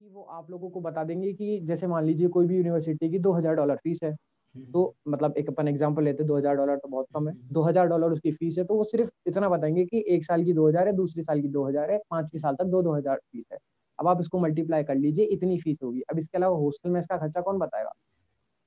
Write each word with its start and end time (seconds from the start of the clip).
कि 0.00 0.08
वो 0.08 0.22
आप 0.32 0.50
लोगों 0.50 0.68
को 0.70 0.80
बता 0.80 1.02
देंगे 1.04 1.32
कि 1.32 1.58
जैसे 1.60 1.86
मान 1.86 2.04
लीजिए 2.04 2.28
कोई 2.28 2.46
भी 2.46 2.56
यूनिवर्सिटी 2.56 3.08
की 3.10 3.18
दो 3.18 3.32
हज़ार 3.32 3.54
डॉलर 3.54 3.76
फ़ीस 3.76 3.98
है 4.04 4.10
हम्म। 4.10 4.64
तो 4.72 4.94
मतलब 5.08 5.34
एक 5.38 5.48
अपन 5.48 5.68
एग्जांपल 5.68 6.04
लेते 6.04 6.24
दो 6.24 6.36
हज़ार 6.36 6.56
डॉलर 6.56 6.76
तो 6.76 6.88
बहुत 6.88 7.06
कम 7.14 7.28
है। 7.28 7.34
हम्म। 7.34 7.52
दो 7.52 7.62
हज़ार 7.62 7.86
डॉलर 7.88 8.12
उसकी 8.12 8.32
फ़ीस 8.32 8.58
है 8.58 8.64
तो 8.64 8.74
वो 8.74 8.84
सिर्फ़ 8.84 9.10
इतना 9.26 9.48
बताएँगे 9.48 9.84
कि 9.86 10.04
एक 10.08 10.24
साल 10.24 10.44
की 10.44 10.52
दो 10.52 10.68
हज़ार 10.68 10.86
है 10.86 10.92
दूसरी 10.94 11.22
साल 11.22 11.40
की 11.40 11.48
दो 11.48 11.66
हज़ार 11.66 11.90
है 11.90 11.98
पांचवी 12.10 12.40
साल 12.40 12.54
तक 12.54 12.64
दो 12.66 12.82
दो 12.82 12.94
हज़ार 12.94 13.16
फ़ीस 13.16 13.44
है। 13.52 13.58
अब 13.98 14.08
आप 14.08 14.20
इसको 14.20 14.38
मल्टीप्लाई 14.38 14.84
कर 14.84 14.94
लीजिए 14.96 15.24
इतनी 15.28 15.58
फ़ीस 15.58 15.76
होगी। 15.82 16.00
अब 16.10 16.18
इसके 16.18 16.38
अलावा 16.38 16.56
हॉस्टल 16.58 16.90
में 16.90 17.00
इसका 17.00 17.16
खर्चा 17.18 17.40
कौन 17.40 17.58
बताएगा? 17.58 17.92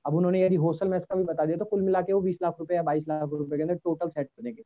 अब 0.04 0.14
उन्होंने 0.14 0.42
यदि 0.42 0.56
हॉस्टल 0.58 0.88
में 0.88 0.96
इसका 0.96 1.16
भी 1.16 1.24
बता 1.24 1.44
दिया 1.46 1.56
तो 1.58 1.64
कुल 1.64 1.82
मिला 1.82 2.00
के 2.02 2.12
वो 2.12 2.20
बीस 2.20 2.38
लाख 2.42 2.56
रुपए 2.60 2.74
या 2.74 2.82
बाईस 2.84 3.08
लाख 3.08 3.28
रुपए 3.32 3.56
के 3.56 3.62
अंदर 3.62 3.74
टोटल 3.84 4.08
सेट 4.08 4.26
कर 4.26 4.42
देंगे 4.42 4.62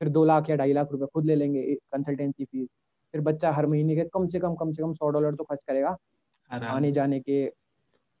फिर 0.00 0.08
दो 0.10 0.24
लाख 0.24 0.50
या 0.50 0.56
ढाई 0.56 0.72
लाख 0.72 0.92
रुपए 0.92 1.06
खुद 1.14 1.24
ले 1.26 1.34
लेंगे 1.36 1.62
कंसल्टेंसी 1.92 2.44
फ़ीस 2.44 2.68
फिर 3.14 3.20
बच्चा 3.22 3.50
हर 3.52 3.66
महीने 3.66 3.96
के 3.96 4.04
कम 4.14 4.26
से 4.26 4.38
कम 4.40 4.54
कम 4.56 4.72
से 4.72 4.82
कम 4.82 4.92
सौ 4.94 5.08
डॉलर 5.10 5.34
तो 5.34 5.44
खर्च 5.44 5.64
करेगा 5.64 5.96
आने 6.50 6.92
जाने 6.92 7.20
के। 7.20 7.50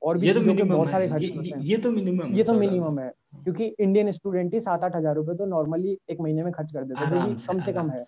और 0.02 0.18
भी 0.18 0.26
ये 0.26 0.34
तो 0.34 0.40
मिनिमम 0.42 0.68
बहुत 0.68 0.90
सारे 0.90 1.08
खर्च 1.08 1.22
ये, 1.22 1.52
ये 1.62 1.76
तो 1.78 1.90
मिनिमम 1.92 2.32
ये 2.34 2.44
तो 2.44 2.52
मिनिमम 2.54 2.98
है 3.00 3.12
क्योंकि 3.34 3.64
इंडियन 3.78 4.10
स्टूडेंट 4.12 4.54
ही 4.54 4.60
सात 4.60 4.84
आठ 4.84 4.96
हज़ार 4.96 5.14
रुपए 5.14 5.34
तो 5.36 5.46
नॉर्मली 5.48 5.96
एक 6.10 6.20
महीने 6.20 6.42
में 6.42 6.52
खर्च 6.52 6.72
कर 6.72 6.84
देते 6.84 7.04
हैं 7.04 7.10
जो 7.10 7.46
कम 7.46 7.60
से 7.60 7.72
कम 7.72 7.90
है। 7.90 8.02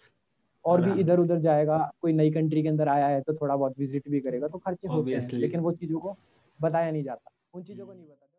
और 0.65 0.81
भी 0.81 1.01
इधर 1.01 1.19
उधर 1.19 1.39
जाएगा 1.41 1.79
कोई 2.03 2.13
नई 2.13 2.31
कंट्री 2.33 2.63
के 2.63 2.69
अंदर 2.69 2.89
आया 2.89 3.07
है 3.09 3.21
तो 3.21 3.35
थोड़ा 3.35 3.57
बहुत 3.57 3.79
विज़िट 3.79 4.09
भी 4.09 4.21
करेगा 4.21 4.49
तो 4.49 4.59
खर्चे 4.59 4.89
होते 4.89 5.15
हैं 5.15 5.29
लेकिन 5.35 5.61
वो 5.61 5.73
चीज़ों 5.75 6.01
को 6.01 6.17
बताया 6.61 6.91
नहीं 6.91 7.03
जाता 7.05 7.31
उन 7.55 7.63
चीज़ों 7.63 7.87
को 7.87 7.93
नहीं 7.93 8.05
बताया। 8.05 8.32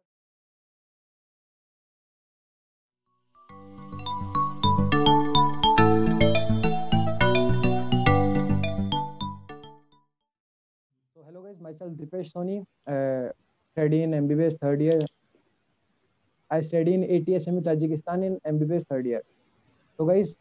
Hello 11.34 11.44
guys 11.44 11.62
my 11.62 11.74
self 11.74 11.94
Deepesh 11.98 12.28
Soni 12.28 12.60
study 12.90 14.02
in 14.04 14.14
MBBS 14.14 14.54
third 14.64 14.82
year 14.82 15.00
I 16.52 16.62
study 16.62 16.92
in 16.94 17.04
ATSM 17.04 17.60
Tajikistan 17.64 18.24
in 18.24 18.38
MBBS 18.48 18.84
third 18.92 19.08
year 19.08 19.22
तो 20.00 20.06
गाइस 20.06 20.36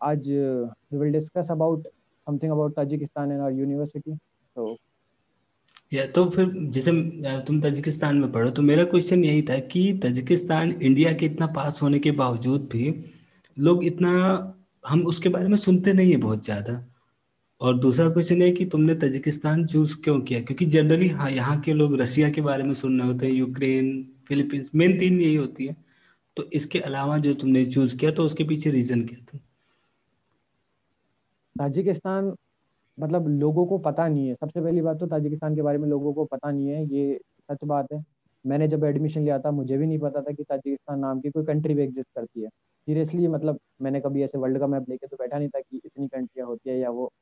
आज 0.00 0.28
we 0.28 0.98
will 0.98 1.12
discuss 1.12 1.50
about 1.50 1.86
something 1.86 2.52
about 2.52 2.74
Tajikistan 2.76 3.32
and 3.32 3.40
our 3.40 3.52
university 3.52 4.14
so 4.14 4.76
या 5.92 6.06
तो 6.06 6.28
फिर 6.30 6.52
जैसे 6.70 6.90
uh, 6.90 7.46
तुम 7.46 7.60
Tajikistan 7.60 8.16
में 8.16 8.32
पढ़ो 8.32 8.50
तो 8.50 8.62
मेरा 8.62 8.84
क्वेश्चन 8.84 9.24
यही 9.24 9.42
था 9.42 9.58
कि 9.58 10.00
ताजिकिस्तान 10.02 10.72
इंडिया 10.72 11.12
के 11.12 11.26
इतना 11.26 11.46
पास 11.46 11.82
होने 11.82 11.98
के 11.98 12.10
बावजूद 12.10 12.68
भी 12.72 12.94
लोग 13.58 13.84
इतना, 13.84 14.12
हम 14.88 15.06
उसके 15.06 15.28
बारे 15.28 15.48
में 15.48 15.56
सुनते 15.56 15.92
नहीं 15.92 16.10
है 16.10 16.16
बहुत 16.16 16.44
ज़्यादा। 16.44 16.87
और 17.60 17.78
दूसरा 17.78 18.08
क्वेश्चन 18.10 18.42
है 18.42 18.50
कि 18.52 18.64
तुमने 18.64 18.94
तजिकिस्तान 18.94 19.64
चूज़ 19.66 19.96
क्यों 20.02 20.20
किया? 20.20 20.40
क्योंकि 20.40 20.66
जनरली 20.66 21.08
हाँ 21.08 21.30
यहाँ 21.30 21.60
के 21.60 21.72
लोग 21.72 22.00
रशिया 22.00 22.30
के 22.30 22.40
बारे 22.40 22.62
में 22.62 22.74
सुनने 22.74 23.04
होते 23.04 23.26
हैं 23.26 23.32
यूक्रेन 23.32 23.90
फिलीपींस 24.28 24.70
मेन 24.74 24.98
तीन 24.98 25.20
यही 25.20 25.34
होती 25.34 25.66
है। 25.66 25.76
तो 26.36 26.44
इसके 26.52 26.78
अलावा 26.80 27.18
जो 27.18 27.34
तुमने 27.34 27.64
चूज़ 27.66 27.96
किया 27.96 28.10
तो 28.10 28.24
उसके 28.24 28.44
पीछे 28.44 28.70
रीजन 28.70 29.02
क्या 29.02 29.24
था? 29.24 29.38
ताजिकिस्तान 31.56 32.34
मतलब 32.98 33.28
लोगों 33.28 33.66
को 33.66 33.78
पता 33.78 34.08
नहीं 34.08 34.28
है। 34.28 34.34
सबसे 34.34 34.60
पहली 34.60 34.80
बात 34.82 34.98
तो 35.00 35.06
ताजिकिस्तान 35.06 35.54
के 35.56 35.62
बारे 35.62 35.78
में 35.78 35.88
लोगों 35.88 36.12
को 36.12 36.24
पता 36.24 36.50
नहीं 36.50 36.68
है, 36.68 36.84
ये 36.86 37.20
सच 37.50 37.58
बात 37.64 37.92
है। 37.92 38.04
मैंने 38.44 38.68
जब 38.68 38.84
एडमिशन 38.84 39.22
लिया 39.22 39.38
था, 39.38 39.50
मुझे 39.50 39.78
भी 39.78 39.86
नहीं 39.86 39.98
पता 39.98 40.20
था 40.20 40.32
कि 40.32 40.42
ताजिकिस्तान 40.44 40.98
नाम 40.98 41.20
की 41.20 41.30
कोई 41.30 41.44
कंट्री 41.44 41.74
भी 41.74 41.82
एग्जिस्ट 41.82 42.08
करती 42.14 42.42
है। 42.42 42.48
सीरियसली 42.48 43.28
मतलब 43.28 43.58
मैंने 43.82 44.00
कभी 44.00 44.22
ऐसे 44.22 44.38
वर्ल्ड 44.38 44.58
का 44.58 44.66
मैप 44.66 44.88
लेके 44.88 45.06
तो 45.06 45.16
बैठा 45.16 45.38
नहीं 45.38 45.48
था 45.48 45.60
कि 45.60 45.80
इतनी 45.84 46.08
कंट्रियाँ 46.08 46.46
होती 46.48 46.70
है 46.70 46.78
या 46.78 46.90
वो 46.90 47.12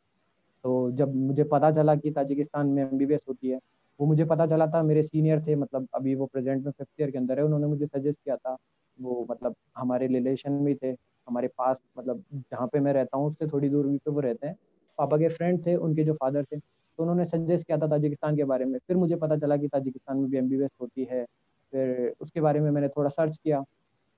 तो 0.66 0.90
जब 0.92 1.14
मुझे 1.16 1.44
पता 1.44 1.70
चला 1.70 1.94
कि 1.96 2.10
ताजिकिस्तान 2.10 2.66
में 2.68 2.82
एमबीबीएस 2.82 3.20
होती 3.28 3.48
है, 3.50 3.58
वो 4.00 4.06
मुझे 4.06 4.24
पता 4.24 4.46
चला 4.46 4.66
था, 4.66 4.82
मेरे 4.82 5.02
सीनियर 5.02 5.40
से 5.40 5.54
मतलब 5.56 5.86
अभी 5.94 6.14
वो 6.14 6.26
प्रेजेंट 6.26 6.64
में 6.64 6.70
फिफ्थ 6.72 7.00
ईयर 7.00 7.10
के 7.10 7.18
अंदर 7.18 7.38
है, 7.38 7.44
उन्होंने 7.44 7.66
मुझे 7.66 7.86
सजेस्ट 7.86 8.18
किया 8.24 8.36
था, 8.36 8.56
वो 8.98 9.26
मतलब 9.30 9.54
हमारे 9.76 10.06
रिलेशन 10.06 10.52
में 10.54 10.74
थे, 10.76 10.90
हमारे 11.28 11.48
पास 11.58 11.82
मतलब 11.98 12.24
जहाँ 12.32 12.66
पे 12.72 12.80
मैं 12.80 12.92
रहता 12.92 13.18
हूँ, 13.18 13.26
उससे 13.26 13.46
थोड़ी 13.46 13.68
दूर 13.68 13.86
पे 13.96 14.10
वो 14.10 14.20
रहते 14.20 14.46
हैं, 14.46 14.56
पापा 14.98 15.16
के 15.18 15.28
फ्रेंड 15.28 15.64
थे, 15.66 15.74
उनके 15.76 16.04
जो 16.04 16.14
फादर 16.14 16.44
थे 16.44 16.58
तो 16.58 17.02
उन्होंने 17.02 17.24
सजेस्ट 17.24 17.66
किया 17.66 17.78
था 17.78 17.86
ताजिकिस्तान 17.88 18.36
के 18.36 18.44
बारे 18.44 18.64
में। 18.64 18.78
फिर 18.88 18.96
मुझे 18.96 19.16
पता 19.16 19.36
चला 19.36 19.56
कि 19.56 19.68
ताजिकिस्तान 19.68 20.16
में 20.18 20.28
भी 20.30 20.38
एम 20.38 20.68
होती 20.80 21.04
है, 21.04 21.24
फिर 21.72 22.12
उसके 22.20 22.40
बारे 22.40 22.60
में 22.60 22.70
मैंने 22.70 22.88
थोड़ा 22.88 23.08
सर्च 23.10 23.36
किया, 23.38 23.62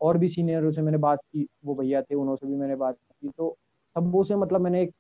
और 0.01 0.19
भी 0.19 0.29
सीनियरों 0.29 0.73
से 0.73 0.83
मैंने 0.83 0.99
बात 0.99 1.19
की, 1.23 1.47
वो 1.65 1.75
भैया 1.75 2.03
थे, 2.03 2.15
उन्होंने 2.15 2.49
भी 2.49 2.57
मैंने 2.57 2.77
बात 2.77 2.97
की 2.97 3.29
तो 3.29 3.57
सबों 3.97 4.23
से 4.23 4.37
मतलब 4.37 4.61
मैंने 4.61 4.83
एक 4.83 4.95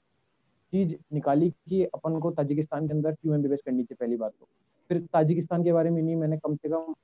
चीज़ 0.72 0.96
निकाली 1.12 1.50
कि 1.50 1.82
अपन 1.84 2.18
को 2.20 2.30
ताजिकिस्तान 2.30 2.86
के 2.88 2.94
अंदर 2.94 3.12
क्यों 3.12 3.34
एम 3.34 3.42
करनी 3.42 3.82
चाहिए 3.84 3.96
पहली 4.00 4.16
बात 4.16 4.32
तो। 4.40 4.48
फिर 4.90 5.00
ताजिकिस्तान 5.12 5.64
के 5.64 5.72
बारे 5.72 5.90
में 5.90 6.02
नहीं, 6.02 6.16
मैंने 6.16 6.36
कम 6.36 6.56
से 6.56 6.68
कम 6.68 6.94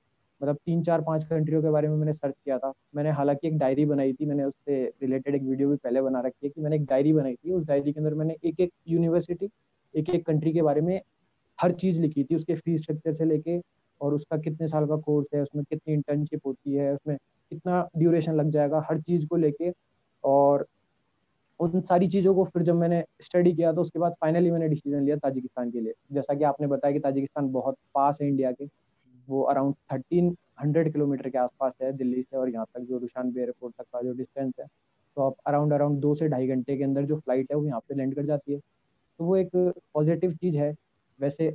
मतलब 0.41 0.57
तीन, 0.57 0.83
चार, 0.83 1.01
पाँच 1.01 1.25
कंट्रियों 1.25 1.63
के 1.63 1.71
बारे 1.71 1.89
में 1.89 1.97
मैंने 1.97 2.13
सर्च 2.13 2.35
किया 2.45 2.59
था। 2.59 2.73
मैंने 2.97 3.11
हालाँकि 3.11 3.49
एक 3.49 3.59
डायरी 3.59 3.85
बनाई 3.87 4.13
थी, 4.13 4.27
मैंने 4.27 4.45
उससे 4.45 4.83
रिलेटेड 5.03 5.35
एक 5.35 5.43
वीडियो 5.43 5.69
भी 5.69 5.77
पहले 5.77 6.01
बना 6.03 6.21
रखी 6.21 6.47
है 6.47 6.51
कि 6.51 6.61
मैंने 6.61 6.77
एक 6.77 6.85
डायरी 6.85 7.13
बनाई 7.13 7.35
थी। 7.35 7.53
उस 7.53 7.65
डायरी 7.67 7.93
के 7.93 8.01
अंदर 8.01 8.15
मैंने 8.15 8.37
एक 8.45 8.61
एक 8.61 8.73
यूनिवर्सिटी 8.89 9.51
एक 9.95 10.11
एक 10.11 10.27
कंट्री 10.27 10.53
के 10.53 10.63
बारे 10.63 10.81
में 10.81 11.01
हर 11.59 11.73
चीज़ 11.73 12.01
लिखी 12.03 12.25
थी, 12.25 12.35
उसके 12.37 12.55
फ़ीस 12.55 12.83
स्ट्रक्चर 12.83 13.13
से 13.13 13.25
लेके 13.25 13.61
और 14.01 14.15
उसका 14.15 14.37
कितने 14.39 14.69
साल 14.69 14.87
का 14.87 14.97
कोर्स 14.97 15.27
है, 15.35 15.43
उसमें 15.43 15.65
कितनी 15.65 15.95
इंटर्नशिप 15.95 16.47
होती 16.47 16.75
है, 16.75 16.93
उसमें 16.95 17.17
कितना 17.53 17.89
ड्यूरेशन 17.99 18.35
लग 18.35 18.51
जाएगा, 18.51 18.83
हर 18.91 19.01
चीज़ 19.01 19.27
को 19.29 19.37
लेके 19.37 19.73
और 20.25 20.67
उन 21.61 21.81
सारी 21.83 22.07
चीज़ों 22.09 22.35
को 22.35 22.45
फिर 22.45 22.63
जब 22.63 22.75
मैंने 22.75 23.05
स्टडी 23.23 23.53
किया 23.55 23.73
तो 23.73 23.81
उसके 23.81 23.99
बाद 23.99 24.15
फाइनली 24.21 24.51
मैंने 24.51 24.69
डिसीज़न 24.69 25.05
लिया 25.05 25.17
ताजिकिस्तान 25.17 25.71
के 25.71 25.81
लिए। 25.81 25.93
जैसा 26.13 26.35
कि 26.35 26.45
आपने 26.45 26.67
बताया 26.67 26.93
कि 26.93 26.99
ताजिकिस्तान 27.01 27.51
बहुत 27.53 27.77
पास 27.95 28.19
है 28.23 28.29
इंडिया 28.29 28.53
के। 28.53 28.67
वो 29.29 29.43
अराउंड 29.45 29.75
थर्टीन 29.93 30.35
हंड्रेड 30.61 30.93
किलोमीटर 30.93 31.29
के 31.31 31.39
आसपास 31.39 31.73
है, 31.83 31.93
दिल्ली 31.93 32.23
से 32.23 32.37
और 32.37 32.51
यहाँ 32.51 32.67
तक 32.75 32.81
जो 32.81 32.99
दुशानबे 33.01 33.41
एयरपोर्ट 33.41 33.75
तक 33.79 33.85
का 33.93 34.03
जो 34.03 34.13
डिस्टेंस 34.15 34.53
है। 34.61 34.67
तो 35.17 35.23
आप 35.23 35.37
अराउंड 35.47 35.73
अराउंड 35.73 36.01
दो 36.01 36.15
से 36.15 36.29
ढाई 36.29 36.47
घंटे 36.49 36.77
के 36.77 36.85
अंदर 36.85 37.05
जो 37.05 37.17
फ़्लाइट 37.17 37.53
है, 37.53 37.57
वो 37.59 37.67
यहाँ 37.67 37.81
पे 37.81 37.95
लैंड 37.95 38.15
कर 38.15 38.25
जाती 38.27 38.53
है। 38.53 38.59
तो 39.21 39.25
वो 39.25 39.37
एक 39.37 39.51
पॉजिटिव 39.95 40.35
चीज़ 40.35 40.59
है। 40.59 40.75
वैसे 41.19 41.49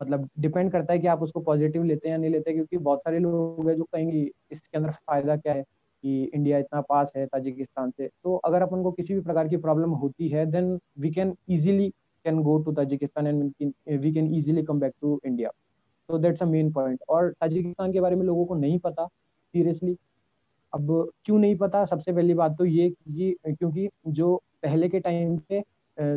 मतलब 0.00 0.28
डिपेंड 0.40 0.70
करता 0.72 0.92
है 0.92 0.98
कि 0.98 1.06
आप 1.06 1.22
उसको 1.22 1.40
पॉजिटिव 1.42 1.82
लेते 1.84 2.08
हैं 2.08 2.14
या 2.14 2.20
नहीं 2.20 2.30
लेते 2.30 2.52
क्योंकि 2.52 2.78
बहुत 2.78 3.00
सारे 3.00 3.18
लोग 3.18 3.68
हैं 3.68 3.76
जो 3.76 3.84
कहेंगे, 3.84 4.30
इसके 4.52 4.78
अंदर 4.78 4.90
फ़ायदा 4.92 5.36
क्या 5.36 5.52
है? 5.54 5.64
कि 6.04 6.22
इंडिया 6.24 6.58
इतना 6.58 6.80
पास 6.82 7.12
है 7.16 7.26
ताजिकिस्तान 7.26 7.90
से। 7.90 8.08
तो 8.24 8.36
अगर 8.36 8.62
अपन 8.62 8.82
को 8.82 8.90
किसी 8.92 9.14
भी 9.14 9.20
प्रकार 9.20 9.48
की 9.48 9.56
प्रॉब्लम 9.58 9.90
होती 9.96 10.28
है 10.28 10.46
then 10.50 10.78
we 10.98 11.10
can 11.10 11.34
easily 11.50 11.88
can 12.24 12.42
go 12.42 12.58
to 12.58 12.72
Tajikistan 12.72 13.26
and 13.26 13.98
we 14.00 14.12
can 14.12 14.34
easily 14.34 14.62
come 14.62 14.80
back 14.80 14.92
to 15.00 15.20
India 15.26 15.50
तो 16.08 16.18
दैट्स 16.18 16.42
अ 16.42 16.46
मेन 16.46 16.72
पॉइंट 16.72 17.02
और 17.08 17.30
ताजिकिस्तान 17.40 17.92
के 17.92 18.00
बारे 18.00 18.16
में 18.16 18.24
लोगों 18.26 18.44
को 18.46 18.54
नहीं 18.56 18.78
पता 18.78 19.06
सीरियसली 19.06 19.96
अब 20.72 20.86
क्यों 21.24 21.38
नहीं 21.38 21.56
पता? 21.56 21.84
सबसे 21.84 22.12
पहली 22.12 22.34
बात 22.34 22.56
तो 22.58 22.64
ये 22.64 22.88
कि, 22.90 23.36
क्योंकि 23.48 23.88
जो 24.08 24.36
पहले 24.62 24.88
के 24.88 25.00
टाइम 25.00 25.36
पे 25.48 25.62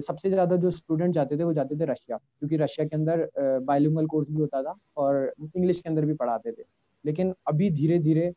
सबसे 0.02 0.30
ज़्यादा 0.30 0.56
जो 0.56 0.70
स्टूडेंट 0.72 1.14
जाते 1.14 1.38
थे, 1.38 1.44
वो 1.44 1.54
जाते 1.54 1.76
थे 1.80 1.86
रशिया। 1.86 2.18
क्योंकि 2.18 2.58
रशिया 2.58 2.86
के 2.88 2.96
अंदर 2.96 3.28
बायोलिंगल 3.66 4.06
कोर्स 4.08 4.30
भी 4.30 4.40
होता 4.42 4.62
था 4.64 4.74
और 4.98 5.34
इंग्लिश 5.40 5.82
के 5.82 5.90
अंदर 5.90 6.06
भी 6.06 6.14
पढ़ाते 6.16 6.52
थे। 6.52 6.64
लेकिन 7.06 7.34
अभी 7.48 7.70
धीरे 7.72 8.00
धीरे 8.00 8.32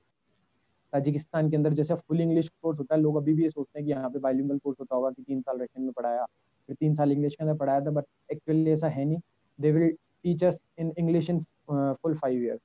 ताजिकिस्तान 0.93 1.51
के 1.51 1.57
अंदर 1.57 1.73
जैसे 1.75 1.95
फुल 1.97 2.21
इंग्लिश 2.21 2.49
कोर्स 2.63 2.79
होता 2.79 2.95
है, 2.95 3.01
लोग 3.01 3.17
अभी 3.17 3.35
भी 3.35 3.43
ये 3.43 3.51
सोचते 3.51 3.79
हैं 3.79 3.87
कि 3.87 3.93
यहाँ 3.93 4.11
पे 4.11 4.19
बाइलिंगल 4.21 4.59
कोर्स 4.59 4.77
होता 4.81 4.97
होगा 4.97 5.11
कि 5.11 5.23
तीन 5.23 5.41
साल 5.43 5.61
रशियन 5.61 5.85
में 5.85 5.93
पढ़ाया, 5.93 6.25
फिर 6.25 6.77
तीन 6.81 6.95
साल 6.95 7.13
इंग्लिश 7.13 7.35
के 7.37 7.45
अंदर 7.45 7.57
पढ़ाया 7.57 7.81
था 7.81 7.91
बट 7.91 8.05
एक्चुअली 8.33 8.71
ऐसा 8.73 8.89
है 8.89 9.05
नहीं। 9.05 9.19
They 9.59 9.73
will 9.73 9.91
teach 10.25 10.45
us 10.45 10.61
in 10.79 10.93
English 10.99 11.31
in 11.31 11.41
full 11.71 12.15
five 12.17 12.43
year 12.45 12.59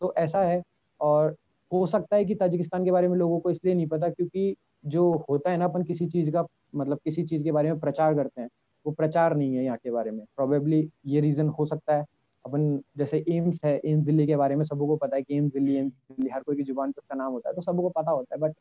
तो 0.00 0.12
ऐसा 0.18 0.42
है, 0.42 0.62
और 1.00 1.34
हो 1.72 1.84
सकता 1.86 2.16
है 2.16 2.24
कि 2.24 2.34
ताजिकिस्तान 2.34 2.84
के 2.84 2.90
बारे 2.92 3.08
में 3.08 3.16
लोगों 3.18 3.38
को 3.40 3.50
इसलिए 3.50 3.74
नहीं 3.74 3.86
पता 3.88 4.08
क्योंकि 4.10 4.54
जो 4.86 5.10
होता 5.28 5.50
है 5.50 5.56
ना, 5.56 5.64
अपन 5.64 5.82
किसी 5.84 6.06
चीज़ 6.08 6.30
का 6.30 6.44
मतलब 6.74 6.98
किसी 7.04 7.22
चीज़ 7.24 7.44
के 7.44 7.52
बारे 7.52 7.70
में 7.70 7.80
प्रचार 7.80 8.14
करते 8.14 8.40
हैं, 8.40 8.48
वो 8.86 8.92
प्रचार 8.92 9.36
नहीं 9.36 9.54
है 9.56 9.64
यहाँ 9.64 9.76
के 9.78 9.90
बारे 9.90 10.10
में। 10.10 10.24
प्रोबेबली 10.36 10.88
ये 11.06 11.20
रीज़न 11.20 11.48
हो 11.50 11.66
सकता 11.66 11.96
है। 11.96 12.04
अपन 12.44 12.80
जैसे 12.96 13.24
एम्स 13.28 13.64
है 13.64 13.80
एम्स 13.84 14.04
दिल्ली 14.04 14.26
के 14.26 14.36
बारे 14.36 14.56
में 14.56 14.64
सबको 14.64 14.96
पता 14.96 15.16
है 15.16 15.22
कि 15.22 15.36
एम्स 15.36 15.52
दिल्ली 15.52 15.74
एम्स 15.76 15.92
दिल्ली 15.92 16.30
हर 16.30 16.42
कोई 16.42 16.56
की 16.56 16.62
ज़ुबान 16.62 16.92
पर 16.92 16.98
उसका 16.98 17.16
नाम 17.16 17.32
होता 17.32 17.48
है 17.48 17.54
तो 17.54 17.62
सबको 17.62 17.88
पता 17.88 18.10
होता 18.10 18.34
है 18.34 18.40
बट 18.40 18.52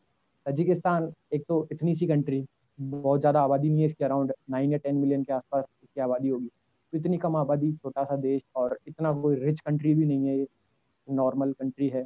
तजिकिस्तान 0.46 1.14
एक 1.34 1.46
तो 1.48 1.68
इतनी 1.72 1.96
सी 1.96 2.08
कंट्री 2.08 2.46
बहुत 2.80 3.20
ज़्यादा 3.20 3.42
आबादी 3.42 3.70
नहीं 3.70 3.80
है 3.80 3.86
इसके 3.86 4.06
अराउंड 4.06 4.34
नाइन 4.50 4.72
या 4.72 4.78
टेन 4.78 4.96
मिलियन 4.96 5.24
के 5.24 5.34
आसपास 5.34 5.64
इसकी 5.84 6.02
आबादी 6.02 6.30
होगी 6.30 6.48
तो 6.48 6.98
इतनी 6.98 7.18
कम 7.18 7.36
आबादी 7.36 7.74
छोटा 7.74 8.04
सा 8.04 8.16
देश 8.16 8.42
और 8.56 8.80
इतना 8.88 9.14
कोई 9.14 9.36
रिच 9.36 9.60
कंट्री 9.60 9.94
भी 9.94 10.06
नहीं 10.06 10.28
है 10.28 10.38
ये 10.38 10.48
नॉर्मल 11.10 11.52
कंट्री 11.52 11.90
है 11.90 12.06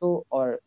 तो 0.00 0.26
और 0.32 0.60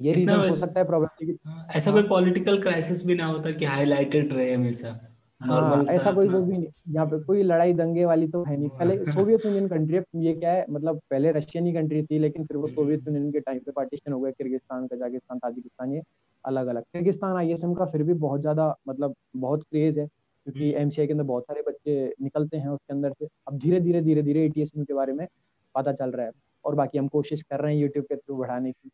ये 0.00 0.12
रीजन 0.12 0.48
हो 0.48 0.56
सकता 0.56 0.80
है 0.80 0.86
प्रॉब्लम 0.86 1.34
हाँ, 1.46 1.68
ऐसा 1.76 1.92
कोई 1.92 2.02
पॉलिटिकल 2.02 2.62
क्राइसिस 2.62 3.06
भी 3.06 3.14
ना 3.14 3.26
होता 3.26 3.52
कि 3.52 3.64
हाईलाइटेड 3.64 4.32
रहे 4.32 4.54
हमेशा। 4.54 5.11
हाँ 5.42 5.84
ऐसा 5.90 6.12
कोई 6.12 6.28
वो 6.28 6.40
भी 6.40 6.52
नहीं। 6.52 6.94
यहाँ 6.94 7.06
पे 7.06 7.18
कोई 7.24 7.42
लड़ाई 7.42 7.72
दंगे 7.72 8.04
वाली 8.04 8.26
तो 8.28 8.42
है 8.44 8.56
नहीं। 8.56 8.68
पहले 8.68 8.96
सोवियत 9.04 9.44
यूनियन 9.46 9.68
कंट्री 9.68 9.96
है 9.96 10.04
ये 10.16 10.32
क्या 10.34 10.52
है 10.52 10.66
मतलब 10.70 11.00
पहले 11.10 11.32
रशियन 11.32 11.66
ही 11.66 11.72
कंट्री 11.72 12.02
थी 12.02 12.18
लेकिन 12.18 12.44
फिर 12.44 12.56
वो 12.56 12.66
सोवियत 12.66 13.08
यूनियन 13.08 13.30
के 13.32 13.40
टाइम 13.40 13.58
पे 13.58 13.72
पार्टीशन 13.72 14.12
हो 14.12 14.20
गया 14.20 14.30
किर्गिस्तान 14.30 14.86
कजाकिस्तान 14.86 15.38
ताजिकिस्तान 15.38 15.92
ये 15.92 16.02
अलग 16.44 16.66
अलग 16.66 16.82
किर्गिस्तान 16.82 17.36
आई 17.36 17.56
का 17.56 17.84
फिर 17.84 18.02
भी 18.02 18.14
बहुत 18.14 18.40
ज़्यादा 18.40 18.74
मतलब 18.88 19.14
बहुत 19.36 19.62
क्रेज 19.62 19.98
है 19.98 20.06
क्योंकि 20.06 20.72
एम 20.72 20.90
के 20.90 21.12
अंदर 21.12 21.24
बहुत 21.24 21.42
सारे 21.42 21.62
बच्चे 21.68 22.14
निकलते 22.22 22.56
हैं 22.56 22.68
उसके 22.68 22.94
अंदर 22.94 23.12
से। 23.12 23.28
अब 23.48 23.58
धीरे 23.58 23.80
धीरे 23.80 24.00
धीरे 24.00 24.22
धीरे 24.22 24.44
ए 24.44 24.50
के 24.66 24.94
बारे 24.94 25.12
में 25.12 25.26
पता 25.74 25.92
चल 25.92 26.10
रहा 26.10 26.26
है 26.26 26.32
और 26.64 26.74
बाकी 26.74 26.98
हम 26.98 27.08
कोशिश 27.08 27.42
कर 27.42 27.60
रहे 27.60 27.74
हैं 27.74 27.80
यूट्यूब 27.82 28.04
के 28.04 28.16
थ्रू 28.16 28.36
बढ़ाने 28.36 28.72
की। 28.72 28.90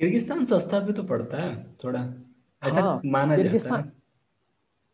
किर्गिस्तान 0.00 0.44
सस्ता 0.44 0.80
भी 0.80 0.92
तो 0.92 1.02
पड़ता 1.02 1.36
है 1.36 1.54
थोड़ा। 1.84 2.00
ऐसा 2.62 2.80
हाँ, 2.80 3.00
माना 3.04 3.36
जाता 3.36 3.76
है। 3.76 3.92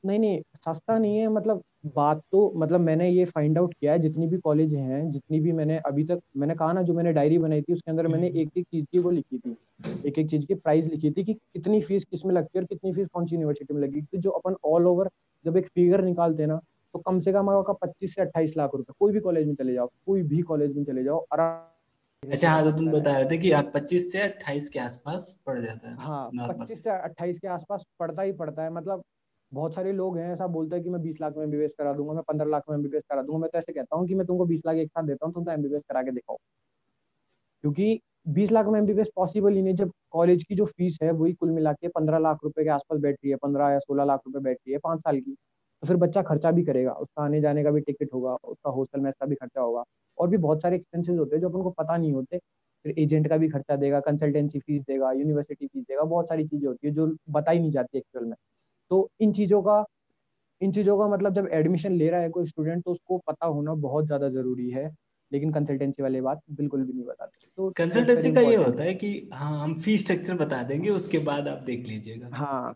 नहीं 0.05 0.19
नहीं 0.19 0.41
सस्ता 0.57 0.99
नहीं 0.99 1.17
है। 1.19 1.29
मतलब 1.29 1.63
बात 1.97 2.23
तो 2.33 2.53
मतलब 2.57 2.81
मैंने 2.81 3.09
ये 3.11 3.25
फाइंड 3.25 3.59
आउट 3.59 3.75
किया 3.75 3.93
है 3.93 3.99
जितनी 3.99 4.27
भी 4.27 4.37
कॉलेज 4.39 4.75
हैं 4.75 5.11
जितनी 5.11 5.41
भी 5.41 5.53
मैंने 5.53 5.77
अभी 5.87 6.05
तक 6.05 6.21
मैंने 6.37 6.55
कहा 6.55 6.73
ना 6.73 6.83
जो 6.83 6.95
मैंने 6.95 7.13
डायरी 7.13 7.39
बनाई 7.39 7.63
थी 7.63 7.73
उसके 7.73 7.91
अंदर 7.91 8.07
मैंने 8.09 8.27
हम्म। 8.29 8.39
एक 8.39 8.51
एक 8.59 8.65
चीज़ 8.65 8.87
की 8.93 8.99
वो 8.99 9.11
लिखी 9.11 9.39
थी। 9.39 9.57
एक 10.07 10.19
एक 10.19 10.29
चीज़ 10.31 10.47
की 10.47 10.55
प्राइस 10.55 10.87
लिखी 10.87 11.11
थी 11.11 11.25
कि 11.25 11.35
कितनी 11.35 11.81
फ़ीस 11.81 12.05
किसमें 12.05 12.35
लगती 12.35 12.59
है 12.59 12.63
और 12.63 12.67
कितनी 12.67 12.93
फ़ीस 12.93 13.09
कौन 13.13 13.27
सी 13.27 13.35
यूनिवर्सिटी 13.35 13.75
में 13.75 13.81
लगेगी। 13.83 14.01
तो 14.03 14.19
जो 14.19 14.31
अपन 14.31 14.57
ऑल 14.65 14.87
ओवर 14.87 15.11
जब 15.45 15.57
एक 15.57 15.69
फिगर 15.69 16.03
निकालते 16.05 16.47
ना 16.47 16.61
तो 16.95 16.99
कम 16.99 17.19
से 17.21 17.33
कम 17.33 17.51
आपका 17.51 17.73
पच्चीस 17.83 18.15
से 18.15 18.23
अट्ठाईस 18.23 18.57
लाख 18.57 18.71
रुपए 18.75 18.93
कोई 18.99 19.13
भी 19.13 19.21
कॉलेज 19.21 19.47
में 19.47 19.55
चले 19.55 19.73
जाओ 19.73 19.91
कोई 20.07 20.23
भी 20.23 20.41
कॉलेज 20.43 20.77
में 20.77 20.85
चले 20.85 21.05
जाओ 21.05 21.25
आराम 21.33 22.31
अच्छा 22.33 22.51
हाँ 22.51 22.63
तो 22.65 22.71
तुम 22.79 22.91
बता 22.93 23.17
रहे 23.19 23.31
थे 23.31 23.37
कि 23.39 23.51
आप 23.53 23.71
पच्चीस 23.75 24.11
से 24.13 24.21
अट्ठाईस 24.21 24.69
के 24.69 24.79
आसपास 24.79 25.35
पड़ 25.47 25.59
जाता 25.59 25.91
है 25.91 25.97
हाँ 25.97 26.31
पच्चीस 26.49 26.83
से 26.85 26.91
अट्ठाईस 26.91 27.39
के 27.39 27.49
आसपास 27.49 27.85
पड़ता 27.99 28.23
ही 28.23 28.33
पड़ता 28.33 28.63
है। 28.63 28.71
मतलब 28.73 29.03
बहुत 29.53 29.75
सारे 29.75 29.93
लोग 29.93 30.17
हैं, 30.19 30.33
ऐसा 30.33 30.47
बोलते 30.49 30.75
हैं 30.77 30.83
कि 30.85 30.91
मैं 30.91 31.01
बीस 31.03 31.21
लाख 31.21 31.37
में 31.37 31.43
एमबीबीएस 31.45 31.75
करा 31.79 31.93
दूँगा, 31.95 32.13
मैं 32.15 32.23
पंद्रह 32.25 32.49
लाख 32.49 32.63
में 32.69 32.77
एमबीबीएस 32.77 33.03
करा 33.05 33.23
दूँगा। 33.23 33.39
मैं 33.39 33.51
तो 33.51 33.59
ऐसे 33.59 33.73
कहता 33.73 33.97
हूँ 33.97 34.07
कि 34.09 34.15
मैं 34.15 34.27
तुमको 34.27 34.45
बीस 34.47 34.63
लाख 34.67 34.77
एक 34.77 34.91
साथ 34.91 35.05
देता 35.05 35.27
हूँ, 35.27 35.35
तुम 35.35 35.45
तो 35.45 35.51
एमबीबीएस 35.53 35.83
करा 35.89 36.03
के 36.03 36.11
दिखाओ। 36.13 36.37
क्योंकि 37.65 37.99
बीस 38.29 38.51
लाख 38.53 38.67
में 38.67 38.79
एमबीबीएस 38.81 39.09
पॉसिबल 39.17 39.53
ही 39.55 39.63
नहीं, 39.63 39.75
जब 39.75 39.91
कॉलेज 40.11 40.43
की 40.45 40.55
जो 40.55 40.65
फ़ीस 40.67 40.99
है, 41.03 41.11
वही 41.13 41.33
कुल 41.35 41.51
मिला 41.51 41.73
के 41.73 41.89
पंद्रह 41.89 42.19
लाख 42.19 42.39
रुपए 42.45 42.65
के 42.65 42.71
आसपास 42.71 42.99
बैठ 43.01 43.15
रही 43.17 43.31
है, 43.31 43.37
पंद्रह 43.39 43.69
या 43.71 43.79
सोलह 43.81 44.05
लाख 44.05 44.21
रुपए 44.27 44.41
बैठ 44.41 44.57
रही 44.59 44.73
है 44.73 44.79
पाँच 44.85 45.01
साल 45.01 45.21
की 45.21 45.35
तो 45.83 45.87
फिर 45.87 45.97
बच्चा 45.97 46.23
खर्चा 46.23 46.51
भी 46.53 46.63
करेगा। 46.65 46.93
उसका 46.95 47.23
आने 47.23 47.41
जाने 47.41 47.63
का 47.65 47.71
भी 47.71 47.81
टिकट 47.81 48.09
होगा, 48.15 48.35
उसका 48.45 48.71
हॉस्टल 48.71 49.01
में 49.01 49.13
का 49.13 49.27
भी 49.27 49.35
खर्चा 49.37 49.61
होगा। 49.61 49.83
और 50.19 50.29
भी 50.29 50.37
बहुत 50.39 50.63
सारे 50.63 50.77
एक्सपेंसेस 50.77 51.19
होते 51.19 51.37
हैं 51.37 51.41
जो 51.43 51.49
अपन 51.49 51.63
को 51.63 51.71
पता 51.73 51.97
नहीं 51.97 52.13
होते। 52.13 52.39
फिर 52.85 52.95
एजेंट 52.99 53.29
का 53.29 53.37
भी 53.37 53.49
खर्चा 53.49 53.77
देगा 53.77 54.01
कंसल्टेंसी 54.01 54.59
फ़ीस 54.61 54.83
देगा 54.83 55.13
यूनिवर्सिटी 55.13 55.67
फ़ीस 55.67 55.83
देगा, 55.85 56.03
बहुत 56.05 56.29
सारी 56.29 56.47
चीज़ें 56.47 56.69
होती 56.69 56.87
है 56.87 56.93
जो 56.95 57.07
बताई 57.31 57.59
नहीं 57.59 57.71
जाती 57.71 57.99
एक्चुअल 57.99 58.25
में। 58.27 58.37
तो 58.91 59.09
इन 59.21 59.33
चीज़ों 59.33 59.63
का 59.63 59.85
इन 60.61 60.73
चीज़ों 60.73 60.99
का 60.99 61.07
मतलब 61.09 61.35
जब 61.35 61.49
एडमिशन 61.53 61.93
ले 61.93 62.09
रहा 62.11 62.21
है 62.21 62.31
कोई 62.31 62.47
स्टूडेंट 62.47 62.85
तो 62.85 62.93
उसको 62.93 63.19
पता 63.29 63.47
होना 63.47 63.75
बहुत 63.83 64.07
ज़्यादा 64.07 64.29
ज़रूरी 64.31 64.71
है। 64.71 64.91
लेकिन 65.33 65.53
कंसल्टेंसी 65.53 66.03
वाली 66.03 66.21
बात 66.21 66.41
बिल्कुल 66.53 66.83
भी 66.85 66.93
नहीं 66.93 67.05
बताते। 67.05 67.47
तो 67.59 67.71
कंसल्टेंसी 67.77 68.33
का 68.33 68.41
ये 68.41 68.55
होता 68.57 68.83
है 68.83 68.95
कि 68.95 69.29
हाँ 69.33 69.59
हम 69.61 69.75
फ़ी 69.81 69.97
स्ट्रक्चर 69.99 70.35
बता 70.37 70.63
देंगे 70.65 70.91
उसके 70.91 71.19
बाद 71.21 71.49
आप 71.49 71.59
देख 71.63 71.87
लीजिएगा। 71.89 72.29
हाँ। 72.33 72.75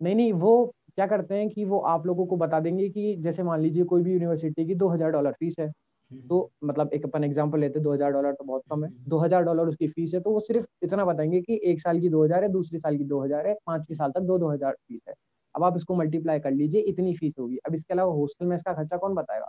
नहीं 0.00 0.14
नहीं 0.14 0.32
वो 0.34 0.54
क्या 0.96 1.06
करते 1.06 1.34
हैं 1.34 1.48
कि 1.50 1.64
वो 1.64 1.78
आप 1.86 2.06
लोगों 2.06 2.26
को 2.26 2.36
बता 2.36 2.60
देंगे 2.60 2.88
कि 2.88 3.16
जैसे 3.16 3.42
मान 3.42 3.60
लीजिए 3.60 3.84
कोई 3.84 4.02
भी 4.02 4.12
यूनिवर्सिटी 4.12 4.66
की 4.66 4.74
दो 4.76 4.88
हज़ार 4.88 5.10
डॉलर 5.10 5.32
फ़ीस 5.32 5.56
है। 5.60 5.66
हम्म। 5.66 6.20
तो 6.28 6.50
मतलब 6.64 6.90
एक 6.94 7.04
अपन 7.04 7.24
एग्ज़ाम्पल 7.24 7.60
लेते 7.60 7.80
दो 7.80 7.92
हज़ार 7.92 8.12
डॉलर 8.12 8.32
तो 8.32 8.44
बहुत 8.44 8.62
कम 8.70 8.84
है। 8.84 8.90
हम्म। 8.90 9.08
दो 9.08 9.18
हज़ार 9.18 9.42
डॉलर 9.44 9.68
उसकी 9.68 9.88
फ़ीस 9.88 10.14
है 10.14 10.20
तो 10.20 10.30
वो 10.30 10.40
सिर्फ़ 10.42 10.66
इतना 10.82 11.04
बताएँगे 11.04 11.40
कि 11.40 11.60
एक 11.64 11.80
साल 11.80 12.00
की 12.00 12.08
दो 12.08 12.24
हज़ार 12.24 12.42
है 12.42 12.48
दूसरी 12.50 12.78
साल 12.78 12.96
की 12.96 13.04
दो 13.04 13.22
हज़ार 13.24 13.46
है 13.46 13.54
पांचवी 13.66 13.96
साल 13.96 14.10
तक 14.10 14.20
दो 14.22 14.38
दो 14.38 14.50
हज़ार 14.50 14.72
फ़ीस 14.72 15.00
है। 15.08 15.14
अब 15.56 15.64
आप 15.64 15.76
इसको 15.76 15.94
मल्टीप्लाई 15.96 16.38
कर 16.40 16.50
लीजिए 16.52 16.80
इतनी 16.84 17.14
फ़ीस 17.16 17.34
होगी। 17.38 17.56
अब 17.58 17.74
इसके 17.74 17.94
अलावा 17.94 18.12
हॉस्टल 18.14 18.46
में 18.46 18.56
इसका 18.56 18.72
खर्चा 18.74 18.96
कौन 18.96 19.14
बताएगा? 19.14 19.48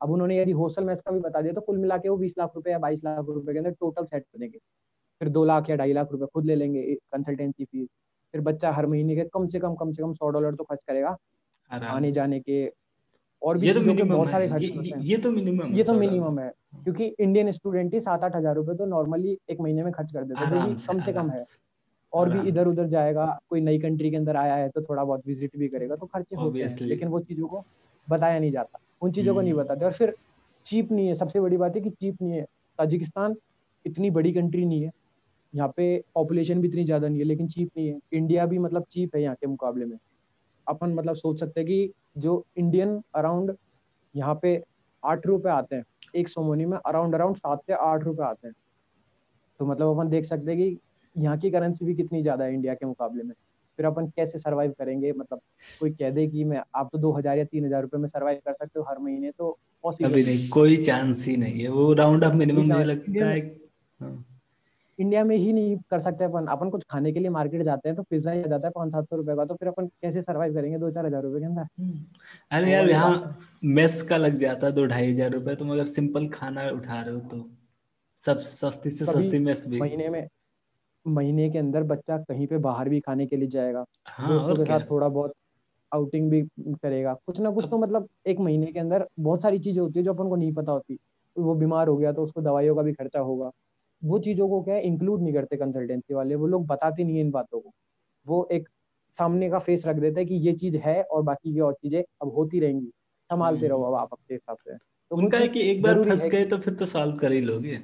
अब 0.00 0.10
उन्होंने 0.10 0.38
यदि 0.38 0.52
हॉस्टल 0.54 0.84
में 0.84 0.92
इसका 0.92 1.12
भी 1.12 1.20
बता 1.20 1.40
दिया 1.40 1.52
तो 1.52 1.60
कुल 1.60 1.78
मिला 1.78 1.96
के 1.98 2.08
वो 2.08 2.16
बीस 2.16 2.34
लाख 2.38 2.52
रुपए 2.56 2.70
या 2.70 2.78
बाईस 2.80 3.04
लाख 3.04 3.24
रुपए 3.28 3.52
के 3.52 3.58
अंदर 3.58 3.70
टोटल 3.72 4.04
सेट 4.04 4.22
कर 4.22 4.38
देंगे। 4.38 4.58
फिर 5.20 5.28
दो 5.30 5.44
लाख 5.44 5.70
या 5.70 5.76
ढाई 5.76 5.92
लाख 5.92 6.12
रुपए 6.12 6.26
खुद 6.34 6.44
ले 6.46 6.54
लेंगे 6.56 6.82
कंसल्टेंसी 7.12 7.64
फ़ीस 7.64 7.88
फिर 8.34 8.40
बच्चा 8.42 8.70
हर 8.72 8.86
महीने 8.86 9.16
के 9.16 9.24
कम 9.34 9.46
से 9.46 9.58
कम 9.60 9.74
कम 9.74 9.92
से 9.92 10.02
कम 10.02 10.12
सौ 10.14 10.28
डॉलर 10.30 10.54
तो 10.54 10.64
खर्च 10.64 10.84
करेगा 10.84 11.16
आने 11.70 12.12
जाने 12.12 12.40
के। 12.40 12.66
और 13.42 13.58
भी 13.58 13.72
तो 13.72 13.80
बहुत 13.80 14.30
सारे 14.30 14.48
खर्च 14.48 14.62
ये, 14.62 14.92
ये 15.02 15.16
तो 15.16 15.30
मिनिमम 15.30 15.72
ये 15.74 15.84
तो 15.84 15.94
मिनिमम 15.94 16.38
है 16.38 16.50
क्योंकि 16.76 17.04
इंडियन 17.18 17.50
स्टूडेंट 17.52 17.94
ही 17.94 18.00
सात 18.00 18.24
आठ 18.24 18.36
हज़ार 18.36 18.54
रुपए 18.54 18.74
तो 18.76 18.86
नॉर्मली 18.88 19.36
एक 19.50 19.60
महीने 19.60 19.82
में 19.82 19.92
खर्च 19.92 20.12
कर 20.12 20.24
देते 20.24 20.44
हैं 20.46 20.76
कम 20.78 21.00
से 21.00 21.12
कम 21.12 21.30
है। 21.30 21.40
और 22.12 22.28
भी 22.28 22.48
इधर 22.48 22.66
उधर 22.66 22.86
जाएगा 22.88 23.26
कोई 23.50 23.60
नई 23.60 23.78
कंट्री 23.78 24.10
के 24.10 24.16
अंदर 24.16 24.36
आया 24.36 24.54
है 24.54 24.68
तो 24.68 24.82
थोड़ा 24.82 25.04
बहुत 25.04 25.26
विज़िट 25.26 25.56
भी 25.56 25.68
करेगा 25.68 25.96
तो 25.96 26.06
खर्चे 26.06 26.36
होते 26.36 26.62
हैं 26.62 26.86
लेकिन 26.88 27.08
वो 27.08 27.20
चीज़ों 27.20 27.48
को 27.48 27.64
बताया 28.08 28.38
नहीं 28.38 28.50
जाता 28.52 28.80
उन 29.02 29.12
चीज़ों 29.12 29.34
को 29.34 29.40
नहीं 29.40 29.52
हम्म। 29.52 29.62
बताते। 29.62 29.84
और 29.84 29.92
फिर 29.92 30.14
चीप 30.66 30.90
नहीं 30.92 31.06
है 31.08 31.14
सबसे 31.14 31.40
बड़ी 31.40 31.56
बात 31.56 31.76
है 31.76 31.80
कि 31.82 31.90
चीप 31.90 32.22
नहीं 32.22 32.32
है। 32.32 32.44
ताजिकिस्तान 32.78 33.36
इतनी 33.84 34.10
बड़ी 34.10 34.32
कंट्री 34.32 34.64
नहीं 34.64 34.82
है 34.82 34.90
यहाँ 35.54 35.72
पे 35.76 35.86
पॉपुलेशन 36.14 36.60
भी 36.60 36.68
इतनी 36.68 36.84
ज़्यादा 36.84 37.08
नहीं 37.08 37.18
है 37.18 37.24
लेकिन 37.24 37.48
चीप 37.48 37.70
नहीं 37.76 37.88
है। 37.88 37.98
इंडिया 38.12 38.46
भी 38.46 38.58
मतलब 38.58 38.84
चीप 38.90 39.16
है 39.16 39.22
यहाँ 39.22 39.34
के 39.34 39.46
मुकाबले 39.46 39.84
में। 39.84 39.96
अपन 40.66 40.94
मतलब 40.94 41.14
सोच 41.16 41.40
सकते 41.40 41.60
हैं 41.60 41.66
कि 41.66 41.92
जो 42.18 42.44
इंडियन 42.56 43.00
अराउंड 43.14 43.54
यहाँ 44.14 44.38
पे 44.42 44.62
आठ 45.02 45.26
रुपए 45.26 45.50
आते 45.50 45.76
हैं 45.76 45.84
एक 46.14 46.28
सोमोनी 46.28 46.64
में 46.64 46.76
अराउंड 46.78 47.14
अराउंड 47.14 47.36
सात 47.36 47.62
से 47.66 47.72
आठ 47.72 48.04
रुपए 48.04 48.24
आते 48.24 48.48
हैं। 48.48 48.54
तो 49.60 49.66
मतलब 49.66 49.96
अपन 49.96 50.08
देख 50.08 50.24
सकते 50.24 50.50
हैं 50.50 50.60
कि 50.60 50.78
यहाँ 51.16 51.36
की 51.38 51.50
करेंसी 51.50 51.84
भी 51.84 51.94
कितनी 51.94 52.22
ज़्यादा 52.22 52.44
है 52.44 52.54
इंडिया 52.54 52.74
के 52.74 52.86
मुकाबले 52.86 53.22
में? 53.22 53.34
फिर 53.78 53.86
अपन 53.86 54.06
कैसे 54.16 54.38
सरवाइव 54.38 54.74
करेंगे? 54.78 55.12
मतलब 55.12 55.40
कोई 55.80 55.90
कह 55.92 56.10
दे 56.10 56.26
कि 56.28 56.44
मैं 56.44 56.62
आप 56.76 56.88
तो 56.92 56.98
दो 56.98 57.12
हज़ार 57.12 57.38
या 57.38 57.44
तीन 57.44 57.64
हज़ार 57.66 57.82
रुपए 57.82 57.98
में 57.98 58.08
सरवाइव 58.08 58.38
कर 58.46 58.52
सकते 58.54 58.78
हो 58.78 58.84
हर 58.88 58.98
महीने 58.98 59.30
तो 59.30 59.58
पॉसिबल 59.84 60.10
अभी 60.10 60.22
नहीं 60.24 60.48
कोई 60.50 60.76
चांस 60.78 61.26
ही 61.28 61.36
नहीं 61.36 61.60
है। 61.60 61.68
वो 61.70 61.92
राउंड 61.94 62.24
ऑफ़ 62.24 62.34
मिनिमम 62.34 62.66
मुझे 62.66 62.84
लगता 62.84 63.26
है 63.26 63.38
इंडिया 64.98 65.20
हाँ। 65.20 65.28
में 65.28 65.36
ही 65.36 65.52
नहीं 65.52 65.76
कर 65.90 66.00
सकते 66.00 66.24
अपन। 66.24 66.46
अपन 66.48 66.70
कुछ 66.70 66.82
खाने 66.90 67.12
के 67.12 67.20
लिए 67.20 67.30
मार्केट 67.30 67.62
जाते 67.62 67.88
हैं 67.88 67.96
तो 67.96 68.02
पिज्जा 68.02 68.32
ही 68.32 68.42
जाता 68.42 68.66
है 68.66 68.72
पाँच 68.72 68.92
सात 68.92 69.04
सौ 69.04 69.16
रुपए 69.16 69.36
का 69.36 69.44
तो 69.44 69.54
फिर 69.54 69.68
अपन 69.68 69.86
कैसे 70.02 70.22
सरवाइव 70.22 70.54
करेंगे 70.54 70.78
दो 70.78 70.90
चार 70.90 71.06
हज़ार 71.06 71.22
रुपए 71.22 71.38
के 71.38 71.46
अंदर? 71.46 71.62
हम्म। 71.80 72.04
अरे 72.52 72.72
यार 72.72 72.90
यहाँ 72.90 73.38
मेस 73.64 74.02
का 74.02 74.16
लग 74.16 74.36
जाता 74.38 74.66
है 74.66 74.72
दो 74.72 74.84
ढाई 74.86 75.10
हज़ार 75.12 75.30
रुपए 75.30 75.54
तुम 75.54 75.72
अगर 75.72 75.84
सिंपल 75.86 76.28
खाना 76.30 76.68
उठा 76.70 77.00
रहे 77.00 77.14
हो 77.14 77.20
तो। 77.20 77.48
सब 78.20 78.38
सस्ती 78.40 78.90
से 78.90 79.04
सस्ती 79.06 79.38
मेस 79.40 79.64
भी। 79.68 79.80
महीने 79.80 80.08
में 80.08 80.26
महीने 81.06 81.48
के 81.50 81.58
अंदर 81.58 81.82
बच्चा 81.82 82.18
कहीं 82.18 82.46
पे 82.46 82.58
बाहर 82.58 82.88
भी 82.88 83.00
खाने 83.00 83.26
के 83.26 83.36
लिए 83.36 83.48
जाएगा 83.48 83.84
हाँ, 84.06 84.28
दोस्तों 84.28 84.56
के 84.56 84.64
साथ 84.64 84.90
थोड़ा 84.90 85.08
बहुत 85.08 85.32
आउटिंग 85.92 86.30
भी 86.30 86.42
करेगा 86.74 87.14
कुछ 87.26 87.40
ना 87.40 87.50
कुछ 87.50 87.66
तो 87.70 87.78
मतलब 87.78 88.08
एक 88.26 88.40
महीने 88.40 88.66
के 88.66 88.78
अंदर 88.78 89.06
बहुत 89.20 89.42
सारी 89.42 89.58
चीज़ें 89.58 89.82
होती 89.82 89.98
है 89.98 90.04
जो 90.04 90.12
अपन 90.14 90.28
को 90.28 90.36
नहीं 90.36 90.52
पता 90.54 90.72
होती 90.72 90.98
वो 91.36 91.54
बीमार 91.54 91.88
हो 91.88 91.96
गया 91.96 92.12
तो 92.12 92.22
उसको 92.22 92.42
दवाइयों 92.42 92.76
का 92.76 92.82
भी 92.82 92.92
खर्चा 92.92 93.20
होगा 93.20 93.50
वो 94.02 94.18
चीज़ों 94.18 94.48
को 94.48 94.60
क्या 94.62 94.74
है 94.74 94.82
इंक्लूड 94.82 95.22
नहीं 95.22 95.34
करते 95.34 95.56
कंसल्टेंसी 95.56 96.14
वाले 96.14 96.34
वो 96.34 96.46
लोग 96.46 96.66
बताते 96.66 97.04
नहीं 97.04 97.16
है 97.16 97.20
इन 97.20 97.30
बातों 97.30 97.60
को 97.60 97.72
वो 98.26 98.48
एक 98.52 98.68
सामने 99.14 99.50
का 99.50 99.58
फेस 99.58 99.86
रख 99.86 99.96
देता 99.96 100.20
है 100.20 100.24
कि 100.26 100.34
ये 100.34 100.52
चीज़ 100.52 100.76
है 100.76 101.02
और 101.02 101.22
बाकी 101.22 101.52
की 101.52 101.60
और 101.60 101.74
चीज़ें 101.74 102.02
अब 102.22 102.34
होती 102.34 102.60
रहेंगी 102.60 102.86
संभालते 103.30 103.66
हम्म। 103.66 103.68
रहो 103.68 103.82
अब 103.82 103.94
आप 103.94 104.08
अपने 104.12 104.34
हिसाब 104.34 104.56
से। 104.56 104.76
तो 104.76 105.16
उनका 105.16 105.38
है 105.38 105.48
कि 105.48 105.60
एक 105.60 105.82
बार 105.82 106.02
फंस 106.04 106.26
गए 106.26 106.44
तो 106.44 106.58
फिर 106.58 106.74
तो 106.74 106.86
सॉल्व 106.86 107.16
कर 107.16 107.32
ही 107.32 107.40
लोगे। 107.40 107.78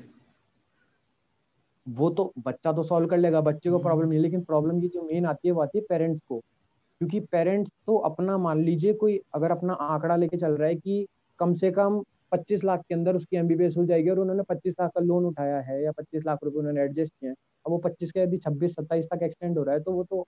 वो 1.86 2.08
तो 2.10 2.32
बच्चा 2.40 2.72
तो 2.72 2.82
सॉल्व 2.82 3.08
कर 3.08 3.18
लेगा 3.18 3.40
बच्चे 3.42 3.70
को 3.70 3.78
प्रॉब्लम 3.78 4.08
नहीं 4.08 4.18
लेकिन 4.20 4.42
प्रॉब्लम 4.44 4.80
की 4.80 4.88
जो 4.88 5.02
मेन 5.04 5.26
आती 5.26 5.48
है 5.48 5.52
वो 5.54 5.62
आती 5.62 5.78
है 5.78 5.84
पेरेंट्स 5.88 6.20
को। 6.24 6.38
क्योंकि 6.78 7.20
पेरेंट्स 7.32 7.72
तो 7.86 7.96
अपना 8.00 8.36
मान 8.38 8.62
लीजिए 8.62 8.92
कोई 8.94 9.20
अगर 9.34 9.50
अपना 9.50 9.72
आंकड़ा 9.74 10.16
लेके 10.16 10.36
चल 10.36 10.52
रहा 10.52 10.68
है 10.68 10.74
कि 10.76 11.06
कम 11.38 11.52
से 11.54 11.70
कम 11.72 12.02
पच्चीस 12.32 12.64
लाख 12.64 12.80
के 12.80 12.94
अंदर 12.94 13.16
उसकी 13.16 13.36
एमबीबीएस 13.36 13.76
हो 13.76 13.84
जाएगी 13.86 14.10
और 14.10 14.18
उन्होंने 14.20 14.42
पच्चीस 14.48 14.74
लाख 14.80 14.90
का 14.94 15.00
लोन 15.02 15.24
उठाया 15.26 15.60
है 15.62 15.82
या 15.84 15.92
पच्चीस 15.92 16.26
लाख 16.26 16.38
रुपए 16.44 16.58
उन्होंने 16.58 16.82
एडजस्ट 16.82 17.14
किए 17.14 17.28
हैं 17.30 17.36
अब 17.64 17.72
वो 17.72 17.78
पच्चीस 17.80 18.12
के 18.12 18.20
यदि 18.20 18.38
छब्बीस 18.38 18.74
सत्ताईस 18.76 19.06
तक 19.12 19.22
एक्सटेंड 19.24 19.58
हो 19.58 19.64
रहा 19.64 19.74
है 19.74 19.82
तो 19.82 19.92
वो 19.92 20.04
तो 20.04 20.24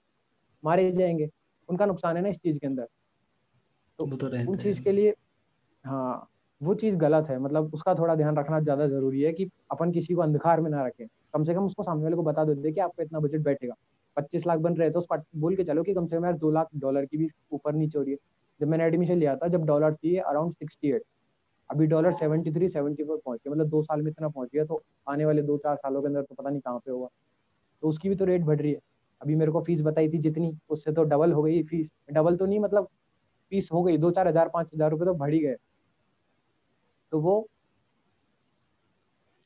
मारे 0.62 0.90
जाएँगे। 0.92 1.28
उनका 1.68 1.86
नुकसान 1.86 2.16
है 2.16 2.22
ना 2.22 2.28
इस 2.28 2.38
चीज़ 2.38 2.58
के 2.60 2.66
अंदर। 2.66 2.86
तो, 3.98 4.06
तो 4.06 4.42
उन 4.46 4.56
चीज़ 4.58 4.80
के 4.82 4.92
लिए 4.92 5.14
हाँ 5.84 6.28
वो 6.60 6.74
चीज़ 6.76 6.96
गलत 6.98 7.28
है। 7.30 7.38
मतलब 7.40 7.74
उसका 7.74 7.94
थोड़ा 7.94 8.16
ध्यान 8.16 8.36
रखना 8.36 8.60
ज़्यादा 8.60 8.86
ज़रूरी 8.88 9.22
है 9.22 9.32
कि 9.34 9.48
अपन 9.72 9.92
किसी 9.92 10.14
को 10.14 10.22
अंधकार 10.22 10.60
में 10.60 10.70
ना 10.70 10.86
रखें। 10.86 11.06
कम 11.34 11.44
से 11.44 11.54
कम 11.54 11.64
उसको 11.64 11.82
सामने 11.82 12.04
वाले 12.04 12.16
को 12.16 12.22
बता 12.22 12.44
दो 12.44 12.54
कि 12.64 12.80
आपका 12.80 13.02
इतना 13.02 13.20
बजट 13.20 13.40
बैठेगा। 13.42 13.74
पच्चीस 14.16 14.46
लाख 14.46 14.58
बन 14.60 14.74
रहे 14.74 14.90
तो 14.90 14.98
उसको 14.98 15.16
बोल 15.36 15.56
के 15.56 15.64
चलो 15.64 15.82
कि 15.82 15.94
कम 15.94 16.06
से 16.06 16.16
कम 16.16 16.24
यार 16.24 16.36
दो 16.36 16.50
लाख 16.50 16.68
डॉलर 16.76 17.04
की 17.04 17.16
भी 17.16 17.28
ऊपर 17.52 17.74
नीचे 17.74 17.98
हो 17.98 18.04
रही 18.04 18.12
है। 18.12 18.18
जब 18.60 18.68
मैंने 18.68 18.84
एडमिशन 18.84 19.18
लिया 19.18 19.34
था, 19.36 19.48
जब 19.48 19.64
डॉलर 19.66 19.94
थी 19.94 20.16
अराउंड 20.18 20.52
सिक्सटी 20.54 20.90
एट 20.90 21.02
अभी 21.70 21.86
dollar 21.86 22.12
seventy 22.14 22.52
three 22.52 22.68
seventy 22.68 23.04
four 23.04 23.20
पहुँच 23.24 23.38
गया। 23.38 23.52
मतलब 23.52 23.68
दो 23.68 23.82
साल 23.82 24.02
में 24.02 24.10
इतना 24.10 24.28
पहुँच 24.28 24.48
गया 24.54 24.64
तो 24.64 24.80
आने 25.08 25.24
वाले 25.24 25.42
दो 25.42 25.56
चार 25.58 25.76
सालों 25.76 26.02
के 26.02 26.08
अंदर 26.08 26.22
तो 26.22 26.34
पता 26.34 26.50
नहीं 26.50 26.60
कहाँ 26.60 26.78
पे 26.78 26.90
होगा। 26.90 27.08
तो 27.82 27.88
उसकी 27.88 28.08
भी 28.08 28.16
तो 28.16 28.24
रेट 28.24 28.42
बढ़ 28.42 28.60
रही 28.60 28.72
है। 28.72 28.78
अभी 29.20 29.34
मेरे 29.36 29.52
को 29.52 29.60
फ़ीस 29.62 29.80
बताई 29.82 30.08
थी 30.08 30.18
जितनी, 30.18 30.52
उससे 30.70 30.92
तो 30.92 31.02
डबल 31.04 31.32
हो 31.32 31.42
गई 31.42 31.62
फ़ीस 31.64 31.92
डबल 32.12 32.36
तो 32.36 32.46
नहीं 32.46 32.60
मतलब 32.60 32.84
फ़ीस 33.52 33.68
हो 33.72 33.82
गई। 33.82 33.96
दो 33.98 34.10
चार 34.10 34.28
हज़ार, 34.28 34.48
पाँच 34.48 34.68
हज़ार 34.74 34.90
रुपए 34.90 35.04
तो 35.04 35.14
बढ़ 35.14 35.32
ही 35.34 35.40
गए। 35.40 35.56
तो 37.12 37.20
वो 37.20 37.46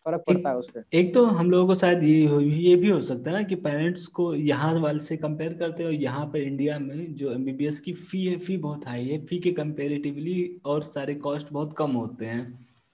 फ़र्क 0.06 0.22
पड़ता 0.26 0.50
है 0.50 0.56
उससे। 0.56 0.82
एक 0.92 1.12
तो 1.14 1.24
हम 1.26 1.50
लोगों 1.50 1.66
को 1.66 1.74
शायद 1.74 2.02
ये 2.04 2.40
ये 2.60 2.74
भी 2.76 2.88
हो 2.90 3.00
सकता 3.02 3.30
है 3.30 3.36
ना 3.36 3.42
कि 3.42 3.54
पेरेंट्स 3.56 4.06
को 4.08 4.34
यहाँ 4.34 4.72
वाले 4.80 4.98
से 4.98 5.16
कंपेयर 5.16 5.54
करते 5.54 5.84
हो 5.84 5.90
यहाँ 5.90 6.26
पर 6.26 6.38
इंडिया 6.38 6.78
में 6.78 7.14
जो 7.14 7.32
एमबीबीएस 7.32 7.80
की 7.80 7.92
फ़ी 7.94 8.24
है 8.26 8.36
फ़ी 8.38 8.56
बहुत 8.58 8.86
हाई 8.88 9.06
है। 9.08 9.18
फ़ी 9.26 9.38
के 9.38 9.52
कंपेरेटिवली 9.52 10.36
और 10.66 10.82
सारे 10.82 11.14
कॉस्ट 11.20 11.52
बहुत 11.52 11.74
कम 11.78 11.92
होते 11.92 12.26
हैं। 12.26 12.44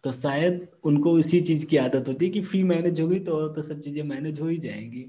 तो 0.05 0.13
शायद 0.13 0.67
उनको 0.85 1.19
इसी 1.19 1.41
चीज़ 1.41 1.67
की 1.67 1.77
आदत 1.77 2.09
होती 2.09 2.25
है 2.25 2.31
कि 2.31 2.41
फ़ी 2.43 2.63
मैनेज 2.65 3.01
होगी 3.01 3.19
तो 3.21 3.47
तो 3.49 3.63
सब 3.63 3.81
चीज़ें 3.81 4.03
मैनेज 4.05 4.41
हो 4.41 4.49
ही 4.49 4.59
जाएँगी। 4.59 5.05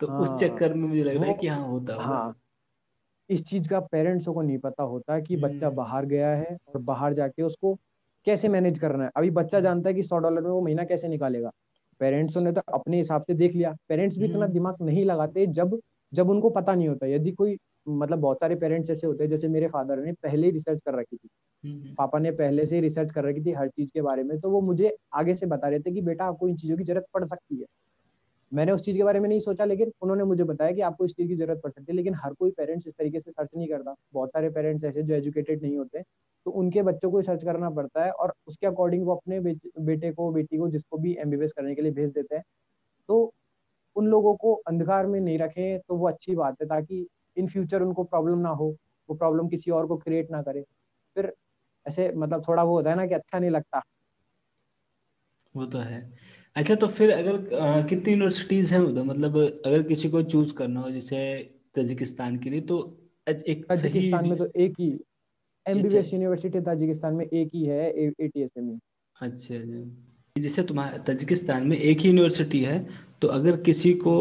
तो 0.00 0.06
हाँ, 0.06 0.20
उस 0.20 0.38
चक्कर 0.40 0.74
में 0.74 0.88
मुझे 0.88 1.04
लग 1.04 1.16
रहा 1.16 1.24
है 1.26 1.34
कि 1.34 1.46
हाँ 1.46 1.66
होता 1.68 1.94
होगा। 1.94 2.06
हाँ। 2.06 2.34
इस 3.30 3.44
चीज़ 3.44 3.68
का 3.68 3.80
पेरेंट्सों 3.80 4.34
को 4.34 4.42
नहीं 4.42 4.58
पता 4.58 4.82
होता 4.82 5.18
कि 5.20 5.36
बच्चा 5.36 5.66
हम्म। 5.66 5.76
बाहर 5.76 6.06
गया 6.06 6.30
है 6.30 6.56
और 6.68 6.80
बाहर 6.82 7.12
जाके 7.14 7.42
उसको 7.42 7.78
कैसे 8.26 8.48
मैनेज 8.48 8.78
करना 8.78 9.04
है? 9.04 9.10
अभी 9.16 9.30
बच्चा 9.30 9.60
जानता 9.60 9.88
है 9.88 9.94
कि 9.94 10.02
सौ 10.02 10.18
डॉलर 10.18 10.40
में 10.40 10.50
वो 10.50 10.60
महीना 10.60 10.84
कैसे 10.84 11.08
निकालेगा। 11.08 11.50
पेरेंट्स 12.00 12.36
ने 12.36 12.52
तो 12.52 12.60
अपने 12.74 12.96
हिसाब 12.98 13.22
से 13.22 13.34
देख 13.34 13.54
लिया। 13.54 13.74
पेरेंट्स 13.88 14.18
भी 14.18 14.24
इतना 14.24 14.38
हम्म। 14.38 14.52
दिमाग 14.52 14.82
नहीं 14.82 15.04
लगाते 15.04 15.46
जब 15.46 15.78
जब 16.12 16.30
उनको 16.30 16.50
पता 16.50 16.74
नहीं 16.74 16.88
होता। 16.88 17.06
यदि 17.06 17.32
कोई 17.32 17.56
मतलब 17.88 18.18
बहुत 18.18 18.36
सारे 18.36 18.54
पेरेंट्स 18.56 18.90
ऐसे 18.90 19.06
होते 19.06 19.24
हैं 19.24 19.30
जैसे 19.30 19.48
मेरे 19.48 19.68
फादर 19.68 19.98
ने 19.98 20.12
पहले 20.12 20.46
ही 20.46 20.52
रिसर्च 20.52 20.80
कर 20.82 20.98
रखी 20.98 21.16
थी। 21.16 21.28
हम्म। 21.64 21.94
पापा 21.94 22.18
ने 22.18 22.30
पहले 22.30 22.66
से 22.66 22.74
ही 22.74 22.80
रिसर्च 22.80 23.12
कर 23.12 23.24
रखी 23.24 23.44
थी 23.46 23.52
हर 23.52 23.68
चीज़ 23.68 23.90
के 23.94 24.02
बारे 24.02 24.22
में 24.22 24.38
तो 24.40 24.50
वो 24.50 24.60
मुझे 24.60 24.96
आगे 25.14 25.34
से 25.34 25.46
बता 25.46 25.68
रहे 25.68 25.80
थे 25.80 25.92
कि 25.92 26.00
बेटा 26.00 26.24
आपको 26.24 26.48
इन 26.48 26.56
चीज़ों 26.56 26.76
की 26.76 26.84
ज़रूरत 26.84 27.06
पड़ 27.14 27.24
सकती 27.24 27.60
है। 27.60 27.66
मैंने 28.52 28.72
उस 28.72 28.84
चीज़ 28.84 28.96
के 28.96 29.04
बारे 29.04 29.20
में 29.20 29.28
नहीं 29.28 29.40
सोचा, 29.40 29.64
लेकिन 29.64 29.92
उन्होंने 30.02 30.24
मुझे 30.24 30.44
बताया 30.44 30.72
कि 30.72 30.80
आपको 30.82 31.04
इस 31.04 31.12
चीज़ 31.12 31.28
की 31.28 31.34
ज़रूरत 31.36 31.60
पड़ 31.64 31.70
सकती 31.70 31.86
है। 31.88 31.96
लेकिन 31.96 32.14
हर 32.16 32.32
कोई 32.34 32.50
पेरेंट्स 32.52 32.86
इस 32.86 32.94
तरीके 32.94 33.20
से 33.20 33.30
सर्च 33.30 33.48
नहीं 33.56 33.68
करता। 33.68 33.94
बहुत 34.12 34.30
सारे 34.30 34.50
पेरेंट्स 34.50 34.84
ऐसे 34.84 35.02
जो 35.04 35.14
एजुकेटेड 35.14 35.62
नहीं 35.62 35.76
होते। 35.76 36.02
तो 36.46 36.50
उनके 36.52 36.82
बच्चों 36.82 37.10
को 37.10 37.22
सर्च 37.22 37.44
करना 37.44 37.70
पड़ता 37.70 38.04
है 38.04 38.10
और 38.12 38.32
उसके 38.46 38.66
अकॉर्डिंग 38.66 39.04
वो 39.06 39.14
अपने 39.14 39.40
बेटे 39.40 40.12
को, 40.12 40.30
बेटी 40.32 40.58
को, 40.58 40.68
जिसको 40.68 40.98
भी 40.98 41.14
एमबीबीएस 41.18 41.52
करने 41.52 41.74
के 41.74 41.82
लिए 41.82 41.92
भेज 41.92 42.10
देते 42.12 42.36
हैं। 42.36 42.42
तो 43.08 43.32
उन 43.96 44.06
लोगों 44.06 44.34
को 44.36 44.54
अंधकार 44.68 45.06
में 45.06 45.20
नहीं 45.20 45.38
रखें 45.38 45.78
तो 45.80 45.96
वो 45.96 46.08
अच्छी 46.08 46.34
बात 46.36 46.56
है, 46.62 46.68
ताकि 46.68 47.06
इन 47.36 47.48
फ्यूचर 47.48 47.82
उनको 47.82 48.04
प्रॉब्लम 48.04 48.38
ना 48.40 48.50
हो, 48.50 48.70
वो 49.08 49.16
प्रॉब्लम 49.16 49.48
किसी 49.48 49.70
और 49.72 49.86
को 49.86 49.96
क्रिएट 49.98 50.30
ना 50.32 50.42
करे। 50.42 50.62
फिर 51.16 51.32
ऐसे 51.86 52.12
मतलब 52.14 52.44
थोड़ा 52.48 52.62
वो 52.64 52.76
होता 52.76 52.90
है 52.90 52.96
ना 52.96 53.06
कि 53.06 53.14
अच्छा 53.14 53.38
नहीं 53.38 53.50
लगता। 53.50 53.82
वो 55.54 55.66
तो 55.66 55.78
है। 55.80 56.00
अच्छा 56.56 56.74
तो 56.74 56.86
फिर 56.88 57.10
अगर 57.12 57.54
आ, 57.56 57.80
कितनी 57.86 58.12
यूनिवर्सिटीज 58.12 58.72
हैं 58.72 58.78
उधर? 58.80 59.02
मतलब 59.04 59.36
अगर 59.66 59.82
किसी 59.82 60.08
को 60.10 60.22
चूज़ 60.22 60.52
करना 60.54 60.80
हो 60.80 60.90
जैसे 60.90 61.18
तजिकिस्तान 61.74 62.38
के 62.38 62.50
लिए 62.50 62.60
तो 62.62 62.78
एक 63.26 63.64
तजिकिस्तान 63.72 64.28
में 64.28 64.36
तो 64.38 64.46
एक 64.56 64.74
ही। 64.80 64.88
एमबीबीएस 65.66 66.12
यूनिवर्सिटी 66.14 66.60
ताजिकिस्तान 66.62 67.14
में 67.14 67.26
एक 67.26 67.50
ही 67.54 67.64
है 67.64 67.90
एटीएसएम 67.98 68.64
में 68.64 68.78
अच्छा 69.16 69.54
अच्छा। 69.54 70.40
जैसे 70.42 70.62
तुम्हारा 70.62 70.98
तजिकिस्तान 71.04 71.66
में 71.66 71.76
एक 71.76 72.00
ही 72.00 72.08
यूनिवर्सिटी 72.08 72.62
है 72.64 72.78
तो 73.22 73.28
अगर 73.28 73.56
किसी 73.62 73.92
को 74.04 74.14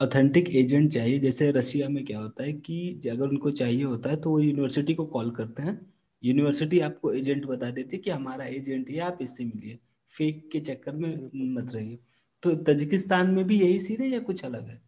ऑथेंटिक 0.00 0.48
एजेंट 0.56 0.92
चाहिए 0.92 1.18
जैसे 1.18 1.50
रशिया 1.52 1.88
में 1.88 2.04
क्या 2.04 2.18
होता 2.20 2.44
है 2.44 2.52
कि 2.54 3.08
अगर 3.10 3.28
उनको 3.28 3.50
चाहिए 3.52 3.82
होता 3.84 4.10
है 4.10 4.16
तो 4.16 4.30
वो 4.30 4.38
यूनिवर्सिटी 4.40 4.94
को 4.94 5.06
कॉल 5.06 5.30
करते 5.30 5.62
हैं। 5.62 5.74
यूनिवर्सिटी 6.22 6.80
आपको 6.80 7.12
एजेंट 7.12 7.46
बता 7.46 7.70
देती 7.70 7.96
है 7.96 8.02
कि 8.02 8.10
हमारा 8.10 8.44
एजेंट 8.46 8.90
है 8.90 8.98
आप 9.02 9.18
इससे 9.22 9.44
मिलिए। 9.44 9.78
फेक 10.18 10.48
के 10.52 10.60
चक्कर 10.60 10.96
में 10.96 11.30
मत 11.34 11.72
रहिए। 11.74 11.98
तो 12.42 12.54
तजिकिस्तान 12.54 13.30
में 13.30 13.44
भी 13.44 13.60
यही 13.60 13.80
सीन 13.80 14.02
है 14.02 14.08
या 14.08 14.20
कुछ 14.20 14.44
अलग 14.44 14.68
है? 14.68 14.82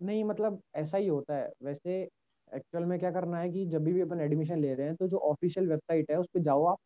नहीं 0.00 0.24
मतलब 0.24 0.60
ऐसा 0.74 0.98
ही 0.98 1.06
होता 1.06 1.36
है। 1.36 1.52
वैसे 1.62 2.08
एक्चुअल 2.54 2.84
में 2.84 2.98
क्या 2.98 3.10
करना 3.10 3.38
है 3.38 3.50
कि 3.50 3.66
जब 3.66 3.84
भी 3.84 4.00
अपन 4.00 4.20
एडमिशन 4.20 4.60
ले 4.60 4.74
रहे 4.74 4.86
हैं 4.86 4.96
तो 4.96 5.08
जो 5.08 5.16
ऑफिशियल 5.16 5.68
वेबसाइट 5.68 6.10
है 6.10 6.16
उस 6.20 6.26
पर 6.34 6.40
जाओ 6.40 6.64
आप 6.64 6.78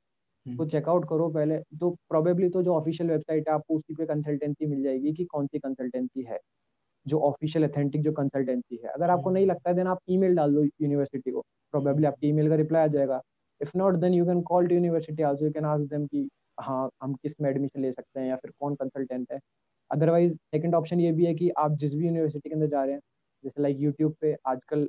हम्म। 0.47 0.57
तो 0.59 0.67
चेकआउट 0.67 1.05
करो 1.09 1.29
पहले। 1.29 1.59
तो 1.59 1.91
प्रोबेबली 1.91 2.49
तो 2.49 2.63
जो 2.63 2.75
ऑफिशियल 2.75 3.11
वेबसाइट 3.11 3.49
है 3.49 3.55
आपको 3.55 3.77
उसी 3.77 3.95
पे 3.95 4.07
कंसल्टेंसी 4.07 4.67
मिल 4.67 4.83
जाएगी 4.83 5.13
कि 5.13 5.25
कौन 5.25 5.47
सी 5.47 5.59
कंसल्टेंसी 5.59 6.23
है। 6.23 6.39
जो 7.07 7.21
ऑफिशियल 7.21 7.69
अथेंटिक 7.69 8.03
जो 8.03 8.13
कंसल्टेंसी 8.13 8.77
है। 8.77 8.89
अगर 8.91 9.11
आपको 9.11 9.31
नहीं 9.31 9.45
हम्म। 9.45 9.53
लगता 9.53 9.71
है 9.71 9.77
देन 9.77 9.87
आप 9.87 9.99
ईमेल 10.11 10.35
डाल 10.37 10.55
दो 10.55 10.65
यूनिवर्सिटी 10.65 11.31
को। 11.31 11.41
प्रोबेबली 11.73 12.07
आपकी 12.07 12.29
ईमेल 12.29 12.49
का 12.49 12.55
रिप्लाई 12.55 12.85
आ 12.85 12.87
जाएगा। 12.87 13.21
If 13.63 13.73
not 13.79 13.95
then 13.95 14.15
you 14.15 14.27
can 14.27 14.43
call 14.43 14.67
to 14.67 14.75
university 14.75 15.23
also 15.23 15.45
you 15.45 15.51
can 15.53 15.65
ask 15.65 15.85
them 15.85 16.07
कि 16.07 16.29
हाँ 16.59 16.89
हम 17.03 17.15
किसमें 17.15 17.49
एडमिशन 17.51 17.83
ले 17.83 17.93
सकते 17.93 18.21
हैं 18.21 18.29
या 18.29 18.37
फिर 18.37 18.51
कौन 18.61 18.75
कंसल्टेंट 18.77 19.33
है? 19.33 19.39
अदरवाइज़ 19.91 20.35
सेकंड 20.35 20.75
ऑप्शन 20.75 21.01
ये 21.01 21.13
भी 21.13 21.27
है 21.27 21.35
कि 21.35 21.49
आप 21.59 21.73
जिस 21.77 21.95
भी 21.95 22.07
यूनिवर्सिटी 22.07 22.49
के 22.49 22.55
अंदर 22.55 22.67
जा 22.69 22.85
रहे 22.85 22.95
हैं 22.95 23.01
जैसे 23.45 23.63
लाइक 23.63 23.79
यूट्यूब 23.81 24.15
पे 24.21 24.35
आजकल 24.49 24.89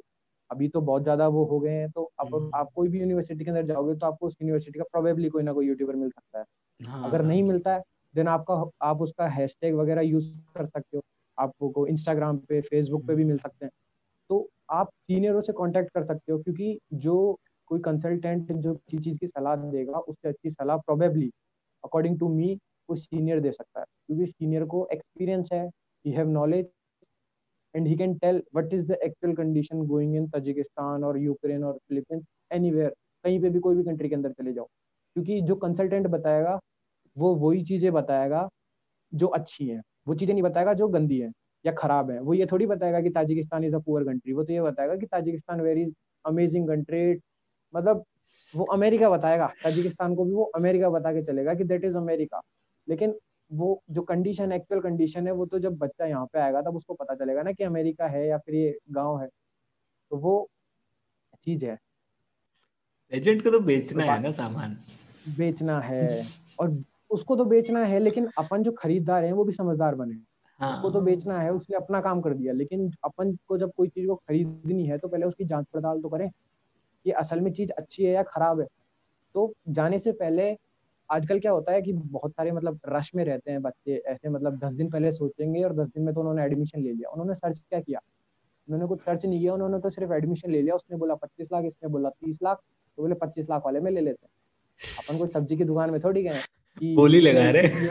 अभी 0.49 0.67
तो 0.69 0.81
बहुत 0.81 1.03
ज़्यादा 1.03 1.27
वो 1.29 1.43
हो 1.45 1.59
गए 1.59 1.71
हैं 1.71 1.89
तो 1.91 2.03
अब 2.19 2.35
हम्म। 2.35 2.51
आप 2.55 2.69
कोई 2.75 2.89
भी 2.89 2.99
यूनिवर्सिटी 2.99 3.43
के 3.45 3.51
अंदर 3.51 3.65
जाओगे 3.65 3.95
तो 3.95 4.07
आपको 4.07 4.27
उस 4.27 4.37
यूनिवर्सिटी 4.41 4.79
का 4.79 4.85
प्रोबेबली 4.91 5.29
कोई 5.29 5.43
ना 5.43 5.53
कोई 5.53 5.67
यूट्यूबर 5.67 5.95
मिल 5.95 6.09
सकता 6.09 6.39
है। 6.39 6.45
हाँ, 6.79 7.03
अगर 7.05 7.23
नहीं 7.23 7.43
मिलता 7.43 7.73
है 7.73 7.81
देन 8.15 8.27
आपका 8.29 8.53
आप 8.83 9.01
उसका 9.01 9.27
हैशटैग 9.29 9.75
वगैरह 9.75 10.01
यूज़ 10.03 10.35
कर 10.55 10.65
सकते 10.67 10.97
हो। 10.97 11.03
आपको 11.37 11.85
इंस्टाग्राम 11.87 12.37
पे 12.49 12.61
फेसबुक 12.63 13.05
पे 13.07 13.15
भी 13.15 13.23
मिल 13.25 13.37
सकते 13.39 13.65
हैं। 13.65 13.71
तो 14.29 14.47
आप 14.71 14.89
सीनियरों 15.01 15.41
से 15.41 15.53
कांटेक्ट 15.53 15.89
कर 15.93 16.05
सकते 16.05 16.31
हो 16.31 16.37
क्योंकि 16.39 16.77
जो 16.95 17.15
कोई 17.69 17.79
कंसल्टेंट 17.81 18.51
जो 18.53 18.73
किसी 18.75 18.97
चीज़ 18.99 19.17
की 19.19 19.27
सलाह 19.27 19.55
देगा 19.71 19.99
उससे 19.99 20.29
अच्छी 20.29 20.49
सलाह 20.51 20.77
प्रोबेबली 20.79 21.29
अकॉर्डिंग 21.85 22.19
टू 22.19 22.29
मी 22.29 22.55
कोई 22.89 22.97
सीनियर 22.99 23.39
दे 23.41 23.51
सकता 23.51 23.79
है। 23.79 23.85
क्योंकि 24.07 24.25
सीनियर 24.27 24.65
को 24.67 24.87
एक्सपीरियंस 24.93 25.49
है 25.53 25.65
ही 26.05 26.11
have 26.13 26.29
knowledge 26.31 26.69
and 27.75 27.87
he 27.87 27.95
can 27.95 28.13
tell 28.17 28.41
what 28.55 28.73
is 28.73 28.85
the 28.87 28.97
actual 29.03 29.33
condition 29.35 29.81
going 29.87 30.15
in 30.15 30.27
Tajikistan 30.29 31.03
और 31.03 31.17
यूक्रेन 31.19 31.63
और 31.63 31.77
फिलीपींस 31.79 32.23
एनीवेयर 32.51 32.89
कहीं 33.25 33.39
पे 33.41 33.49
भी 33.49 33.59
कोई 33.59 33.75
भी 33.75 33.83
कंट्री 33.83 34.09
के 34.09 34.15
अंदर 34.15 34.31
चले 34.33 34.53
जाओ। 34.53 34.65
क्योंकि 35.15 35.41
जो 35.41 35.55
कंसल्टेंट 35.57 36.07
बताएगा, 36.07 36.59
वो 37.17 37.35
वही 37.37 37.61
चीज़ें 37.63 37.91
बताएगा 37.93 38.47
जो 39.13 39.27
अच्छी 39.29 39.67
हैं। 39.67 39.81
वो 40.07 40.15
चीज़ें 40.15 40.33
नहीं 40.33 40.43
बताएगा 40.43 40.73
जो 40.75 40.87
गंदी 40.89 41.19
है 41.19 41.31
या 41.65 41.71
खराब 41.73 42.11
है। 42.11 42.19
वो 42.21 42.33
ये 42.33 42.45
थोड़ी 42.51 42.65
बताएगा 42.65 43.01
कि 43.01 43.09
Tajikistan 43.11 43.63
is 43.63 43.75
a 43.75 43.79
poor 43.79 44.03
country 44.05 44.33
वो 44.33 44.43
तो 44.43 44.53
ये 44.53 44.61
बताएगा 44.61 44.95
कि 44.95 45.05
ताजिकिस्तान 45.07 45.61
वेरी 45.61 45.85
अमेजिंग 46.25 46.67
कंट्री 46.69 47.13
मतलब 47.73 48.03
वो 48.53 48.65
अमेरिका 48.65 49.09
बताएगा 49.09 49.47
ताजिकिस्तान 49.63 50.15
को 50.15 50.25
भी 50.25 50.33
वो 50.33 50.43
अमेरिका 50.55 50.89
बता 50.89 51.11
के 51.13 51.21
चलेगा 51.23 51.53
कि 51.53 51.63
दैट 51.63 51.85
इज़ 51.85 51.97
अमेरिका। 51.97 52.41
लेकिन 52.87 53.15
वो 53.51 53.81
जो 53.91 54.01
कंडीशन 54.03 54.51
एक्चुअल 54.51 54.81
कंडीशन 54.81 55.27
है 55.27 55.33
वो 55.33 55.45
तो 55.45 55.59
जब 55.59 55.77
बच्चा 55.77 56.05
यहाँ 56.05 56.25
पे 56.33 56.39
आएगा 56.39 56.61
तब 56.61 56.75
उसको 56.75 56.93
पता 56.93 57.15
चलेगा 57.15 57.41
ना 57.43 57.51
कि 57.51 57.63
अमेरिका 57.63 58.07
है 58.07 58.27
या 58.27 58.37
फिर 58.37 58.55
ये 58.55 58.77
गाँव 58.91 59.21
है। 59.21 59.27
तो 60.11 60.17
वो 60.17 60.47
चीज़ 61.43 61.65
है। 61.65 61.77
एजेंट 63.11 63.43
को 63.43 63.51
तो 63.51 63.59
बेचना 63.59 64.05
तो 64.05 64.11
है 64.11 64.21
ना 64.21 64.31
सामान। 64.31 64.77
बेचना 65.37 65.79
है। 65.79 66.07
और 66.59 66.77
उसको 67.09 67.35
तो 67.35 67.45
बेचना 67.45 67.83
है 67.85 67.99
लेकिन 67.99 68.29
अपन 68.37 68.63
जो 68.63 68.71
खरीदार 68.71 69.23
हैं 69.25 69.31
वो 69.33 69.43
भी 69.43 69.53
समझदार 69.53 69.95
बने 69.95 70.15
हाँ। 70.59 70.71
उसको 70.71 70.89
तो 70.91 71.01
बेचना 71.01 71.39
है 71.39 71.51
उसने 71.53 71.75
अपना 71.77 72.01
काम 72.01 72.21
कर 72.21 72.33
दिया। 72.33 72.53
लेकिन 72.53 72.89
अपन 73.03 73.35
को 73.47 73.57
जब 73.57 73.71
कोई 73.77 73.87
चीज़ 73.87 74.07
को 74.07 74.15
खरीदनी 74.15 74.85
है 74.85 74.97
तो 74.97 75.07
पहले 75.07 75.25
उसकी 75.25 75.45
जाँच 75.45 75.65
पड़ताल 75.73 76.01
तो 76.01 76.09
करें। 76.09 76.29
कि 77.05 77.11
असल 77.13 77.41
में 77.41 77.51
चीज़ 77.53 77.71
अच्छी 77.71 78.03
है 78.03 78.13
या 78.13 78.23
खराब 78.23 78.59
है। 78.59 78.67
तो 79.35 79.51
जाने 79.69 79.99
से 79.99 80.11
पहले 80.13 80.55
आजकल 81.09 81.39
क्या 81.39 81.51
होता 81.51 81.71
है 81.71 81.81
कि 81.81 81.93
बहुत 81.93 82.31
सारे 82.31 82.51
मतलब 82.51 82.79
रश 82.89 83.11
में 83.15 83.23
रहते 83.25 83.51
हैं 83.51 83.61
बच्चे 83.61 83.95
ऐसे 84.07 84.29
मतलब 84.29 84.57
दस 84.59 84.73
दिन 84.73 84.89
पहले 84.91 85.11
सोचेंगे 85.11 85.63
और 85.63 85.73
दस 85.75 85.87
दिन 85.87 86.03
में 86.03 86.13
तो 86.13 86.19
उन्होंने 86.19 86.43
एडमिशन 86.43 86.81
ले 86.81 86.91
लिया। 86.91 87.09
उन्होंने 87.09 87.35
सर्च 87.35 87.59
क्या 87.59 87.79
किया? 87.79 87.99
उन्होंने 88.67 88.87
कुछ 88.87 89.01
सर्च 89.01 89.25
नहीं 89.25 89.39
किया 89.39 89.53
उन्होंने 89.53 89.79
तो 89.79 89.89
सिर्फ़ 89.89 90.13
एडमिशन 90.13 90.51
ले 90.51 90.61
लिया। 90.61 90.75
उसने 90.75 90.97
बोला 90.97 91.15
पच्चीस 91.15 91.47
लाख 91.53 91.65
इसने 91.65 91.89
बोला 91.89 92.09
तीस 92.09 92.39
लाख 92.43 92.57
तो 92.57 93.01
बोले 93.03 93.15
पच्चीस 93.15 93.49
लाख 93.49 93.61
वाले 93.65 93.79
में 93.79 93.91
ले 93.91 94.01
लेते 94.01 94.25
हैं। 94.25 94.31
अपन 94.99 95.17
को 95.17 95.27
सब्ज़ी 95.27 95.57
की 95.57 95.63
दुकान 95.63 95.89
में 95.89 95.99
थोड़ी 96.03 96.23
गए 96.23 96.93
बोली 96.95 97.19
लगा 97.21 97.49
रहे 97.51 97.87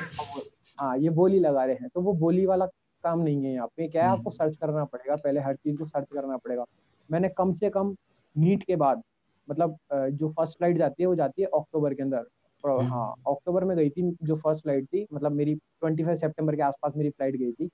हाँ। 0.78 0.97
ये 0.99 1.11
बोली 1.11 1.38
लगा 1.40 1.64
रहे 1.64 1.75
हैं। 1.75 1.88
तो 1.94 2.00
वो 2.00 2.12
बोली 2.14 2.47
वाला 2.47 2.66
काम 3.04 3.21
नहीं 3.21 3.44
है 3.44 3.52
यहाँ 3.52 3.66
पे। 3.76 3.88
क्या 3.88 4.04
है 4.04 4.11
आपको 4.11 4.30
सर्च 4.30 4.59
हम्म। 4.62 4.73
करना 4.73 4.85
पड़ेगा। 4.85 5.16
पहले 5.16 5.40
हर 5.40 5.54
चीज़ 5.54 5.76
को 5.76 5.85
सर्च 5.85 6.06
करना 6.12 6.37
पड़ेगा। 6.37 6.64
मैंने 7.09 7.28
कम 7.28 7.52
से 7.52 7.71
कम 7.71 7.94
नीट 8.36 8.62
के 8.62 8.76
बाद 8.76 9.02
मतलब 9.48 9.76
जो 9.92 10.28
फ़र्स्ट 10.30 10.58
फ़्लाइट 10.58 10.76
जाती 10.78 11.02
है 11.02 11.06
वो 11.06 11.14
जाती 11.14 11.42
है 11.42 11.48
अक्टूबर 11.54 11.94
के 11.94 12.02
अंदर। 12.02 12.26
हम्म। 12.64 12.86
हाँ 12.86 13.14
अक्टूबर 13.28 13.64
में 13.64 13.76
गई 13.76 13.90
थी 13.90 14.10
जो 14.22 14.36
फ़र्स्ट 14.36 14.62
फ़्लाइट 14.62 14.84
थी 14.86 15.06
मतलब 15.14 15.32
मेरी 15.32 15.54
ट्वेंटी 15.54 16.04
फाइव 16.04 16.16
सेप्टेम्बर 16.16 16.56
के 16.56 16.62
आसपास 16.62 16.92
मेरी 16.96 17.10
फ़्लाइट 17.10 17.36
गई 17.36 17.52
थी। 17.52 17.68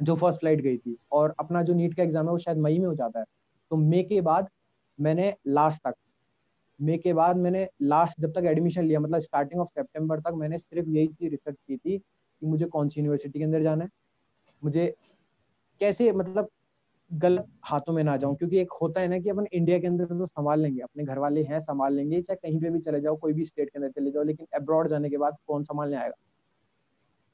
जो 0.00 0.14
फ़र्स्ट 0.14 0.40
फ़्लाइट 0.40 0.60
गई 0.60 0.76
थी। 0.76 0.96
और 1.12 1.34
अपना 1.40 1.62
जो 1.62 1.74
नीट 1.74 1.94
का 1.94 2.02
एग्ज़ाम 2.02 2.26
है 2.26 2.32
वो 2.32 2.38
शायद 2.38 2.58
मई 2.58 2.78
में 2.78 2.86
हो 2.86 2.94
जाता 2.94 3.18
है। 3.18 3.24
तो 3.70 3.76
मे 3.76 4.02
के 4.02 4.20
बाद 4.20 4.48
मैंने 4.98 5.34
लास्ट 5.48 5.82
तक 5.84 5.94
मे 6.80 6.96
के 6.98 7.12
बाद 7.12 7.36
मैंने 7.36 7.66
लास्ट 7.82 8.20
जब 8.20 8.32
तक 8.32 8.44
एडमिशन 8.46 8.84
लिया 8.84 9.00
मतलब 9.00 9.20
स्टार्टिंग 9.20 9.60
ऑफ़ 9.60 9.68
सेप्टेम्बर 9.68 10.20
तक 10.20 10.34
मैंने 10.34 10.58
सिर्फ़ 10.58 10.88
यही 10.88 11.06
चीज़ 11.08 11.30
रिसर्च 11.30 11.56
की 11.68 11.76
थी 11.76 11.98
कि 11.98 12.46
मुझे 12.46 12.64
कौन 12.66 12.88
सी 12.88 13.00
यूनिवर्सिटी 13.00 13.38
के 13.38 13.44
अंदर 13.44 13.62
जाना 13.62 13.84
है। 13.84 13.90
मुझे 14.62 14.86
कैसे 15.80 16.10
मतलब 16.12 16.48
गलत 17.10 17.46
हाथों 17.64 17.92
में 17.92 18.02
ना 18.04 18.16
जाऊँ 18.16 18.36
क्योंकि 18.36 18.58
एक 18.58 18.72
होता 18.74 19.00
है 19.00 19.08
ना 19.08 19.18
कि 19.18 19.28
अपन 19.30 19.46
इंडिया 19.52 19.78
के 19.78 19.86
अंदर 19.86 20.04
तो 20.08 20.26
संभाल 20.26 20.60
लेंगे 20.60 20.80
अपने 20.82 21.04
घर 21.04 21.18
वाले 21.18 21.42
हैं 21.44 21.60
संभाल 21.60 21.94
लेंगे 21.94 22.20
चाहे 22.22 22.36
कहीं 22.38 22.60
पे 22.60 22.70
भी 22.70 22.80
चले 22.80 23.00
जाओ 23.00 23.16
कोई 23.18 23.32
भी 23.34 23.44
स्टेट 23.46 23.70
के 23.70 23.78
अंदर 23.78 23.90
चले 23.92 24.10
जाओ 24.10 24.22
लेकिन 24.24 24.46
अब्रॉड 24.56 24.88
जाने 24.88 25.10
के 25.10 25.16
बाद 25.18 25.36
कौन 25.46 25.64
संभालने 25.64 25.96
आएगा? 25.96 26.14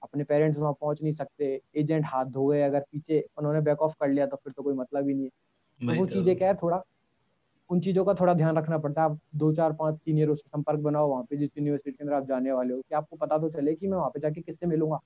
अपने 0.03 0.25
पेरेंट्स 0.25 0.59
वहाँ 0.59 0.73
पहुँच 0.75 1.03
नहीं 1.03 1.13
सकते 1.15 1.47
एजेंट 1.77 2.05
हाथ 2.07 2.25
धो 2.33 2.47
गए 2.47 2.61
अगर 2.63 2.81
पीछे 2.93 3.21
उन्होंने 3.39 3.61
बैक 3.63 3.83
ऑफ़ 3.83 3.95
कर 4.01 4.09
लिया 4.09 4.27
तो 4.27 4.37
फिर 4.37 4.53
तो 4.53 4.63
कोई 4.63 4.75
मतलब 4.75 5.09
ही 5.09 5.15
नहीं 5.15 5.25
है। 5.25 5.31
तो 5.81 5.93
वो 5.93 6.07
चीज़ें 6.09 6.37
क्या 6.37 6.49
है 6.49 6.55
थोड़ा 6.57 6.83
उन 7.71 7.81
चीज़ों 7.81 8.05
का 8.05 8.15
थोड़ा 8.17 8.35
ध्यान 8.35 8.59
रखना 8.59 8.79
पड़ता 8.79 9.03
है। 9.03 9.07
आप 9.07 9.19
दो 9.37 9.53
चार 9.55 9.73
पाँच 9.75 9.99
सीनियरों 9.99 10.35
से 10.35 10.49
संपर्क 10.49 10.81
बनाओ 10.83 11.09
वहाँ 11.11 11.25
पे 11.25 11.37
जिस 11.37 11.51
यूनिवर्सिटी 11.59 11.93
के 11.93 12.05
अंदर 12.05 12.15
आप 12.15 12.27
जाने 12.27 12.53
वाले 12.53 12.75
हो 12.75 12.81
कि 12.83 12.95
आपको 12.95 13.17
पता 13.19 13.39
तो 13.39 13.51
चले 13.53 13.75
कि 13.75 13.89
मैं 13.89 13.99
वहाँ 13.99 14.11
पे 14.11 14.21
जाके 14.21 14.43
किससे 14.43 14.67
मिलूँगा। 14.67 15.01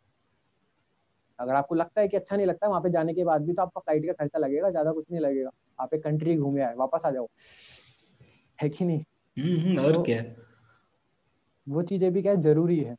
अगर 1.40 1.54
आपको 1.54 1.74
लगता 1.74 2.00
है 2.00 2.08
कि 2.08 2.16
अच्छा 2.16 2.36
नहीं 2.36 2.46
लगता 2.46 2.66
है 2.66 2.70
वहाँ 2.70 2.82
पे 2.82 2.90
जाने 2.90 3.14
के 3.14 3.24
बाद 3.24 3.42
भी 3.42 3.52
तो 3.52 3.62
आपका 3.62 3.80
फ़्लाइट 3.80 4.06
का 4.06 4.12
खर्चा 4.12 4.38
लगेगा 4.38 4.70
ज़्यादा 4.70 4.92
कुछ 4.92 5.04
नहीं 5.10 5.20
लगेगा। 5.20 5.50
आप 5.80 5.94
एक 5.94 6.02
कंट्री 6.04 6.36
घूमे 6.36 6.62
आए 6.62 6.74
वापस 6.74 7.02
आ 7.06 7.10
जाओ। 7.10 7.26
है 8.62 8.68
कि 8.68 8.84
नहीं? 8.84 8.98
हम्म, 9.36 9.60
हम्म, 9.60 9.78
और 9.78 9.92
तो, 9.92 10.02
क्या? 10.02 10.24
वो 11.68 11.82
चीज़ें 11.82 12.12
भी 12.12 12.22
क्या 12.22 12.34
ज़रूरी 12.34 12.78
है। 12.80 12.96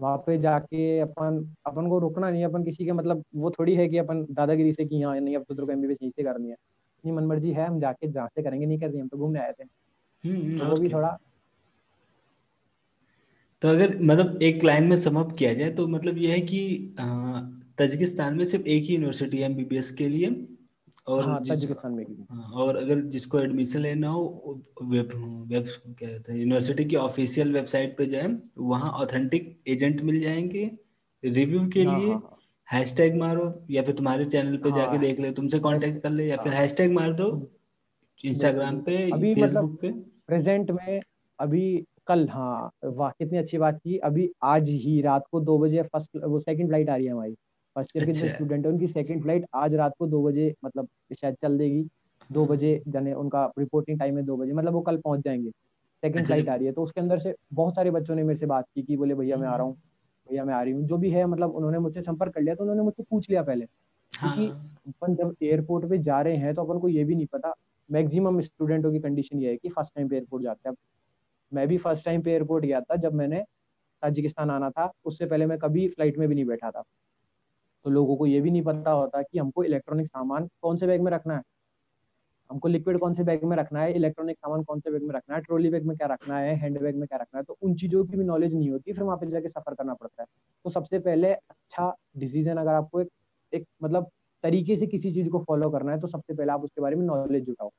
वहाँ 0.00 0.16
पे 0.16 0.38
जाके 0.38 0.98
अपन 1.00 1.54
अपन 1.66 1.88
को 1.88 1.98
रुकना 1.98 2.30
नहीं 2.30 2.44
अपन 2.44 2.64
किसी 2.64 2.84
के 2.84 2.92
मतलब 2.92 3.24
वो 3.34 3.50
थोड़ी 3.50 3.74
है 3.74 3.88
कि 3.88 3.98
अपन 3.98 4.26
दादागिरी 4.30 4.72
से 4.72 4.84
कि 4.84 5.02
हाँ 5.02 5.20
नहीं 5.20 5.36
अब 5.36 5.42
तो 5.42 5.70
एमबीबीएस 5.72 5.98
यहीं 6.02 6.10
से 6.10 6.22
करनी 6.22 6.48
है। 6.48 6.54
अपनी 6.54 7.12
मनमर्जी 7.12 7.52
है 7.52 7.66
हम 7.66 7.80
जाके 7.80 8.08
जहाँ 8.08 8.28
से 8.28 8.42
करेंगे 8.42 8.66
नहीं 8.66 8.78
कर 8.78 8.90
रही 8.90 9.00
हम 9.00 9.08
तो 9.08 9.16
घूमने 9.16 9.40
आए 9.40 9.52
थे। 9.52 9.64
हम्म 10.24 10.58
तो 10.58 10.64
वो 10.64 10.76
भी 10.76 10.88
थोड़ा 10.88 11.16
तो 13.62 13.68
अगर 13.68 13.98
मतलब 14.00 14.42
एक 14.42 14.64
लाइन 14.64 14.84
में 14.84 14.96
समअप 14.96 15.36
किया 15.38 15.52
जाए 15.54 15.70
तो 15.70 15.86
मतलब 15.88 16.18
ये 16.18 16.32
है 16.32 16.40
कि 16.40 16.58
तजिकिस्तान 17.78 18.36
में 18.36 18.44
सिर्फ़ 18.46 18.66
एक 18.68 18.82
ही 18.84 18.94
यूनिवर्सिटी 18.94 19.38
है 19.38 19.44
एमबीबीएस 19.44 19.90
के 19.92 20.08
लिए। 20.08 20.30
और 21.08 21.24
हाँ 21.24 21.40
ताजिकिस्तान 21.42 21.92
में 21.94 22.04
हाँ, 22.30 22.50
और 22.54 22.76
अगर 22.76 23.00
जिसको 23.08 23.40
एडमिशन 23.40 23.80
लेना 23.80 24.08
हो 24.10 24.22
वेब 24.84 25.12
वेब 25.50 25.64
क्या 25.90 26.08
कहते 26.08 26.32
हैं 26.32 26.38
यूनिवर्सिटी 26.38 26.84
की 26.86 26.96
ऑफिशियल 26.98 27.52
वेबसाइट 27.52 27.96
पे 27.98 28.06
जाए 28.06 28.28
वहाँ 28.60 28.90
ऑथेंटिक 28.94 29.62
एजेंट 29.68 30.00
मिल 30.02 30.20
जाएँगे। 30.20 30.64
रिव्यू 31.22 31.66
के 31.70 31.84
हाँ 31.84 31.86
लिए 31.86 32.00
हाँ 32.00 32.18
हाँ। 32.20 32.40
हैशटैग 32.68 33.16
मारो 33.16 33.44
या 33.70 33.82
फिर 33.82 33.94
तुम्हारे 33.94 34.24
चैनल 34.26 34.56
पे 34.58 34.72
जाके 34.72 34.98
हाँ। 34.98 34.98
देख 34.98 35.20
ले 35.20 35.32
तुमसे 35.32 35.58
कांटेक्ट 35.60 36.02
कर 36.02 36.10
ले 36.10 36.26
या 36.28 36.36
फिर 36.38 36.52
हाँ। 36.52 36.54
हैशटैग 36.54 36.92
मार 36.92 37.12
दो 37.14 37.28
इंस्टाग्राम 38.24 38.80
पे 38.82 38.96
अभी 39.12 39.34
मतलब 39.36 39.64
फेसबुक 39.64 39.80
पे। 39.82 39.92
प्रेजेंट 40.28 40.70
में 40.72 41.00
अभी 41.38 41.62
कल 42.06 42.28
हाँ 42.30 42.70
वाह 42.86 43.10
कितनी 43.12 43.38
अच्छी 43.38 43.58
बात 43.58 43.78
की। 43.78 43.98
अभी 44.00 44.30
आज 44.44 44.68
ही 44.78 45.00
रात 45.02 45.24
को 45.30 45.40
दो 45.42 45.58
बजे 45.58 45.82
फ़र्स्ट 45.84 46.16
वो 46.26 46.38
सेकंड 46.40 46.66
फ़्लाइट 46.68 46.90
आ 46.90 46.96
रही 46.96 47.06
है 47.06 47.12
हमारी। 47.12 47.36
फ़र्स्ट 47.76 47.96
ईयर 47.96 48.06
के 48.06 48.12
जो 48.12 48.20
अच्छा 48.20 48.28
स्टूडेंट 48.28 48.66
है 48.66 48.72
उनकी 48.72 48.86
सेकंड 48.86 49.22
फ़्लाइट 49.22 49.46
आज 49.54 49.74
रात 49.74 49.94
को 49.98 50.06
दो 50.06 50.22
बजे 50.22 50.54
मतलब 50.64 50.88
शायद 51.20 51.36
चल 51.42 51.58
देगी। 51.58 51.82
दो 52.30 52.40
हाँ 52.40 52.48
बजे 52.48 52.82
जाने 52.88 53.12
उनका 53.14 53.44
रिपोर्टिंग 53.58 53.98
टाइम 53.98 54.16
है 54.18 54.22
दो 54.24 54.36
बजे 54.36 54.52
मतलब 54.52 54.72
वो 54.72 54.80
कल 54.80 54.96
पहुँच 54.96 55.20
जाएँगे। 55.20 55.50
सेकंड 55.50 56.14
अच्छा 56.14 56.24
फ़्लाइट 56.26 56.48
आ 56.48 56.54
रही 56.54 56.66
है 56.66 56.72
तो 56.72 56.82
उसके 56.82 57.00
अंदर 57.00 57.18
से 57.18 57.34
बहुत 57.52 57.74
सारे 57.74 57.90
बच्चों 57.90 58.14
ने 58.14 58.22
मेरे 58.22 58.38
से 58.38 58.46
बात 58.46 58.64
की 58.74 58.82
कि 58.82 58.96
बोले 58.96 59.14
भैया 59.14 59.36
मैं 59.36 59.48
आ 59.48 59.54
रहा 59.56 59.62
हम्म, 59.62 59.66
हूँ 59.66 59.76
भैया 60.28 60.44
मैं 60.44 60.54
आ 60.54 60.62
रही 60.62 60.72
हूँ। 60.72 60.84
जो 60.84 60.96
भी 60.98 61.10
है 61.10 61.24
मतलब 61.26 61.54
उन्होंने 61.54 61.78
मुझसे 61.78 62.02
संपर्क 62.02 62.34
कर 62.34 62.40
लिया 62.40 62.54
तो 62.54 62.62
उन्होंने 62.62 62.82
मुझसे 62.82 63.02
पूछ 63.02 63.28
लिया 63.30 63.42
पहले। 63.42 63.66
क्योंकि 64.12 64.46
हाँ। 64.46 64.70
अपन 64.88 65.14
जब 65.14 65.34
एयरपोर्ट 65.42 65.88
पे 65.90 65.98
जा 65.98 66.20
रहे 66.22 66.36
हैं 66.36 66.54
तो 66.54 66.64
अपन 66.64 66.80
को 66.80 66.88
ये 66.88 67.04
भी 67.04 67.14
नहीं 67.14 67.26
पता 67.26 67.52
मैक्सिमम 67.90 68.40
स्टूडेंटों 68.40 68.92
की 68.92 68.98
कंडीशन 68.98 69.40
ये 69.40 69.50
है 69.50 69.56
कि 69.56 69.68
फ़र्स्ट 69.68 69.94
टाइम 69.94 70.08
पे 70.08 70.16
एयरपोर्ट 70.16 70.42
जाते 70.44 70.68
हैं। 70.68 70.76
मैं 71.52 71.66
भी 71.68 71.78
फ़र्स्ट 71.78 72.04
टाइम 72.04 72.22
पे 72.22 72.32
एयरपोर्ट 72.32 72.64
गया 72.64 72.80
था 72.80 72.96
जब 72.96 73.14
मैंने 73.14 73.42
ताजिकिस्तान 74.02 74.50
आना 74.50 74.70
था 74.70 74.90
उससे 75.04 75.26
पहले 75.26 75.46
मैं 75.46 75.58
कभी 75.58 75.88
फ़्लाइट 75.88 76.18
में 76.18 76.28
भी 76.28 76.34
नहीं 76.34 76.44
बैठा 76.44 76.70
था। 76.70 76.82
तो 77.84 77.90
लोगों 77.90 78.16
को 78.16 78.26
ये 78.26 78.40
भी 78.40 78.50
नहीं 78.50 78.62
पता 78.64 78.90
होता 78.92 79.22
कि 79.22 79.38
हमको 79.38 79.64
इलेक्ट्रॉनिक 79.64 80.06
सामान 80.08 80.48
कौन 80.62 80.76
से 80.76 80.86
बैग 80.86 81.02
में 81.02 81.12
रखना 81.12 81.36
है। 81.36 81.42
हमको 82.50 82.68
लिक्विड 82.68 82.98
कौन 82.98 83.14
से 83.14 83.24
बैग 83.24 83.44
में 83.44 83.56
रखना 83.56 83.80
है 83.80 83.92
इलेक्ट्रॉनिक 83.94 84.36
सामान 84.38 84.62
कौन 84.64 84.80
से 84.80 84.90
बैग 84.90 85.02
में 85.02 85.14
रखना 85.14 85.34
है 85.36 85.40
ट्रॉली 85.42 85.70
बैग 85.70 85.84
में 85.86 85.96
क्या 85.96 86.06
रखना 86.08 86.38
है 86.38 86.54
हैंड 86.56 86.80
बैग 86.80 86.96
में 86.96 87.06
क्या 87.08 87.18
रखना 87.18 87.38
है 87.38 87.44
तो 87.44 87.56
उन 87.62 87.74
चीज़ों 87.74 88.04
की 88.04 88.16
भी 88.16 88.24
नॉलेज 88.24 88.54
नहीं 88.54 88.70
होती 88.70 88.92
फिर 88.92 89.04
वहाँ 89.04 89.16
पे 89.18 89.30
जाके 89.30 89.48
सफ़र 89.48 89.74
करना 89.74 89.94
पड़ता 89.94 90.22
है। 90.22 90.26
तो 90.64 90.70
सबसे 90.70 90.98
पहले 90.98 91.32
अच्छा 91.32 91.92
डिसीज़न 92.16 92.56
अगर 92.56 92.72
आपको 92.72 93.00
एक, 93.00 93.08
एक 93.52 93.66
मतलब 93.82 94.10
तरीके 94.44 94.76
से 94.76 94.86
किसी 94.86 95.12
चीज़ 95.12 95.28
को 95.30 95.38
फॉलो 95.44 95.70
करना 95.70 95.92
है 95.92 96.00
तो 96.00 96.06
सबसे 96.06 96.34
पहले 96.34 96.52
आप 96.52 96.64
उसके 96.64 96.80
बारे 96.80 96.96
में 96.96 97.04
नॉलेज 97.06 97.44
जुटाओ। 97.44 97.70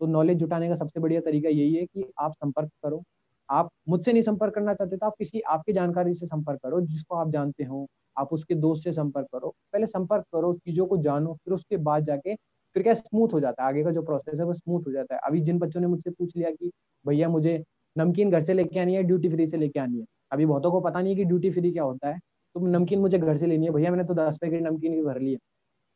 तो 0.00 0.06
नॉलेज 0.08 0.38
जुटाने 0.38 0.68
का 0.68 0.74
सबसे 0.76 1.00
बढ़िया 1.00 1.20
तरीका 1.20 1.48
यही 1.48 1.74
है 1.74 1.84
कि 1.86 2.04
आप 2.20 2.32
संपर्क 2.34 2.70
करो 2.84 3.02
आप 3.50 3.68
मुझसे 3.88 4.12
नहीं 4.12 4.22
संपर्क 4.22 4.54
करना 4.54 4.74
चाहते 4.74 4.96
तो 4.96 5.06
आप 5.06 5.14
किसी 5.18 5.40
आपकी 5.50 5.72
जानकारी 5.72 6.14
से 6.14 6.26
संपर्क 6.26 6.60
करो 6.62 6.80
जिसको 6.82 7.16
आप 7.16 7.30
जानते 7.32 7.64
हो 7.64 7.86
आप 8.16 8.32
उसके 8.32 8.54
दोस्त 8.56 8.84
से 8.84 8.92
संपर्क 8.92 9.26
करो। 9.32 9.48
पहले 9.72 9.86
संपर्क 9.86 10.24
करो 10.34 10.52
चीज़ों 10.56 10.86
को 10.86 10.96
जानो 11.02 11.34
फिर 11.34 11.54
उसके 11.54 11.76
बाद 11.80 12.04
जाके 12.04 12.34
फिर 12.76 12.82
क्या 12.82 12.94
स्मूथ 12.94 13.32
हो 13.32 13.40
जाता 13.40 13.62
है 13.62 13.68
आगे 13.68 13.84
का 13.84 13.90
जो 13.90 14.02
प्रोसेस 14.02 14.40
है 14.40 14.46
वो 14.46 14.54
स्मूथ 14.54 14.86
हो 14.86 14.92
जाता 14.92 15.14
है। 15.14 15.20
अभी 15.26 15.40
जिन 15.40 15.58
बच्चों 15.58 15.80
ने 15.80 15.86
मुझसे 15.86 16.10
पूछ 16.10 16.36
लिया 16.36 16.50
कि 16.50 16.70
भैया 17.04 17.28
मुझे 17.28 17.62
नमकीन 17.96 18.30
घर 18.30 18.42
से 18.44 18.54
लेके 18.54 18.80
आनी 18.80 18.94
है 18.94 19.02
ड्यूटी 19.02 19.28
फ्री 19.28 19.46
से 19.46 19.56
लेके 19.56 19.80
आनी 19.80 19.98
है? 20.00 20.04
अभी 20.32 20.46
बहुतों 20.46 20.70
को 20.72 20.80
पता 20.80 21.00
नहीं 21.00 21.12
है 21.12 21.16
कि 21.16 21.24
ड्यूटी 21.24 21.50
फ्री 21.50 21.72
क्या 21.72 21.82
होता 21.84 22.08
है। 22.08 22.18
तो 22.54 22.66
नमकीन 22.68 22.98
मुझे 23.00 23.18
घर 23.18 23.36
से 23.38 23.46
लेनी 23.46 23.66
है 23.66 23.72
भैया 23.72 23.90
मैंने 23.90 24.04
तो 24.04 24.14
दस 24.14 24.38
पैकेट 24.40 24.62
नमकीन 24.62 24.92
भी 24.92 25.02
भर 25.02 25.20
लिए 25.20 25.38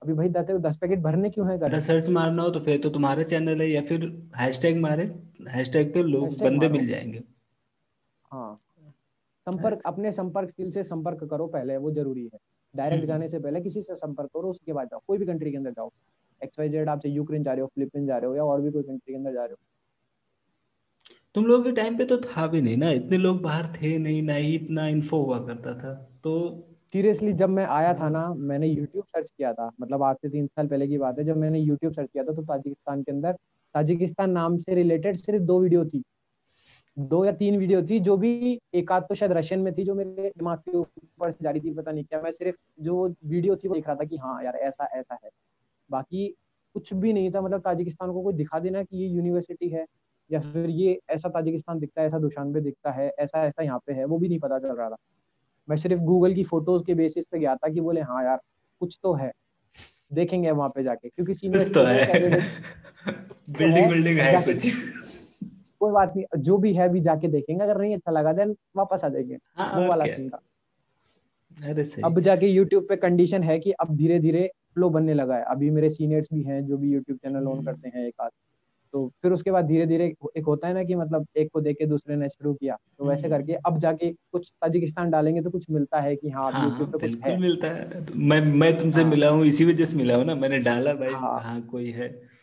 अभी 0.03 0.13
भाई 0.15 0.29
दाते 0.31 0.59
दस 0.61 0.77
पैकेट 0.77 1.01
भरने 1.03 1.31
क्यों 1.31 1.49
है 1.49 1.59
अगर 1.59 1.81
सर्च 1.83 2.09
मारना 2.11 2.43
हो 2.43 2.51
तो 2.51 2.61
फिर 2.61 2.81
तो 2.83 2.91
तुम्हारा 2.91 3.23
चैनल 3.25 3.61
है 3.61 3.69
या 3.71 3.83
फिर 3.83 4.05
हैशटैग 4.37 4.81
मारे 4.81 5.05
हैशटैग 5.51 5.93
पे 5.95 6.03
लोग 6.05 6.41
बंदे 6.43 6.69
मिल 6.69 6.87
जाएँगे। 6.89 7.23
हाँ। 8.35 8.57
संपर्क 9.47 9.81
अपने 9.87 10.13
संपर्क 10.13 10.51
स्किल 10.51 10.71
से 10.71 10.83
संपर्क 10.85 11.25
करो 11.25 11.47
पहले 11.47 11.77
वो 11.77 11.91
ज़रूरी 11.91 12.23
है। 12.25 12.39
Direct 12.75 13.01
hmm. 13.01 13.09
जाने 13.09 13.29
से 13.29 13.39
पहले 13.39 13.61
किसी 13.61 13.83
से 13.83 13.95
संपर्क 13.95 14.31
करो 14.35 14.51
उसके 14.51 14.73
बाद 14.73 14.87
जाओ। 14.87 15.01
कोई 15.07 15.19
भी 15.19 15.27
कंट्री 15.27 15.51
के 15.51 15.57
अंदर 15.57 15.71
जाओ। 15.71 15.91
एक्स 16.41 16.59
वाई 16.59 16.69
जेड 16.69 16.89
आप 16.89 16.99
चाहे 16.99 17.15
यूक्रेन 17.15 17.43
जा 17.43 17.53
रहे 17.53 17.61
हो 17.61 17.67
फिलीपींस 17.67 18.07
जा 18.07 18.17
रहे 18.19 18.31
हो 18.31 18.37
या 18.37 18.45
और 18.45 18.61
भी 18.61 18.71
कोई 18.71 18.83
कंट्री 18.83 19.13
के 19.13 19.17
अंदर 19.17 19.33
जा 19.33 19.45
रहे 19.45 19.53
हो। 19.53 19.57
तुम 21.35 21.47
लोगों 21.47 21.65
के 21.65 21.73
टाइम 21.73 21.97
पे 21.99 22.05
तो 22.05 22.17
था 22.17 22.47
भी 22.47 22.61
नहीं 22.63 22.77
ना? 22.77 22.91
इतने 22.91 23.19
लोग 23.19 23.41
बाहर 23.43 23.73
थे 23.73 23.99
नहीं 23.99 24.23
ना 24.23 24.35
ही 24.35 24.55
इतना 24.55 24.87
इन्फो 24.89 25.23
हुआ 25.23 25.39
करता 25.39 25.75
था। 25.75 25.95
तो 26.25 26.35
सीरियसली 26.93 27.33
जब 27.33 27.49
मैं 27.49 27.65
आया 27.67 27.95
था 27.95 28.09
ना 28.09 28.23
मैंने 28.35 28.67
यूट्यूब 28.67 29.05
सर्च 29.05 29.31
किया 29.31 29.53
था। 29.53 29.71
मतलब 29.81 30.03
आज 30.03 30.17
से 30.17 30.29
तीन 30.29 30.47
साल 30.47 30.69
पहले 30.69 30.87
की 30.89 30.99
बात 30.99 31.19
है 31.19 31.25
जब 31.25 31.37
मैंने 31.37 31.59
यूट्यूब 31.61 31.93
सर्च 31.93 32.09
किया 32.13 32.25
था 32.25 32.33
तो 32.33 32.43
ताजिकिस्तान 32.43 33.03
के 33.03 33.13
अंदर 33.13 33.33
ताजिकिस्तान 33.75 34.31
नाम 34.31 34.57
से 34.59 34.75
रिलेटेड 34.75 35.17
सिर्फ़ 35.17 35.43
दो 35.43 35.61
वीडियो 35.61 35.85
थी। 35.85 36.03
दो 36.97 37.25
या 37.25 37.33
तीन 37.33 37.57
वीडियो 37.59 37.83
थी 37.83 37.99
जो 38.01 38.17
भी 38.17 38.61
एक 38.75 38.93
आध 38.93 39.03
तो 39.03 39.15
शायद 39.15 39.33
रशियन 39.33 39.61
में 39.61 39.73
थी 39.75 39.85
जो 39.85 39.95
मेरे 39.95 40.29
दिमाग 40.39 40.59
के 40.59 40.77
ऊपर 40.77 41.31
से 41.31 41.39
जा 41.43 41.51
रही 41.51 41.61
थी 41.61 41.75
पता 41.75 41.93
नहीं 41.93 42.05
क्या। 42.05 42.21
मैं 42.21 42.31
सिर्फ़ 42.31 42.57
जो 42.81 43.09
वीडियो 43.25 43.57
थी 43.57 43.69
वो 43.69 43.75
देख 43.75 43.87
रहा 43.87 43.97
था 43.97 44.05
कि 44.05 44.17
हाँ 44.17 44.43
यार 44.45 44.57
ऐसा 44.57 44.85
ऐसा 44.85 45.19
है। 45.25 45.31
बाकी 45.91 46.27
कुछ 46.75 46.93
भी 46.95 47.13
नहीं 47.13 47.31
था 47.31 47.41
मतलब 47.41 47.61
ताजिकिस्तान 47.61 48.13
को 48.13 48.23
कोई 48.23 48.35
दिखा 48.35 48.59
देना 48.59 48.83
कि 48.83 48.97
ये 48.97 49.09
यूनिवर्सिटी 49.09 49.69
है 49.69 49.85
या 50.31 50.41
फिर 50.41 50.71
ये 50.71 50.99
ऐसा 51.11 51.29
ताजिकिस्तान 51.29 51.79
दिखता 51.79 52.03
है 52.03 52.09
ऐसा 52.09 52.19
दुशानबे 52.19 52.61
दिखता 52.61 52.91
है 52.91 53.09
ऐसा 53.19 53.45
ऐसा 53.47 53.63
यहाँ 53.63 53.79
पे 53.87 53.93
है 53.93 54.05
वो 54.05 54.19
भी 54.19 54.29
नहीं 54.29 54.39
पता 54.39 54.59
चल 54.59 54.77
रहा 54.77 54.89
था। 54.91 54.97
मैं 55.69 55.77
सिर्फ़ 55.77 56.01
गूगल 56.03 56.35
की 56.35 56.45
फ़ोटोज़ 56.45 56.85
के 56.85 56.95
बेसिस 56.95 57.25
पे 57.31 57.39
गया 57.39 57.55
था 57.57 57.69
कि 57.69 57.81
बोले 57.81 58.01
हाँ 58.01 58.25
यार 58.25 58.41
कुछ 58.81 58.99
तो 59.03 59.15
है। 59.15 59.31
देखेंगे 60.13 60.51
वहाँ 60.51 60.69
पे 60.69 60.83
जाके 60.83 61.09
क्योंकि 61.09 61.35
सीनियर 61.35 61.73
तो 61.73 61.85
है। 61.85 62.21
बिल्डिंग 63.51 63.89
बिल्डिंग 63.89 64.19
है 64.19 64.43
कुछ। 64.47 64.67
कोई 65.85 65.93
बात 65.93 66.17
नहीं 66.17 66.41
जो 66.43 66.57
भी 66.59 66.73
है 66.75 66.89
भी 66.89 67.01
जाके 67.01 67.29
देखेंगे। 67.29 67.63
अगर 67.65 67.81
नहीं 67.81 67.95
अच्छा 67.95 68.13
लगा 68.13 68.33
देन 68.33 68.57
वापस 68.77 69.05
आ 69.05 69.09
जाएँगे। 69.09 69.39
हाँ 69.57 69.73
वो 69.81 69.89
वाला 69.89 70.05
सीन 70.07 70.29
था। 70.29 70.41
अरे 71.59 71.85
सही 71.85 72.03
अब 72.03 72.21
जाके 72.21 72.47
यूट्यूब 72.47 72.87
पे 72.89 72.97
कंडीशन 72.97 73.43
है 73.43 73.59
कि 73.59 73.73
अब 73.73 73.97
धीरे 73.97 74.19
धीरे 74.19 74.51
फ्लो 74.75 74.89
बनने 74.91 75.15
लगा 75.15 75.37
है। 75.37 75.45
अभी 75.49 75.71
मेरे 75.71 75.91
सीनियर्स 75.91 76.29
भी 76.33 76.43
हैं 76.43 76.65
जो 76.67 76.77
भी 76.77 76.93
यूट्यूब 76.93 77.19
चैनल 77.19 77.47
ऑन 77.47 77.57
हम्म। 77.57 77.65
करते 77.65 77.89
हैं 77.89 78.07
एक 78.07 78.15
आध। 78.21 78.31
तो 78.95 79.07
फिर 79.23 79.33
उसके 79.33 79.51
बाद 79.51 79.65
धीरे 79.67 79.87
धीरे 79.87 80.05
एक 80.37 80.45
होता 80.47 80.69
है 80.69 80.75
ना 80.75 80.83
कि 80.85 80.95
मतलब 80.95 81.27
एक 81.37 81.49
को 81.53 81.61
देख 81.61 81.77
के 81.79 81.87
दूसरे 81.87 82.17
ने 82.17 82.29
शुरू 82.29 82.53
किया। 82.55 82.77
तो 82.99 83.05
वैसे 83.05 83.29
करके 83.29 83.53
हम्म 83.53 83.73
अब 83.73 83.79
जाके 83.79 84.11
कुछ 84.33 84.51
ताजिकिस्तान 84.63 85.11
डालेंगे 85.11 85.43
तो 85.43 85.51
कुछ 85.51 85.67
मिलता 85.71 86.01
है 86.01 86.15
कि 86.17 86.31
हाँ 86.31 86.51
हाँ 86.53 86.65
यूट्यूब 86.65 86.93
पे 86.93 87.09
कुछ 87.09 87.25
है। 87.25 87.37
मिलता 87.41 87.69
है। 87.69 88.05
मैं 88.15 88.41
मैं 88.55 88.77
तुमसे 88.79 89.03
हाँ। 89.03 89.11
मिला 89.11 89.29
हूँ 89.29 89.45
इसी 89.47 89.65
वजह 89.65 89.85
से 89.85 89.97
मिला 89.97 90.17
हूँ 90.17 90.25
ना। 90.25 90.35
मैंने 90.35 90.59
डाला 90.61 90.95
भाई 90.95 91.13
हाँ। 91.15 91.41
हाँ 91.43 91.61
कोई 91.63 91.91
है। 91.91 92.34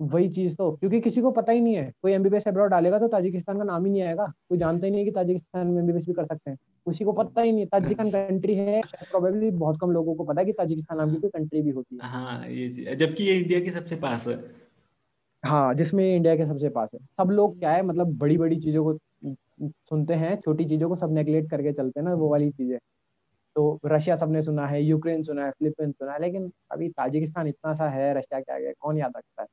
वही 0.00 0.28
चीज़ 0.28 0.54
तो 0.56 0.70
क्योंकि 0.72 1.00
किसी 1.00 1.20
को 1.20 1.30
पता 1.32 1.52
ही 1.52 1.60
नहीं 1.60 1.74
है। 1.76 1.90
कोई 2.02 2.12
एमबीबीएस 2.12 2.46
अब्रॉड 2.48 2.70
डालेगा 2.70 2.98
तो 2.98 3.08
ताजिकिस्तान 3.08 3.58
का 3.58 3.64
नाम 3.64 3.84
ही 3.84 3.90
नहीं 3.92 4.02
आएगा। 4.02 4.26
कोई 4.48 4.58
जानता 4.58 4.86
ही 4.86 4.90
नहीं 4.90 5.00
है 5.00 5.04
कि 5.04 5.10
ताजिकिस्तान 5.12 5.66
में 5.66 5.80
एमबीबीएस 5.80 6.06
भी 6.06 6.12
कर 6.14 6.26
सकते 6.26 6.50
हैं। 6.50 6.56
किसी 6.86 7.04
को 7.04 7.12
पता 7.14 7.40
ही 7.42 7.52
नहीं। 7.52 7.60
है 7.60 7.66
ताजिकिस्तान 7.68 8.10
कंट्री 8.10 8.54
है 8.56 8.82
प्रोबेबली 9.02 9.50
बहुत 9.52 9.80
कम 9.80 9.90
लोगों 9.90 10.14
को 10.14 10.24
पता 10.24 10.40
है 10.40 10.46
कि 10.46 10.52
ताजिकिस्तान 10.54 10.98
नाम 10.98 11.10
की 11.10 11.18
कोई 11.18 11.30
कंट्री 11.32 11.62
भी 11.62 11.70
होती 11.70 11.96
है। 11.96 12.02
हाँ 12.02 12.46
ये 12.48 12.94
जबकि 12.96 13.24
ये 13.24 13.34
इंडिया 13.36 13.60
के 13.60 13.70
सबसे 13.72 13.96
पास 13.98 14.26
है। 14.28 14.36
हाँ 15.44 15.74
जिसमें 15.74 16.04
इंडिया 16.06 16.34
के 16.36 16.46
सबसे 16.46 16.68
पास 16.68 16.88
है। 16.94 16.98
सब 17.16 17.30
लोग 17.30 17.58
क्या 17.58 17.72
है 17.72 17.82
मतलब 17.82 18.16
बड़ी 18.18 18.36
बड़ी 18.38 18.56
चीज़ों 18.56 18.84
को 18.84 18.98
सुनते 19.88 20.14
हैं 20.14 20.34
छोटी 20.40 20.64
चीज़ों 20.64 20.88
को 20.88 20.96
सब 20.96 21.12
नेग्लेक्ट 21.12 21.50
करके 21.50 21.72
चलते 21.72 22.00
हैं 22.00 22.04
ना 22.04 22.14
वो 22.14 22.28
वाली 22.30 22.50
चीज़ें। 22.50 22.78
तो 23.56 23.80
रशिया 23.86 24.16
सबने 24.16 24.42
सुना 24.42 24.66
है 24.68 24.82
यूक्रेन 24.82 25.22
सुना 25.24 25.44
है 25.46 25.50
फिलीपींस 25.52 25.94
सुना 25.94 26.12
है 26.12 26.20
लेकिन 26.20 26.52
अभी 26.72 26.88
ताजिकिस्तान 26.90 27.48
इतना 27.48 27.74
सा 27.74 27.88
है 27.90 28.14
रशिया 28.14 28.40
के 28.40 28.52
आगे 28.54 28.72
कौन 28.74 28.98
याद 28.98 29.12
रखता 29.16 29.42
है? 29.42 29.48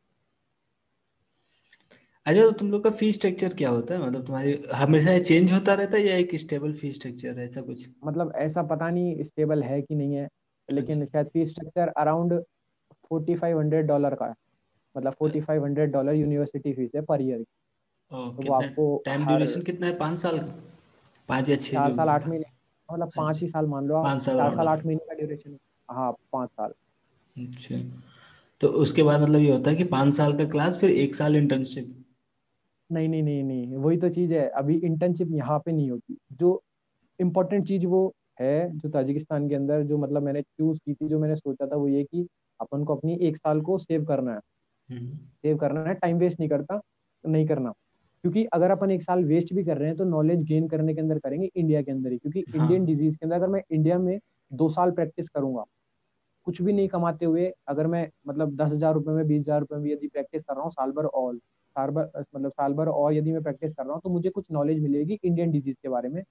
अच्छा 2.25 2.41
तो 2.41 2.51
तुम 2.51 2.69
लोग 2.71 2.83
का 2.83 2.89
फ़ी 2.91 3.12
स्ट्रक्चर 3.13 3.53
क्या 3.53 3.69
होता 3.69 3.93
है? 3.93 4.01
मतलब 4.01 4.25
तुम्हारी 4.25 4.53
हमेशा 4.75 5.17
चेंज 5.19 5.51
होता 5.53 5.73
रहता 5.73 5.97
है 5.97 6.03
या 6.03 6.15
एक 6.17 6.36
स्टेबल 6.38 6.73
फ़ी 6.75 6.91
स्ट्रक्चर 6.93 7.38
है 7.39 7.45
ऐसा 7.45 7.62
कुछ? 7.63 7.88
मतलब 8.03 8.31
ऐसा 8.38 8.62
पता 8.63 8.89
नहीं 8.89 9.23
स्टेबल 9.23 9.63
है 9.63 9.81
कि 9.81 9.95
नहीं 9.95 10.15
है 10.15 10.27
अच्छा। 10.69 10.73
लेकिन 10.75 11.05
शायद 11.05 11.27
fee 11.27 11.45
structure 11.45 11.88
around 11.97 12.33
forty 13.03 13.36
five 13.36 13.59
hundred 13.59 13.86
dollar 13.88 14.15
का 14.15 14.25
है। 14.25 14.33
मतलब 14.95 15.13
forty 15.13 15.41
five 15.41 15.65
hundred 15.65 15.91
dollar 15.91 16.13
university 16.15 16.73
fees 16.73 16.91
है 16.95 17.01
पर 17.03 17.21
ईयर 17.21 17.39
की। 17.39 17.45
तो 18.38 18.43
वो 18.43 18.53
आपको 18.53 19.05
टाइम 19.05 19.25
ड्यूरेशन 19.25 19.62
कितना 19.63 19.88
है? 19.88 19.97
पाँच 19.97 20.17
साल 20.19 20.39
का? 20.39 20.45
पाँच 21.29 21.49
या 21.49 21.55
छः 21.57 21.91
साल 21.91 22.09
आठ 22.09 22.27
महीने। 22.27 22.45
मतलब 22.89 23.12
पाँच 23.17 23.39
अच्छा 23.39 23.41
ही 23.41 23.47
साल 23.47 23.65
मान 23.67 23.88
लो 23.88 23.95
आप। 23.97 24.13
साल 24.19 24.38
चार 24.38 24.51
साल 24.51 24.67
आठ 24.67 24.86
महीने 24.86 25.05
का 25.05 25.13
ड्यूरेशन 25.15 25.57
हाँ। 25.89 26.12
पाँच 26.31 26.49
साल। 26.51 26.73
अच्छा। 27.36 27.75
तो 28.62 28.67
उसके 28.81 29.03
बाद 29.03 29.21
मतलब 29.21 29.41
ये 29.41 29.51
होता 29.51 29.69
है 29.71 29.75
कि 29.77 29.83
पाँच 29.86 30.13
साल 30.13 30.38
का 30.38 30.45
क्लास 30.49 30.77
फिर 30.79 30.91
एक 30.93 31.15
साल 31.15 31.36
इंटर्नशिप 31.36 32.03
नहीं 32.89 33.08
नहीं 33.10 33.24
नहीं 33.24 33.43
नहीं 33.43 33.76
वही 33.78 33.98
तो 33.98 34.10
चीज़ 34.10 34.34
है। 34.34 34.48
अभी 34.50 34.76
इंटर्नशिप 34.78 35.28
यहाँ 35.32 35.60
पे 35.60 35.72
नहीं 35.72 35.89
होती। 35.91 36.17
जो 36.34 36.62
इम्पोर्टेंट 37.19 37.67
चीज़ 37.67 37.86
वो 37.88 38.13
है 38.39 38.69
जो 38.78 38.89
ताजिकिस्तान 38.89 39.48
के 39.50 39.56
अंदर 39.56 39.84
जो 39.84 39.98
मतलब 39.98 40.24
मैंने 40.24 40.41
चूज़ 40.41 40.80
की 40.80 40.93
थी 40.93 41.08
जो 41.10 41.19
मैंने 41.19 41.36
सोचा 41.36 41.67
था 41.67 41.76
वो 41.76 41.88
ये 41.88 42.04
कि 42.04 42.28
अपन 42.60 42.84
को 42.84 42.96
अपनी 42.96 43.17
एक 43.22 43.38
साल 43.38 43.62
को 43.62 43.78
सेव 43.78 44.06
करना 44.06 44.34
है। 44.34 44.39
सेव 44.89 45.58
करना 45.58 45.84
है 45.84 45.93
टाइम 45.96 46.17
वेस्ट 46.17 46.39
नहीं 46.39 46.50
करता 46.50 46.80
नहीं 47.24 47.46
करना। 47.48 47.72
क्योंकि 48.24 48.43
अगर 48.54 48.72
अपन 48.72 48.91
एक 48.91 49.02
साल 49.04 49.24
वेस्ट 49.26 49.54
भी 49.54 49.63
कर 49.63 49.78
रहे 49.78 49.88
हैं 49.88 49.98
तो 49.98 50.04
नॉलेज 50.06 50.43
गेन 50.43 50.67
करने 50.67 50.93
के 50.93 51.02
अंदर 51.02 51.19
करेंगे 51.19 51.50
इंडिया 51.56 51.82
के 51.82 51.91
अंदर 51.91 52.12
ही। 52.12 52.17
क्योंकि 52.17 52.43
हाँ। 52.50 52.62
इंडियन 52.62 52.86
डिज़ीज़ 52.86 53.17
के 53.17 53.26
अंदर 53.26 53.36
अगर 53.36 53.48
मैं 53.48 53.62
इंडिया 53.72 53.98
में 54.00 54.17
दो 54.52 54.69
साल 54.69 54.91
प्रैक्टिस 54.91 55.30
करूँगा 55.30 55.63
कुछ 56.48 56.62
भी 56.62 56.74
नहीं 56.74 56.88
कमाते 56.88 57.26
हुए 57.26 57.52
अगर 57.67 57.88
मैं 57.88 58.08
मतलब 58.28 58.56
दस 58.56 58.72
हज़ार 58.72 58.93
रुपये 58.93 59.13
में 59.15 59.28
बीस 59.28 59.39
हज़ार 59.39 59.60
रुपये 59.60 59.80
में 59.80 59.89
यदि 59.91 60.08
प्रैक्टिस 60.08 60.43
कर 60.43 60.54
रहा 60.54 60.63
हूँ 60.63 60.72
साल 60.72 60.91
भर 60.91 61.06
ऑल 61.06 61.39
साल 61.75 61.89
भर 61.91 62.12
मतलब 62.36 62.51
साल 62.51 62.73
भर 62.73 62.89
और 62.89 63.13
यदि 63.13 63.31
मैं 63.31 63.41
प्रैक्टिस 63.43 63.73
कर 63.73 63.83
रहा 63.83 63.93
हूँ 63.93 64.01
तो 64.03 64.09
मुझे 64.09 64.29
कुछ 64.31 64.51
नॉलेज 64.51 64.79
मिलेगी 64.81 65.19
इंडियन 65.23 65.51
डिज़ीज़ 65.51 65.77
के 65.83 65.89
बारे 65.89 66.09
में 66.09 66.23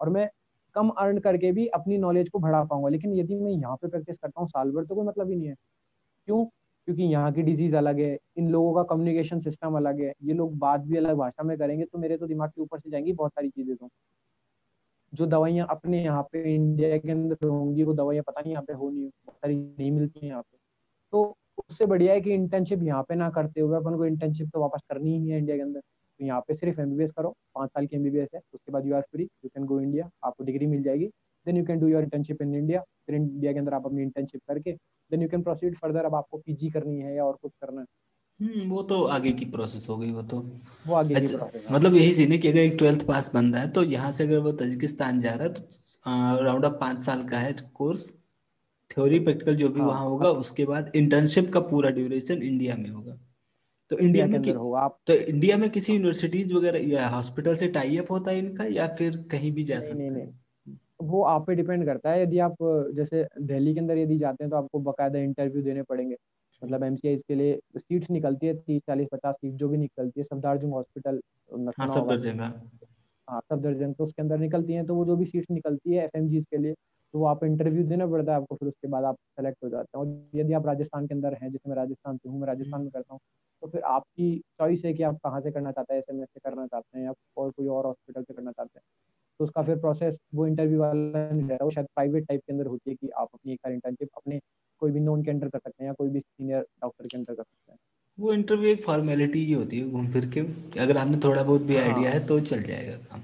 और 0.00 0.10
मैं 0.10 0.28
कम 0.76 0.88
अर्न 0.90 1.18
करके 1.20 1.52
भी 1.52 1.66
अपनी 1.74 1.98
नॉलेज 1.98 2.28
को 2.28 2.38
बढ़ा 2.38 2.62
पाऊँगा। 2.64 2.88
लेकिन 2.88 3.14
यदि 3.14 3.36
मैं 3.36 3.52
यहाँ 3.52 3.76
पे 3.76 3.88
प्रैक्टिस 3.88 4.18
करता 4.18 4.40
हूँ 4.40 4.48
साल 4.48 4.70
भर 4.72 4.84
तो 4.84 4.94
कोई 4.94 5.06
मतलब 5.06 5.30
ही 5.30 5.36
नहीं 5.36 5.48
है। 5.48 5.54
क्यों? 6.28 6.44
क्योंकि 6.88 7.02
यहाँ 7.04 7.32
की 7.32 7.42
डिज़ीज़ 7.42 7.76
अलग 7.76 8.00
है, 8.00 8.16
इन 8.38 8.48
लोगों 8.50 8.74
का 8.74 8.82
कम्युनिकेशन 8.90 9.40
सिस्टम 9.40 9.76
अलग 9.76 10.00
है। 10.02 10.12
ये 10.24 10.34
लोग 10.34 10.56
बात 10.58 10.80
भी 10.82 10.96
अलग 10.96 11.16
भाषा 11.16 11.42
में 11.44 11.56
करेंगे 11.58 11.84
तो 11.84 11.98
मेरे 11.98 12.16
तो 12.18 12.26
दिमाग 12.26 12.50
के 12.50 12.62
ऊपर 12.62 12.78
से 12.80 12.90
जाएँगी 12.90 13.12
बहुत 13.14 13.32
सारी 13.32 13.48
चीज़ें 13.50 13.76
तो। 13.76 13.88
जो 15.12 15.26
दवाइयाँ 15.26 15.66
अपने 15.70 16.02
यहाँ 16.04 16.22
पे 16.32 16.42
इंडिया 16.54 16.96
के 16.98 17.10
अंदर 17.10 17.46
होंगी, 17.46 17.82
वो 17.82 17.94
दवाइयाँ 17.94 18.24
पता 18.26 18.40
नहीं 18.40 18.52
यहाँ 18.52 18.64
पे 18.64 18.72
हो 18.72 18.90
नहीं, 18.90 19.08
बहुत 19.26 19.36
सारी 19.36 19.56
नहीं 19.56 19.90
मिलती 19.92 20.20
हैं 20.20 20.28
यहाँ 20.28 20.42
पे। 20.42 20.56
तो 21.12 21.36
उससे 21.58 21.86
बढ़िया 21.86 22.12
है 22.12 22.20
कि 22.20 22.32
इंटर्नशिप 22.32 22.82
यहाँ 22.82 23.02
पे 23.02 23.14
ना 23.14 23.28
करते 23.30 23.60
हुए 23.60 23.76
अपन 23.76 23.96
को 23.96 24.06
इंटर्नशिप 24.06 24.50
तो 24.54 24.60
वापस 24.60 24.82
करनी 24.90 25.18
ही 25.18 25.28
है 25.28 25.38
इंडिया 25.38 25.56
के 25.56 25.62
अंदर। 25.62 25.80
तो 25.80 26.24
यहाँ 26.24 26.40
पे 26.40 26.54
सिर्फ़ 26.54 26.80
एमबीबीएस 26.80 27.10
करो 27.12 27.34
पाँच 27.54 27.70
साल 27.70 27.86
की 27.86 27.96
एमबीबीएस 27.96 28.28
है 28.34 28.40
उसके 28.54 28.72
बाद 28.72 28.86
you 28.86 28.94
are 28.94 29.02
free 29.02 29.22
you 29.22 29.48
can 29.48 29.64
go 29.66 29.80
India 29.80 30.10
आपको 30.24 30.44
डिग्री 30.44 30.66
मिल 30.66 30.82
जाएगी। 30.82 31.06
Then 31.46 31.56
you 31.56 31.64
can 31.64 31.78
do 31.80 31.88
your 31.88 32.02
internship 32.02 32.42
in 32.42 32.54
India 32.54 32.80
फिर 32.80 33.14
इंडिया 33.16 33.52
के 33.52 33.58
अंदर 33.58 33.74
आप 33.74 33.86
अपनी 33.86 34.02
इंटर्नशिप 34.02 34.40
करके 34.48 34.72
then 35.10 35.22
you 35.22 35.28
can 35.28 35.42
proceed 35.42 35.76
further 35.78 36.04
अब 36.04 36.14
आपको 36.14 36.38
पीजी 36.38 36.70
करनी 36.70 37.00
है 37.00 37.14
या 37.16 37.24
और 37.24 37.38
कुछ 37.42 37.52
करना 37.62 37.80
है। 37.80 37.86
हम्म 38.40 38.68
वो 38.70 38.82
तो 38.82 39.02
आगे 39.04 39.30
की 39.32 39.44
प्रोसेस 39.50 39.86
हो 39.88 39.96
गई 39.98 40.10
वो 40.12 40.22
तो। 40.22 40.38
वो 40.86 40.94
आगे 40.94 41.14
अच्छा 41.14 41.44
है। 41.44 41.62
मतलब 41.72 41.94
यही 41.94 42.14
सीन 42.14 42.32
है 42.32 42.38
कि 42.38 42.48
अगर 42.48 42.58
एक 42.58 42.76
ट्वेल्थ 42.78 43.06
पास 43.06 43.30
बंदा 43.34 43.58
है 43.58 43.70
तो 43.70 43.82
यहाँ 43.84 44.10
से 44.12 44.24
अगर 44.24 44.38
वो 44.38 44.52
तजिकिस्तान 44.60 45.20
जा 45.20 45.32
रहा 45.32 45.46
है 45.46 45.52
तो 45.52 46.44
राउंड 46.44 46.64
ऑफ़ 46.64 46.74
पाँच 46.80 47.00
साल 47.00 47.26
का 47.28 47.38
है 47.38 47.52
कोर्स 47.74 48.06
थ्योरी 48.98 49.18
प्रैक्टिकल 49.20 49.56
जो 49.56 49.68
भी 49.70 49.80
हाँ 49.80 49.86
वहाँ 49.86 50.04
होगा 50.04 50.30
उसके 50.40 50.64
बाद 50.66 50.90
इंटर्नशिप 50.96 51.50
का 51.52 51.60
पूरा 51.64 51.90
ड्यूरेशन 51.92 52.42
इंडिया 52.44 52.76
में 52.76 52.88
होगा। 52.90 53.18
तो 53.90 53.98
इंडिया 53.98 54.26
में 54.28 54.40
कि 54.40 54.52
होगा 54.52 54.80
आप 54.80 54.98
तो 55.06 55.14
इंडिया 55.14 55.56
में 55.58 55.70
किसी 55.70 55.92
यूनिवर्सिटीज 55.94 56.52
वगैरह 56.52 56.88
या 56.88 57.08
हॉस्पिटल 57.08 57.54
से 57.56 57.68
टाई 57.70 57.96
अप 57.98 58.10
होता 58.12 58.30
है 58.30 58.38
इनका 58.38 58.64
या 58.72 58.88
फिर 58.96 59.16
कहीं 59.30 59.52
भी 59.52 59.64
जा 59.64 59.80
सकता 59.82 60.14
है? 60.16 60.26
वो 61.02 61.22
आप 61.24 61.46
पे 61.46 61.54
डिपेंड 61.54 61.84
करता 61.86 62.10
है। 62.10 62.22
यदि 62.22 62.38
आप 62.40 62.56
जैसे 62.96 63.26
दिल्ली 63.42 63.74
के 63.74 63.80
अंदर 63.80 63.98
यदि 63.98 64.18
जाते 64.18 64.44
हैं 64.44 64.50
तो 64.50 64.56
आपको 64.56 64.80
बकायदा 64.82 65.18
इंटरव्यू 65.20 65.62
देने 65.62 65.82
पड़ेंगे। 65.84 66.16
मतलब 66.62 66.84
एम 66.84 66.96
के 67.04 67.34
लिए 67.34 67.58
सीट्स 67.78 68.10
निकलती 68.10 68.46
है 68.46 68.54
तीस 68.56 68.82
चालीस 68.86 69.08
पचास 69.12 69.34
सीट 69.36 69.54
जो 69.54 69.68
भी 69.68 69.76
निकलती 69.76 70.20
है 70.20 70.24
सफदारजंग 70.24 70.72
हॉस्पिटल 70.72 71.20
हाँ 71.78 72.16
जगह 72.16 72.44
हाँ। 73.28 73.40
सफदरजंग 73.42 73.94
तो 73.94 74.04
उसके 74.04 74.22
अंदर 74.22 74.38
निकलती 74.38 74.72
हैं 74.72 74.86
तो 74.86 74.94
वो 74.94 75.04
जो 75.06 75.16
भी 75.16 75.26
सीट्स 75.26 75.50
निकलती 75.50 75.94
है 75.94 76.04
एफ़ 76.06 76.44
के 76.50 76.58
लिए 76.58 76.74
तो 77.14 77.18
वो 77.18 77.26
आप 77.26 77.44
इंटरव्यू 77.44 77.82
देना 77.86 78.06
पड़ता 78.06 78.32
है 78.32 78.38
आपको 78.38 78.54
फिर 78.56 78.68
उसके 78.68 78.88
बाद 78.88 79.04
आप 79.04 79.14
सेलेक्ट 79.14 79.64
हो 79.64 79.68
जाते 79.68 79.98
हैं। 79.98 80.04
और 80.04 80.38
यदि 80.40 80.52
आप 80.52 80.66
राजस्थान 80.66 81.06
के 81.06 81.14
अंदर 81.14 81.34
हैं 81.42 81.50
जैसे 81.52 81.68
मैं 81.70 81.76
राजस्थान 81.76 82.16
से 82.16 82.28
हूँ 82.28 82.40
मैं 82.40 82.46
राजस्थान 82.48 82.80
में 82.82 82.90
करता 82.90 83.12
हूँ 83.14 83.20
तो 83.62 83.68
फिर 83.68 83.82
आपकी 83.82 84.36
चॉइस 84.58 84.84
है 84.84 84.92
कि 84.94 85.02
आप 85.02 85.18
कहाँ 85.24 85.40
से 85.40 85.50
करना 85.50 85.70
चाहते 85.72 85.94
हैं 85.94 85.98
एसएमएस 86.00 86.28
से 86.28 86.40
करना 86.40 86.66
चाहते 86.66 86.98
हैं 86.98 87.04
या 87.04 87.12
और 87.36 87.50
कोई 87.50 87.66
और 87.68 87.86
हॉस्पिटल 87.86 88.22
से 88.22 88.34
करना 88.34 88.52
चाहते 88.52 88.78
हैं। 88.78 88.82
तो 89.40 89.44
उसका 89.44 89.62
फिर 89.62 89.76
प्रोसेस 89.76 90.18
वो 90.34 90.46
इंटरव्यू 90.46 90.78
वाला 90.80 91.28
नहीं 91.32 91.48
रहता 91.48 91.64
वो 91.64 91.70
शायद 91.70 91.86
प्राइवेट 91.86 92.26
टाइप 92.28 92.40
के 92.46 92.52
अंदर 92.52 92.66
होती 92.66 92.90
है 92.90 92.96
कि 92.96 93.08
आप 93.08 93.28
अपनी 93.34 93.52
एक 93.52 93.60
इंटर्नशिप 93.66 94.08
अपने 94.16 94.40
कोई 94.82 94.90
भी 94.90 95.00
नॉन 95.00 95.22
के 95.24 95.30
अंडर 95.30 95.48
कर 95.48 95.58
सकते 95.58 95.82
हैं 95.84 95.88
या 95.88 95.92
कोई 95.92 96.08
भी 96.08 96.20
सीनियर 96.20 96.60
डॉक्टर 96.82 97.06
के 97.06 97.16
अंडर 97.18 97.34
कर 97.34 97.42
सकते 97.42 97.72
हैं। 97.72 97.78
वो 98.18 98.32
इंटरव्यू 98.32 98.70
एक 98.70 98.84
फॉर्मेलिटी 98.84 99.44
ही 99.44 99.52
होती 99.52 99.78
है 99.78 99.90
घूम 99.90 100.12
फिर 100.12 100.28
के। 100.30 100.40
अगर 100.80 100.96
आपने 100.96 101.18
थोड़ा 101.24 101.42
बहुत 101.42 101.62
भी 101.62 101.76
आइडिया 101.76 102.10
हाँ 102.10 102.18
है 102.18 102.26
तो 102.26 102.40
चल 102.42 102.62
जाएगा 102.62 102.96
काम। 102.96 103.22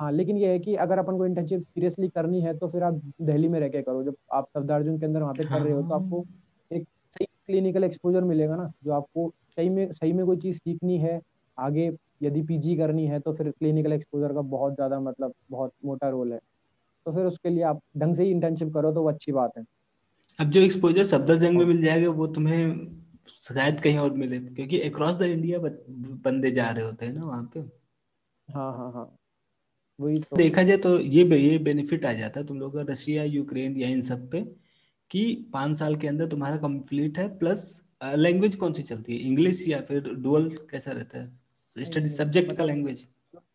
हाँ 0.00 0.10
लेकिन 0.12 0.36
ये 0.36 0.50
है 0.52 0.58
कि 0.58 0.74
अगर 0.76 0.98
अपन 0.98 1.16
को 1.18 1.26
इंटर्नशिप 1.26 1.62
सीरियसली 1.64 2.08
करनी 2.08 2.40
है 2.42 2.56
तो 2.58 2.68
फिर 2.68 2.82
आप 2.82 2.94
दिल्ली 3.22 3.48
में 3.48 3.58
रह 3.60 3.68
के 3.68 3.82
करो। 3.82 4.02
जब 4.04 4.16
आप 4.34 4.48
सफदरजंग 4.48 4.98
के 5.00 5.06
अंदर 5.06 5.22
वहाँ 5.22 5.34
पे 5.34 5.44
कर 5.44 5.62
रहे 5.62 5.72
हो 5.72 5.82
तो 5.82 5.88
हाँ। 5.88 6.02
आपको 6.02 6.24
एक 6.70 6.84
सही 7.16 7.24
क्लिनिकल 7.46 7.84
एक्सपोजर 7.84 8.24
मिलेगा 8.24 8.56
ना 8.56 8.70
जो 8.84 8.92
आपको 8.92 9.28
सही 9.56 9.68
में 9.68 9.92
सही 9.92 10.12
में 10.12 10.24
कोई 10.26 10.36
चीज़ 10.36 10.56
सीखनी 10.58 10.98
है 10.98 11.20
आगे 11.58 11.90
यदि 12.22 12.42
पीजी 12.42 12.76
करनी 12.76 13.06
है 13.06 13.20
तो 13.20 13.32
फिर 13.32 13.50
क्लिनिकल 13.50 13.92
एक्सपोजर 13.92 14.32
का 14.34 14.40
बहुत 14.50 14.74
ज़्यादा 14.74 15.00
मतलब 15.00 15.32
बहुत 15.50 15.72
मोटा 15.84 16.08
रोल 16.08 16.32
है। 16.32 16.38
तो 17.06 17.12
फिर 17.12 17.24
उसके 17.26 17.50
लिए 17.50 17.62
आप 17.64 17.80
ढंग 17.98 18.14
से 18.16 18.24
ही 18.24 18.30
इंटर्नशिप 18.30 18.72
करो 18.74 18.92
तो 18.92 19.02
वो 19.02 19.08
अच्छी 19.08 19.32
बात 19.32 19.52
है। 19.58 19.64
अब 20.40 20.50
जो 20.50 20.60
एक्सपोजर 20.60 21.04
सफदरजंग 21.06 21.58
में 21.58 21.64
मिल 21.66 21.80
जाएगा 21.82 22.10
वो 22.12 22.26
तुम्हें 22.28 22.60
शायद 23.40 23.80
कहीं 23.80 23.98
और 23.98 24.12
मिले 24.14 24.38
क्योंकि 24.40 24.80
अक्रॉस 24.80 25.14
द 25.16 25.22
इंडिया 25.24 25.58
बंदे 25.60 26.50
जा 26.52 26.70
रहे 26.70 26.84
होते 26.84 27.06
हैं 27.06 27.12
ना 27.14 27.24
वहाँ 27.24 27.42
पे। 27.54 27.60
हाँ 28.48 28.72
हाँ 28.72 28.92
हाँ। 28.92 29.06
वही 29.98 30.18
तो। 30.22 30.36
देखा 30.36 30.62
जाए 30.62 30.76
तो 30.78 30.98
ये 31.00 31.24
ये 31.38 31.56
बेनिफिट 31.60 32.04
आ 32.06 32.12
जाता 32.12 32.40
है 32.40 32.46
तुम 32.46 32.58
लोग 32.60 32.74
का 32.74 32.82
रशिया 32.90 33.22
यूक्रेन 33.24 33.76
या 33.76 33.88
इन 33.88 34.00
सब 34.02 34.28
पे 34.30 34.40
कि 35.10 35.24
पाँच 35.54 35.76
साल 35.76 35.96
के 35.96 36.08
अंदर 36.08 36.28
तुम्हारा 36.28 36.56
कंप्लीट 36.58 37.18
है 37.18 37.28
प्लस 37.38 37.64
लैंग्वेज 38.16 38.56
कौन 38.56 38.72
सी 38.72 38.82
चलती 38.84 39.12
है? 39.12 39.18
इंग्लिश 39.20 39.66
या 39.68 39.80
फिर 39.82 40.12
डुअल 40.14 40.48
कैसा 40.70 40.92
रहता 40.92 41.18
है? 41.18 41.38
स्टडी 41.76 42.08
सब्जेक्ट 42.10 42.52
का 42.52 42.64
मतलब 42.64 42.64
लैंग्वेज 42.64 43.06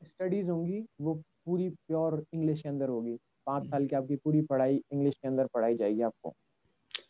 स्टडीज़ 0.03 0.49
होंगी 0.49 0.83
वो 1.01 1.13
पूरी 1.45 1.69
प्योर 1.69 2.23
इंग्लिश 2.33 2.61
के 2.61 2.69
अंदर 2.69 2.89
होगी। 2.89 3.17
पाँच 3.47 3.63
साल 3.65 3.87
की 3.87 3.95
आपकी 3.95 4.15
पूरी 4.17 4.41
पढ़ाई 4.45 4.81
इंग्लिश 4.93 5.15
के 5.17 5.27
अंदर 5.27 5.47
पढ़ाई 5.53 5.75
जाएगी 5.77 6.01
आपको। 6.03 6.33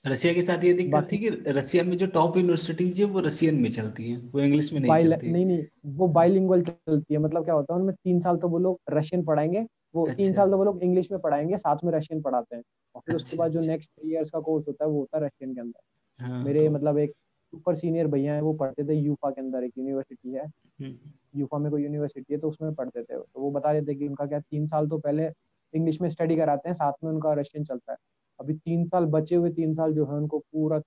रशिया 0.05 0.33
के 0.33 0.41
साथ 0.41 0.63
ये 0.63 0.73
दिक्कत 0.73 1.07
थी 1.11 1.17
कि 1.17 1.29
रशिया 1.47 1.83
में 1.83 1.95
जो 1.97 2.05
टॉप 2.07 2.37
यूनिवर्सिटीज 2.37 2.99
है 2.99 3.05
वो 3.05 3.19
रशियन 3.19 3.55
में 3.55 3.69
चलती 3.71 4.09
हैं 4.11 4.31
वो 4.31 4.39
इंग्लिश 4.39 4.71
में 4.73 4.79
नहीं 4.79 4.97
चलती 5.03 5.31
नहीं 5.31 5.45
नहीं 5.45 5.65
वो 5.95 6.07
बाइलिंगुअल 6.07 6.61
चलती 6.61 7.13
है 7.13 7.19
मतलब 7.19 7.43
क्या 7.43 7.53
होता 7.53 7.73
है 7.73 7.79
उनमें 7.79 7.93
तीन 7.95 8.19
साल 8.19 8.37
तो 8.37 8.49
वो 8.49 8.59
लोग 8.59 8.79
रशियन 8.89 9.23
पढ़ाएँगे 9.25 9.65
वो 9.95 10.05
अच्छा। 10.05 10.15
तीन 10.15 10.33
साल 10.33 10.51
तो 10.51 10.57
वो 10.57 10.63
लोग 10.63 10.83
इंग्लिश 10.83 11.11
में 11.11 11.19
पढ़ाएँगे 11.21 11.57
साथ 11.57 11.83
में 11.83 11.91
रशियन 11.93 12.21
पढ़ाते 12.21 12.55
हैं। 12.55 12.63
और 12.95 13.01
फिर 13.05 13.15
उसके 13.15 13.27
अच्छा 13.27 13.37
बाद 13.37 13.51
जो 13.51 13.61
नेक्स्ट 13.67 13.91
थ्री 13.91 14.11
इयर्स 14.11 14.29
का 14.29 14.39
कोर्स 14.39 14.67
होता 14.67 14.85
है 14.85 14.91
वो 14.91 14.99
होता 14.99 15.17
है 15.17 15.25
रशियन 15.25 15.53
के 15.53 15.61
अंदर। 15.61 16.25
हाँ 16.25 16.43
मेरे 16.43 16.67
तो 16.67 16.71
मतलब 16.71 16.97
एक 16.97 17.11
सुपर 17.53 17.75
सीनियर 17.75 18.07
भैया 18.07 18.33
है 18.33 18.41
वो 18.41 18.53
पढ़ते 18.53 18.83
थे 18.83 18.95
यूफा 18.95 19.29
के 19.29 19.41
अंदर 19.41 19.63
एक 19.63 19.71
यूनिवर्सिटी 19.77 20.33
है। 20.33 20.45
हम्म, 20.45 20.95
यूफा 21.35 21.57
में 21.57 21.71
कोई 21.71 21.83
यूनिवर्सिटी 21.83 22.33
है 22.33 22.39
तो 22.39 22.47
उसमें 22.47 22.73
पढ़ते 22.75 23.01
थे। 23.01 23.17
तो 23.17 23.41
वो 23.41 23.51
बता 23.51 23.71
रहे 23.71 23.81
थे 23.81 23.95
कि 23.95 24.07
उनका 24.07 24.25
क्या 24.25 24.39
तीन 24.39 24.67
साल 24.67 24.87
तो 24.87 24.97
पहले 24.97 25.29
इंग्लिश 25.73 26.01
में 26.01 26.09
स्टडी 26.09 26.35
कराते 26.35 26.69
हैं 26.69 26.73
साथ 26.73 26.93
में 27.03 27.11
उनका 27.11 27.33
रशियन 27.33 27.63
चलता 27.63 27.91
है। 27.91 27.97
अभी 28.41 28.53
तीन 28.53 28.85
साल 28.85 29.05
बचे 29.05 29.35
हुए 29.35 29.49
तीन 29.49 29.73
साल 29.73 29.93
जो 29.93 30.05
है 30.05 30.13
उनको 30.13 30.39
पूरा 30.39 30.81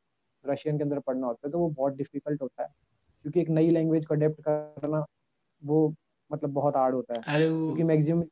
रशियन 0.47 0.79
के 0.79 0.83
अंदर 0.85 0.99
पढ़ना 0.99 1.27
होता 1.27 1.47
है 1.49 1.53
तो 1.53 1.59
वो 1.59 1.69
बहुत 1.69 1.93
डिफ़िकल्ट 1.93 2.43
होता 2.43 2.63
है। 2.63 2.69
क्योंकि 3.23 3.41
एक 3.41 3.49
नई 3.49 3.71
लैंग्वेज 3.71 4.07
को 4.07 4.15
अडेप्ट 4.15 4.41
करना 4.49 5.05
वो 5.65 5.95
मतलब 6.33 6.51
बहुत 6.51 6.77
हार्ड 6.77 6.95
होता 6.95 7.15
है। 7.15 7.23
क्योंकि 7.23 7.83
मैक्सिमम 7.83 8.25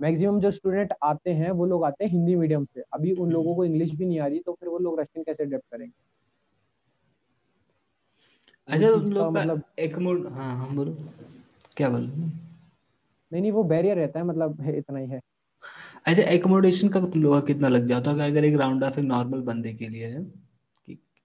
मैक्सिमम 0.00 0.40
जो 0.40 0.50
स्टूडेंट 0.50 0.92
आते 1.02 1.32
हैं 1.32 1.50
वो 1.50 1.66
लोग 1.66 1.84
आते 1.84 2.04
हैं 2.04 2.10
हिंदी 2.12 2.34
मीडियम 2.36 2.64
से। 2.64 2.82
अभी 2.92 3.12
उन 3.12 3.30
लोगों 3.30 3.46
हम्म, 3.46 3.56
को 3.56 3.64
इंग्लिश 3.64 3.90
भी 3.90 4.06
नहीं 4.06 4.20
आ 4.20 4.26
रही 4.26 4.40
तो 4.40 4.52
फिर 4.52 4.68
वो 4.68 4.78
लोग 4.78 5.00
रशियन 5.00 5.24
कैसे 5.24 5.44
अडेप्ट 5.44 5.64
करेंगे? 5.70 5.92
अच्छा 8.68 8.90
तुम 8.90 9.12
लोग 9.12 9.24
का 9.24 9.30
मतलब 9.30 9.62
एक 9.78 9.98
मोड 9.98 10.26
हाँ 10.28 10.56
हाँ 10.56 10.74
बोलो। 10.74 10.96
क्या 11.76 11.88
बोलो 11.88 12.06
नहीं 13.32 13.42
नहीं 13.42 13.52
वो 13.52 13.64
बैरियर 13.64 13.96
रहता 13.96 14.18
है 14.18 14.24
मतलब 14.26 14.60
है, 14.60 14.78
इतना 14.78 14.98
ही 14.98 15.06
है। 15.06 15.20
अच्छा 16.06 16.22
एकोमोडेशन 16.30 16.88
का 16.90 17.00
तुम 17.02 17.22
लोग 17.22 17.34
का 17.34 17.40
कितना 17.46 17.68
लग 17.68 17.84
जाता 17.86 18.10
है 18.12 18.30
अगर 18.30 18.44
एक 18.44 18.56
राउंड 18.58 18.84
ऑफ़ 18.84 18.98
एक 18.98 19.04
नॉर्मल 19.06 19.40
बंदे 19.44 19.72
के 19.74 19.88
लिए 19.88 20.06
है? 20.08 20.24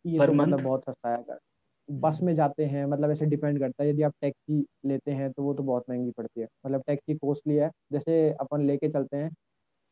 ये 0.06 0.20
पर 0.20 0.26
तो 0.26 0.34
मतलब 0.34 0.62
बहुत 0.62 0.84
सस्ता 0.86 1.10
है 1.12 1.38
बस 1.90 2.20
में 2.24 2.34
जाते 2.36 2.66
हैं 2.66 2.86
मतलब 2.86 3.12
ऐसे 3.12 3.26
डिपेंड 3.26 3.60
करता 3.60 3.84
है 3.84 3.90
यदि 3.90 4.04
आप 4.04 4.14
टैक्सी 4.22 4.66
लेते 4.86 5.12
हैं 5.12 5.32
तो 5.32 5.44
वो 5.44 5.54
तो 5.54 5.64
बहुत 5.64 5.84
महँगी 5.90 6.12
पड़ती 6.12 6.42
है। 6.42 6.48
मतलब 6.66 6.84
टैक्सी 6.88 7.16
कॉस्टली 7.18 7.56
है 7.56 7.70
जैसे 7.92 8.20
अपन 8.42 8.66
लेके 8.68 8.90
चलते 8.90 9.18
हैं 9.18 9.30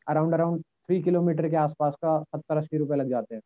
अराउंड 0.06 0.34
अराउंड 0.34 0.62
थ्री 0.86 1.02
किलोमीटर 1.02 1.48
के 1.50 1.56
आसपास 1.58 1.96
का 2.02 2.20
सत्तर 2.24 2.56
अस्सी 2.58 2.78
रुपये 2.78 2.98
लग 2.98 3.10
जाते 3.10 3.34
हैं। 3.34 3.42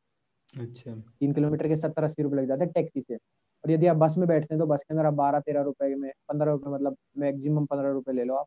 अच्छा। 0.54 0.94
तीन 1.20 1.32
किलोमीटर 1.32 1.68
के 1.68 1.76
सत्तर 1.76 2.04
अस्सी 2.04 2.22
रुपये 2.22 2.40
लग 2.40 2.48
जाते 2.48 2.64
हैं 2.64 2.72
टैक्सी 2.72 3.00
से। 3.02 3.14
और 3.14 3.70
यदि 3.70 3.86
आप 3.86 3.96
बस 3.96 4.14
में 4.18 4.26
बैठते 4.28 4.54
हैं 4.54 4.58
तो 4.60 4.66
बस 4.66 4.82
के 4.82 4.94
अंदर 4.94 5.06
आप 5.06 5.14
बारह 5.14 5.40
तेरह 5.40 5.62
रुपए 5.62 5.94
में 5.96 6.10
पंद्रह 6.28 6.50
रुपये 6.52 6.72
मतलब 6.74 6.96
मैक्सिमम 7.18 7.66
पंद्रह 7.66 7.90
रुपये 7.92 8.14
ले 8.14 8.24
लो 8.24 8.34
आप। 8.36 8.46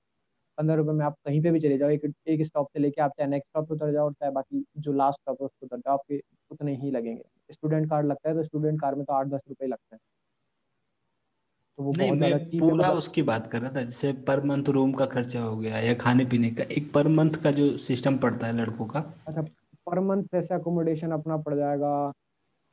पंद्रह 0.57 0.75
रुपये 0.75 0.93
में 0.93 1.05
आप 1.05 1.15
कहीं 1.25 1.41
पे 1.43 1.51
भी 1.51 1.59
चले 1.59 1.77
जाओ 1.77 1.89
एक 1.91 2.11
एक 2.29 2.45
स्टॉप 2.45 2.67
से 2.69 2.79
लेके 2.79 3.01
आप 3.01 3.11
चाहे 3.17 3.29
नेक्स्ट 3.29 3.49
स्टॉप 3.49 3.67
पे 3.69 3.73
उतर 3.75 3.91
जाओ 3.93 4.05
और 4.05 4.13
चाहे 4.13 4.31
बाकी 4.33 4.63
जो 4.79 4.93
लास्ट 4.93 5.21
स्टॉप 5.21 5.37
है 5.41 5.45
उस 5.45 5.51
पर 5.53 5.65
उतर 5.67 5.77
जाओ 5.79 5.93
आपके 5.93 6.21
उतने 6.51 6.75
ही 6.77 6.91
लगेंगे। 6.91 7.23
स्टूडेंट 7.51 7.89
कार्ड 7.89 8.07
लगता 8.07 8.29
है 8.29 8.35
तो 8.35 8.43
स्टूडेंट 8.43 8.81
कार 8.81 8.95
में 8.95 9.05
तो 9.05 9.13
आठ 9.13 9.27
दस 9.27 9.41
रुपये 9.49 9.67
लगते 9.67 9.95
हैं। 9.95 9.99
तो 11.77 11.83
वो 11.83 11.91
नहीं 11.93 12.11
मैं 12.11 12.31
पूरा 12.51 12.73
मतलब 12.73 12.93
उसकी 12.93 13.21
बात 13.21 13.47
कर 13.51 13.61
रहा 13.61 13.71
था 13.71 13.81
जैसे 13.81 14.11
पर 14.27 14.43
मंथ 14.45 14.69
रूम 14.69 14.93
का 14.93 15.05
खर्चा 15.07 15.41
हो 15.41 15.55
गया 15.57 15.79
या 15.79 15.93
खाने 15.97 16.25
पीने 16.25 16.51
का 16.51 16.63
एक 16.71 16.91
पर 16.93 17.07
मंथ 17.11 17.41
का 17.43 17.51
जो 17.53 17.77
सिस्टम 17.81 18.17
पड़ता 18.19 18.47
है 18.47 18.57
लड़कों 18.57 18.85
का। 18.87 19.03
अच्छा 19.27 19.41
पर 19.87 19.99
मंथ 20.01 20.23
जैसे 20.33 20.53
अकोमोडेशन 20.55 21.11
अपना 21.11 21.37
पड़ 21.39 21.55
जाएगा 21.55 21.91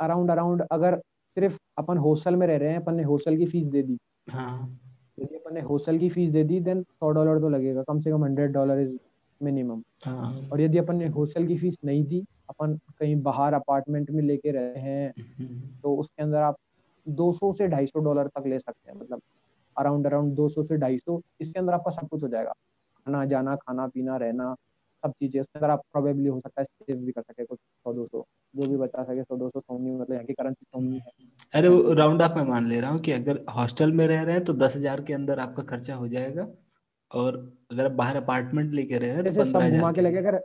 अराउंड 0.01 0.31
अराउंड 0.31 0.63
अगर 0.73 0.99
सिर्फ़ 1.37 1.59
अपन 1.79 1.99
हॉस्टल 2.01 2.37
में 2.37 2.47
रह 2.47 2.57
रहे 2.59 2.71
हैं 2.71 2.81
अपन 2.81 2.95
ने 2.95 3.03
हॉस्टल 3.05 3.37
की 3.39 3.47
फ़ीस 3.47 3.69
दे 3.69 3.83
दी। 3.83 3.99
हाँ। 4.31 4.82
यदि 5.19 5.37
अपन 5.37 5.55
ने 5.55 5.61
हॉस्टल 5.61 5.99
की 5.99 6.09
फ़ीस 6.09 6.31
दे 6.31 6.43
दी 6.45 6.61
देन 6.61 6.83
सौ 6.83 7.11
डॉलर 7.11 7.41
तो 7.41 7.49
लगेगा 7.49 7.83
कम 7.83 8.01
से 8.01 8.11
कम 8.11 8.25
हंड्रेड 8.25 8.53
डॉलर 8.53 8.81
इज़ 8.81 8.97
मिनिमम 9.41 9.83
और 10.53 10.61
यदि 10.61 10.79
अपन 10.79 10.97
ने 10.97 11.07
हॉस्टल 11.09 11.47
की 11.47 11.57
फ़ीस 11.59 11.77
नहीं 11.85 12.05
दी 12.05 12.25
अपन 12.49 12.77
कहीं 12.99 13.17
बाहर 13.23 13.55
अपार्टमेंट 13.55 14.11
में 14.11 14.23
लेके 14.23 14.51
रहे 14.51 14.81
हैं 14.81 15.13
तो 15.85 15.95
उसके 15.97 16.23
अंदर 16.23 16.39
आप 16.39 16.57
200 17.07 17.53
से 17.53 17.69
250 17.69 18.01
डॉलर 18.05 18.29
तक 18.29 18.47
ले 18.47 18.59
सकते 18.59 18.91
हैं 18.91 18.99
मतलब 18.99 19.21
अराउंड 19.77 20.07
अराउंड 20.07 20.35
200 20.37 20.63
से 20.63 20.77
250 20.79 21.21
इसके 21.41 21.59
अंदर 21.59 21.73
आपका 21.73 21.91
सब 21.91 22.09
कुछ 22.09 22.23
हो 22.23 22.29
जाएगा। 22.29 22.53
आना 23.07 23.25
जाना 23.25 23.57
खाना 23.57 23.87
पीना 23.87 24.17
रहना 24.17 24.55
सब 25.03 25.13
चीज़ें 25.19 25.41
उसके 25.41 25.59
अंदर 25.59 25.71
आप 25.71 25.83
प्रोबेबली 25.93 26.29
हो 26.29 26.39
सकता 26.41 26.61
है 26.61 26.65
सेव 26.65 26.97
भी 26.97 27.13
कर 27.13 27.23
सके 27.23 27.45
कुछ 27.45 27.59
सौ 27.59 27.93
दो 27.93 28.07
सौ 28.07 28.25
जो 28.55 28.67
भी 28.67 28.77
बचा 28.77 29.05
सके 29.05 29.23
सौ 29.23 29.37
दो 29.37 29.49
सौ 29.51 29.61
सौनी 29.61 29.91
मतलब 29.93 30.13
यहाँ 30.13 30.25
की 30.27 30.33
करेंसी 30.33 30.65
सौनी 30.65 30.99
है। 30.99 31.11
अरे 31.55 31.69
वो 31.69 31.93
राउंड 31.95 32.23
ऑफ़ 32.23 32.33
में 32.33 32.45
मान 32.45 32.67
ले 32.67 32.81
रहा 32.81 32.91
हूँ 32.91 33.01
कि 33.01 33.13
अगर 33.13 33.45
हॉस्टल 33.51 33.93
में 33.93 34.07
रह 34.09 34.23
रहे 34.23 34.35
हैं 34.35 34.45
तो 34.45 34.53
दस 34.53 34.77
हज़ार 34.77 35.01
के 35.05 35.13
अंदर 35.13 35.39
आपका 35.39 35.63
खर्चा 35.63 35.95
हो 35.95 36.07
जाएगा 36.09 36.47
और 37.11 37.37
अगर 37.73 37.85
आप 37.85 37.93
बाहर 37.93 38.17
अपार्टमेंट 38.17 38.73
लेके 38.75 38.99
रह 38.99 39.07
रहे 39.07 39.17
हैं 39.17 39.25
तो 39.25 39.45
पंद्रह 39.45 39.77
घुमा 39.79 39.93
के 39.93 40.01
लगे 40.01 40.19
अगर 40.19 40.41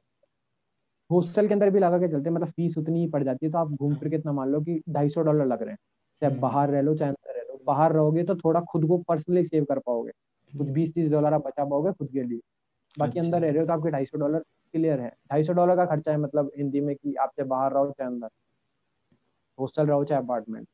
हॉस्टल 1.09 1.47
के 1.47 1.53
अंदर 1.53 1.69
भी 1.69 1.79
लगा 1.79 1.97
के 1.97 2.07
चलते 2.07 2.29
मतलब 2.29 2.47
फ़ीस 2.47 2.77
उतनी 2.77 2.99
ही 2.99 3.07
पड़ 3.09 3.23
जाती 3.23 3.45
है 3.45 3.51
तो 3.51 3.57
आप 3.57 3.71
घूम 3.71 3.95
फिर 3.95 4.09
के 4.09 4.15
इतना 4.15 4.31
मान 4.31 4.49
लो 4.49 4.61
कि 4.61 4.81
ढाई 4.89 5.09
सौ 5.09 5.21
डॉलर 5.23 5.45
लग 5.45 5.61
रहे 5.61 5.71
हैं। 5.71 5.77
चाहे 6.21 6.31
हम्म। 6.31 6.41
बाहर 6.41 6.69
रह 6.69 6.81
लो 6.81 6.95
चाहे 6.95 7.09
अंदर 7.11 7.37
रह 7.37 7.43
लो 7.43 7.59
बाहर 7.67 7.93
रहोगे 7.93 8.23
तो 8.23 8.35
थोड़ा 8.35 8.61
खुद 8.71 8.87
को 8.87 8.97
पर्सनली 9.07 9.43
सेव 9.45 9.65
कर 9.65 9.79
पाओगे। 9.79 10.11
कुछ 10.53 10.61
हम्म। 10.61 10.73
बीस 10.73 10.93
तीस 10.95 11.11
डॉलर 11.11 11.33
आप 11.33 11.45
बचा 11.47 11.65
पाओगे 11.65 11.91
खुद 11.91 12.09
के 12.13 12.23
लिए। 12.23 12.39
बाकी 12.97 13.19
अंदर 13.19 13.41
रह 13.41 13.49
रहे 13.49 13.59
हो 13.59 13.65
तो 13.65 13.73
आपके 13.73 13.91
ढाई 13.91 14.05
सौ 14.05 14.17
डॉलर 14.17 14.39
क्लियर 14.73 14.99
है। 14.99 15.09
ढाई 15.31 15.43
सौ 15.43 15.53
डॉलर 15.53 15.75
का 15.75 15.85
खर्चा 15.85 16.11
है 16.11 16.17
मतलब 16.17 16.51
हिंदी 16.57 16.81
में 16.81 16.95
कि 16.95 17.13
आप 17.15 17.31
चाहे 17.37 17.47
बाहर 17.49 17.73
रहो 17.73 17.91
चाहे 17.91 18.09
अंदर। 18.09 18.29
हॉस्टल 19.57 19.85
रहो 19.87 20.03
चाहे 20.03 20.21
अपार्टमेंट 20.21 20.67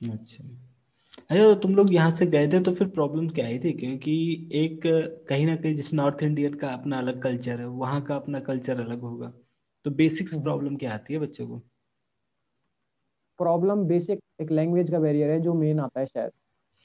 अच्छा। 0.00 0.44
अच्छा 1.30 1.44
तो 1.44 1.54
तुम 1.54 1.74
लोग 1.74 1.92
यहाँ 1.94 2.10
से 2.10 2.26
गए 2.26 2.48
थे 2.48 2.60
तो 2.60 2.72
फिर 2.72 2.88
प्रॉब्लम 2.88 3.28
क्या 3.28 3.46
आई 3.46 3.58
थी 3.58 3.72
क्योंकि 3.72 4.14
एक 4.54 4.80
कहीं 5.28 5.46
ना 5.46 5.56
कहीं 5.56 5.74
जिस 5.74 5.92
नॉर्थ 5.94 6.22
इंडियन 6.22 6.54
का 6.54 6.68
अपना 6.68 6.98
अलग 6.98 7.22
कल्चर 7.22 7.60
है 7.60 7.66
वहाँ 7.66 8.00
का 8.02 8.14
अपना 8.14 8.40
कल्चर 8.40 8.80
अलग 8.80 9.00
होगा। 9.00 9.32
तो 9.84 9.90
बेसिक्स 9.92 10.34
प्रॉब्लम 10.34 10.66
हम्म। 10.66 10.76
क्या 10.76 10.92
आती 10.94 11.14
है 11.14 11.20
बच्चों 11.20 11.46
को? 11.48 11.58
प्रॉब्लम 13.38 13.84
बेसिक 13.84 14.20
एक 14.40 14.50
लैंग्वेज 14.52 14.90
का 14.90 14.98
बैरियर 14.98 15.30
है 15.30 15.40
जो 15.40 15.54
मेन 15.54 15.80
आता 15.80 16.00
है 16.00 16.06
शायद। 16.06 16.30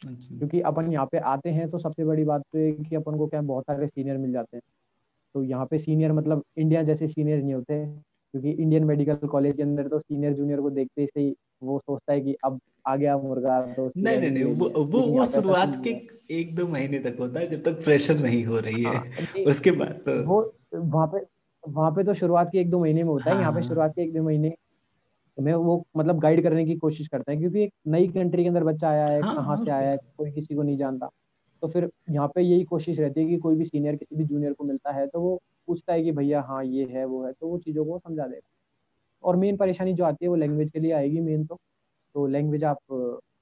अच्छा। 0.01 0.38
क्योंकि 0.38 0.62
अपन 0.62 0.91
यहाँ 0.91 1.06
पे 1.12 1.17
आते 1.25 1.49
हैं 1.49 1.69
तो 1.69 1.78
सबसे 1.78 2.06
बड़ी 2.06 2.23
बात 2.23 2.41
तो 2.43 2.60
है 2.60 2.71
कि 2.71 2.95
अपन 2.95 3.17
को 3.17 3.28
क्या 3.28 3.41
बहुत 3.43 3.63
सारे 3.63 3.88
सीनियर 3.88 4.17
मिल 4.17 4.32
जाते 4.34 4.58
हैं। 4.58 4.63
तो 5.36 5.43
यहाँ 5.43 5.65
पे 5.65 5.80
सीनियर 5.80 6.12
मतलब 6.13 6.43
इंडिया 6.58 6.84
जैसे 6.84 7.08
सीनियर 7.08 7.41
नहीं 7.41 7.54
होते 7.54 7.86
क्योंकि 7.86 8.51
इंडियन 8.51 8.84
मेडिकल 8.84 9.28
कॉलेज 9.28 9.58
के 9.58 9.63
अंदर 9.63 9.88
तो 9.88 9.99
सीनियर 9.99 10.34
जूनियर 10.34 10.62
को 10.62 10.69
देखते 10.71 11.01
ही 11.15 11.36
वो 11.65 11.78
सोचता 11.80 12.13
है 12.13 12.21
कि 12.21 12.36
अब 12.45 12.60
आ 12.88 12.95
गया 12.95 13.17
मुर्गा 13.17 13.60
तो 13.75 13.89
नहीं 13.97 14.17
नहीं 14.19 14.30
नहीं 14.32 14.43
वो 14.43 14.69
वो, 14.69 15.01
वो 15.01 15.25
शुरुआत 15.25 15.82
के 15.84 15.89
एक 16.39 16.56
दो 16.56 16.67
महीने 16.67 16.99
तक 16.99 17.15
होता 17.19 17.39
है 17.39 17.47
जब 17.49 17.63
तक 17.63 17.84
प्रेशर 17.84 18.19
नहीं 18.19 18.43
हो 18.45 18.60
रही 18.60 18.84
है। 18.84 18.95
हाँ, 18.95 19.04
उसके 19.47 19.71
बाद 19.82 20.01
तो 20.06 20.21
वो 20.25 20.41
वहाँ 20.75 21.08
पे 21.08 21.25
वहाँ 21.63 21.91
पे 21.91 22.04
तो 22.04 22.13
शुरुआत 22.13 22.49
के 22.51 22.60
एक 22.60 22.69
दो 22.69 22.80
महीने 22.80 23.04
में 23.04 23.10
होता 23.10 23.32
है 23.32 23.39
यहाँ 23.39 23.51
पे 23.51 23.60
हाँ। 23.60 23.67
शुरुआत 23.67 23.93
के 23.95 24.01
एक 24.01 24.13
दो 24.13 24.23
महीने 24.23 24.54
में 25.38 25.54
वो 25.54 25.84
मतलब 25.97 26.19
गाइड 26.19 26.41
करने 26.43 26.65
की 26.65 26.75
कोशिश 26.78 27.08
करते 27.08 27.32
हैं 27.32 27.39
क्योंकि 27.41 27.63
एक 27.63 27.71
नई 27.88 28.08
कंट्री 28.08 28.43
के 28.43 28.47
अंदर 28.49 28.63
बच्चा 28.63 28.89
आया 28.89 29.06
है 29.06 29.21
हाँ, 29.21 29.36
कहाँ 29.36 29.56
से 29.58 29.71
आया 29.71 29.89
है। 29.89 29.97
कोई 30.17 30.32
किसी 30.32 30.56
को 30.56 30.63
नहीं 30.63 30.78
जानता। 30.78 31.10
तो 31.62 31.67
फिर 31.67 31.89
यहाँ 32.10 32.28
पे 32.36 32.41
यही 32.41 32.63
कोशिश 32.63 32.99
रहती 32.99 33.21
है 33.21 33.28
कि 33.28 33.38
कोई 33.38 33.56
भी 33.56 33.65
सीनियर 33.65 33.95
किसी 33.95 34.15
भी 34.15 34.23
जूनियर 34.23 34.54
को 34.54 34.63
मिलता 34.63 34.91
है 34.91 35.06
तो 35.08 35.19
वो 35.21 35.36
पूछता 35.67 35.93
है 35.93 36.04
कि 36.04 36.12
भैया 36.12 36.41
हाँ 36.41 36.63
ये 36.65 36.86
है 36.91 37.06
वो 37.06 37.23
है 37.25 37.32
तो 37.34 37.47
वो 37.47 37.58
चीज़ों 37.58 37.86
को 37.86 37.97
समझा 37.99 38.23
देगा। 38.23 38.47
और 39.25 39.35
मेन 39.38 39.57
परेशानी 39.57 39.93
जो 39.95 40.05
आती 40.05 40.25
है 40.25 40.29
वो 40.29 40.35
लैंग्वेज 40.38 40.71
के 40.71 40.79
लिए 40.79 40.91
आएगी 40.93 41.21
मेन 41.21 41.45
तो। 41.45 41.57
तो 42.15 42.27
लैंग्वेज 42.27 42.63
आप, 42.65 42.79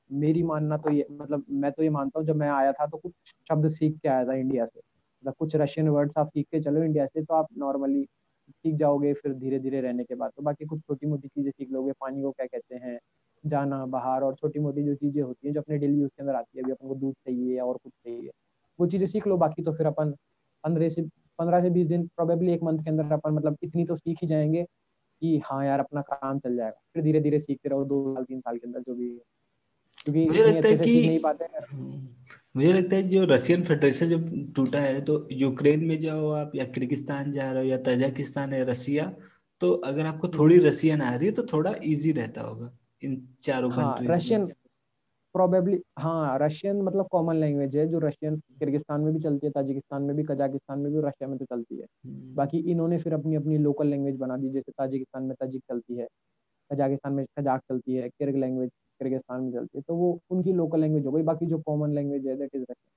मेरी 0.10 0.43
मानना 0.43 0.78
तो 0.78 0.91
ये 0.91 1.06
मतलब 1.12 1.46
मैं 1.52 1.72
तो 1.72 1.84
ये 1.84 1.89
मानता 1.91 2.19
हूँ, 2.19 2.28
जब 2.28 2.36
मैं 2.38 2.50
आया 2.52 2.72
था 2.74 2.86
तो 2.88 2.98
कुछ 3.00 3.13
शब्द 3.50 3.67
सीख 3.69 3.98
के 4.00 4.10
आया 4.10 4.26
था 4.26 4.36
इंडिया 4.36 4.65
से। 4.65 4.80
मतलब 4.80 5.34
कुछ 5.39 5.56
रशियन 5.58 5.89
वर्ड्स 5.89 6.17
आप 6.19 6.30
सीख 6.30 6.48
के 6.52 6.60
चलो 6.62 6.84
इंडिया 6.84 7.06
से 7.08 7.24
तो 7.24 7.34
आप 7.36 7.48
नॉर्मली 7.60 8.04
सीख 8.50 8.76
जाओगे 8.78 9.13
फिर 9.15 9.34
धीरे 9.36 9.60
धीरे 9.60 9.82
रहने 9.82 10.04
के 10.04 10.15
बाद। 10.15 10.32
तो 10.38 10.43
बाकी 10.43 10.65
कुछ 10.65 10.80
छोटी 10.82 11.08
मोटी 11.08 11.28
चीज़ें 11.30 11.52
सीख 11.52 11.72
लोगे, 11.72 11.91
पानी 11.93 12.22
को 12.24 12.32
क्या 12.32 12.46
कहते 12.48 12.76
हैं, 12.78 12.98
जाना, 13.43 13.86
बाहर 13.88 14.24
और 14.24 14.36
छोटी 14.36 14.60
मोटी 14.60 14.84
जो 14.84 14.96
चीज़ें 14.96 15.22
होती 15.24 15.48
हैं, 15.48 15.54
जो 15.54 15.62
अपने 15.62 15.78
डेली 15.80 16.00
यूज़ 16.00 16.12
के 16.12 16.24
अंदर 16.24 16.36
आती 16.36 16.58
है, 16.58 16.63
अभी 16.63 16.72
अपन 16.74 16.88
को 16.89 16.96
दूध 16.98 17.13
चाहिए 17.17 17.60
और 17.62 17.78
कुछ 17.78 17.93
चाहिए, 17.96 18.30
वो 18.80 18.88
चीज़ें 18.88 19.08
सीख 19.08 19.28
लो। 19.28 19.38
बाकी 19.39 19.63
तो 19.63 19.74
फिर 19.74 19.88
अपन 19.88 20.12
पंद्रह 20.63 20.89
से 20.89 21.02
पंद्रह 21.39 21.62
से 21.62 21.69
बीस 21.72 21.88
दिन 21.88 22.08
प्रोबेबली 22.10 22.54
एक 22.54 22.63
मंथ 22.63 22.84
के 22.84 22.89
अंदर 22.89 23.13
अपन 23.13 23.34
मतलब 23.34 23.58
इतनी 23.63 23.86
तो 23.86 23.96
सीख 23.96 24.19
ही 24.22 24.28
जाएँगे। 24.28 24.65
कि 25.24 25.42
हाँ 25.46 25.66
यार 25.66 25.80
अपना 25.80 26.02
काम 26.02 26.40
चल 26.40 26.56
जाएगा। 26.56 26.80
फिर 26.94 27.04
धीरे 27.04 27.20
धीरे 27.22 27.40
सीखते 27.40 27.70
रहो 27.70 27.84
दो 27.86 28.14
साल 28.16 28.24
तीन 28.24 28.40
साल 28.40 28.58
के 28.58 28.68
अंदर 28.68 28.80
जो 28.80 28.96
भी 28.96 29.08
क्योंकि 29.98 30.26
मुझे 30.26 30.44
लगता 30.44 30.68
है 30.68 30.78
कि 30.78 31.00
नहीं 31.02 31.20
पाते 31.20 31.46
मुझे 32.56 32.74
लगता 32.74 32.96
है 32.96 33.04
जो 33.04 33.24
रशियन 33.26 33.64
फेडरेशन 33.64 34.10
जब 34.10 34.54
टूटा 34.56 34.80
है 34.80 35.02
तो 35.02 35.28
यूक्रेन 35.32 35.86
में 35.86 35.98
जाओ 36.00 36.30
आप 36.32 36.52
या 36.56 36.66
किर्गिस्तान 36.66 37.32
जा 37.32 37.52
रहे 37.52 37.64
हो 37.64 37.70
या 37.70 37.78
तजाकिस्तान 37.78 38.54
है 38.54 38.64
रशिया 38.66 39.06
तो 39.62 39.72
अगर 39.86 40.06
आपको 40.06 40.28
थोड़ी 40.28 40.58
रशियन 40.60 41.02
आ 41.02 41.16
रही 41.16 41.28
है 41.28 41.34
तो 41.34 41.44
थोड़ा 41.54 41.74
इजी 41.84 42.12
रहता 42.12 42.42
होगा 42.42 42.72
इन 43.04 43.22
चारों 43.42 43.72
हाँ, 43.72 43.98
रशियन 44.02 44.46
प्रोबेबली 45.36 45.80
हाँ 46.00 46.38
रशियन 46.41 46.82
मतलब 46.82 47.08
कॉमन 47.12 47.36
लैंग्वेज 47.36 47.76
है 47.78 47.88
जो 47.88 48.00
रशियन 48.00 48.36
किर्गिस्तान 48.60 49.02
में 49.02 49.13
भी 49.13 49.19
चलती 49.19 49.48
है 49.48 49.52
ताजिकिस्तान 49.52 50.02
में 50.02 50.15
भी 50.15 50.24
कजाकिस्तान 50.24 50.80
में 50.80 50.91
भी 50.93 51.02
रशिया 51.02 51.30
में 51.30 51.38
तो 51.38 51.46
चलती 51.46 51.76
है। 51.76 51.86
हम्म। 52.06 52.36
बाकी 52.36 52.58
इन्होंने 52.72 52.98
फिर 52.98 53.13
अपनी 53.13 53.36
अपनी 53.36 53.58
लोकल 53.58 53.88
लैंग्वेज 53.88 54.17
बना 54.17 54.38
दी 54.38 54.50
जैसे 54.50 54.72
ताजिकिस्तान 54.72 55.24
में 55.24 55.36
तजिक 55.41 55.62
चलती 55.69 55.98
है 55.98 56.08
कजाकिस्तान 56.72 57.13
में 57.13 57.26
कजाक 57.39 57.62
चलती 57.69 57.96
है 57.96 58.10
किर्ग 58.10 58.36
लैंग्वेज 58.36 58.69
किर्गिस्तान 58.69 59.41
में 59.41 59.52
चलती 59.52 59.78
है 59.78 59.84
तो 59.88 59.96
वो 59.96 60.17
उनकी 60.30 60.54
लोकल 60.54 60.82
लैंग्वेज 60.82 61.06
हो 61.06 61.12
गई 61.12 61.24
बाकी 61.24 61.46
जो 61.46 61.58
कॉमन 61.60 61.93
लैंग्वेज 61.93 62.28
है 62.28 62.36
दैट 62.38 62.56
इज़ 62.56 62.62
रशियन 62.62 62.91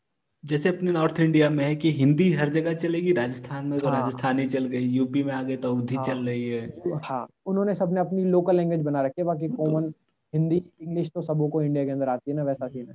जैसे 0.45 0.69
अपने 0.69 0.91
नॉर्थ 0.93 1.21
इंडिया 1.21 1.49
में 1.51 1.65
है 1.65 1.75
कि 1.77 1.91
हिंदी 1.93 2.31
हर 2.33 2.49
जगह 2.49 2.75
चलेगी 2.75 3.13
राजस्थान 3.13 3.67
में 3.67 3.79
तो 3.81 3.89
हाँ, 3.89 4.01
राजस्थानी 4.01 4.47
चल 4.47 4.67
गई 4.67 4.85
यूपी 4.87 5.23
में 5.23 5.33
आगे 5.33 5.57
तो 5.57 5.75
अवधि 5.77 5.95
हाँ, 5.95 6.05
चल 6.05 6.19
रही 6.19 6.49
है। 6.49 6.99
हाँ 7.05 7.27
उन्होंने 7.47 7.75
सबने 7.75 8.01
अपनी 8.01 8.25
लोकल 8.25 8.57
लैंग्वेज 8.57 8.83
बना 8.83 9.03
रखी 9.03 9.21
है 9.21 9.27
बाकी 9.27 9.49
कॉमन 9.49 9.83
तो, 9.83 9.93
हिंदी 10.33 10.57
इंग्लिश 10.81 11.11
तो 11.11 11.23
सबों 11.23 11.49
को 11.49 11.63
इंडिया 11.63 11.85
के 11.85 11.91
अंदर 11.91 12.09
आती 12.09 12.31
है 12.31 12.37
ना 12.37 12.43
वैसा 12.43 12.69
सीन 12.69 12.89
है। 12.89 12.95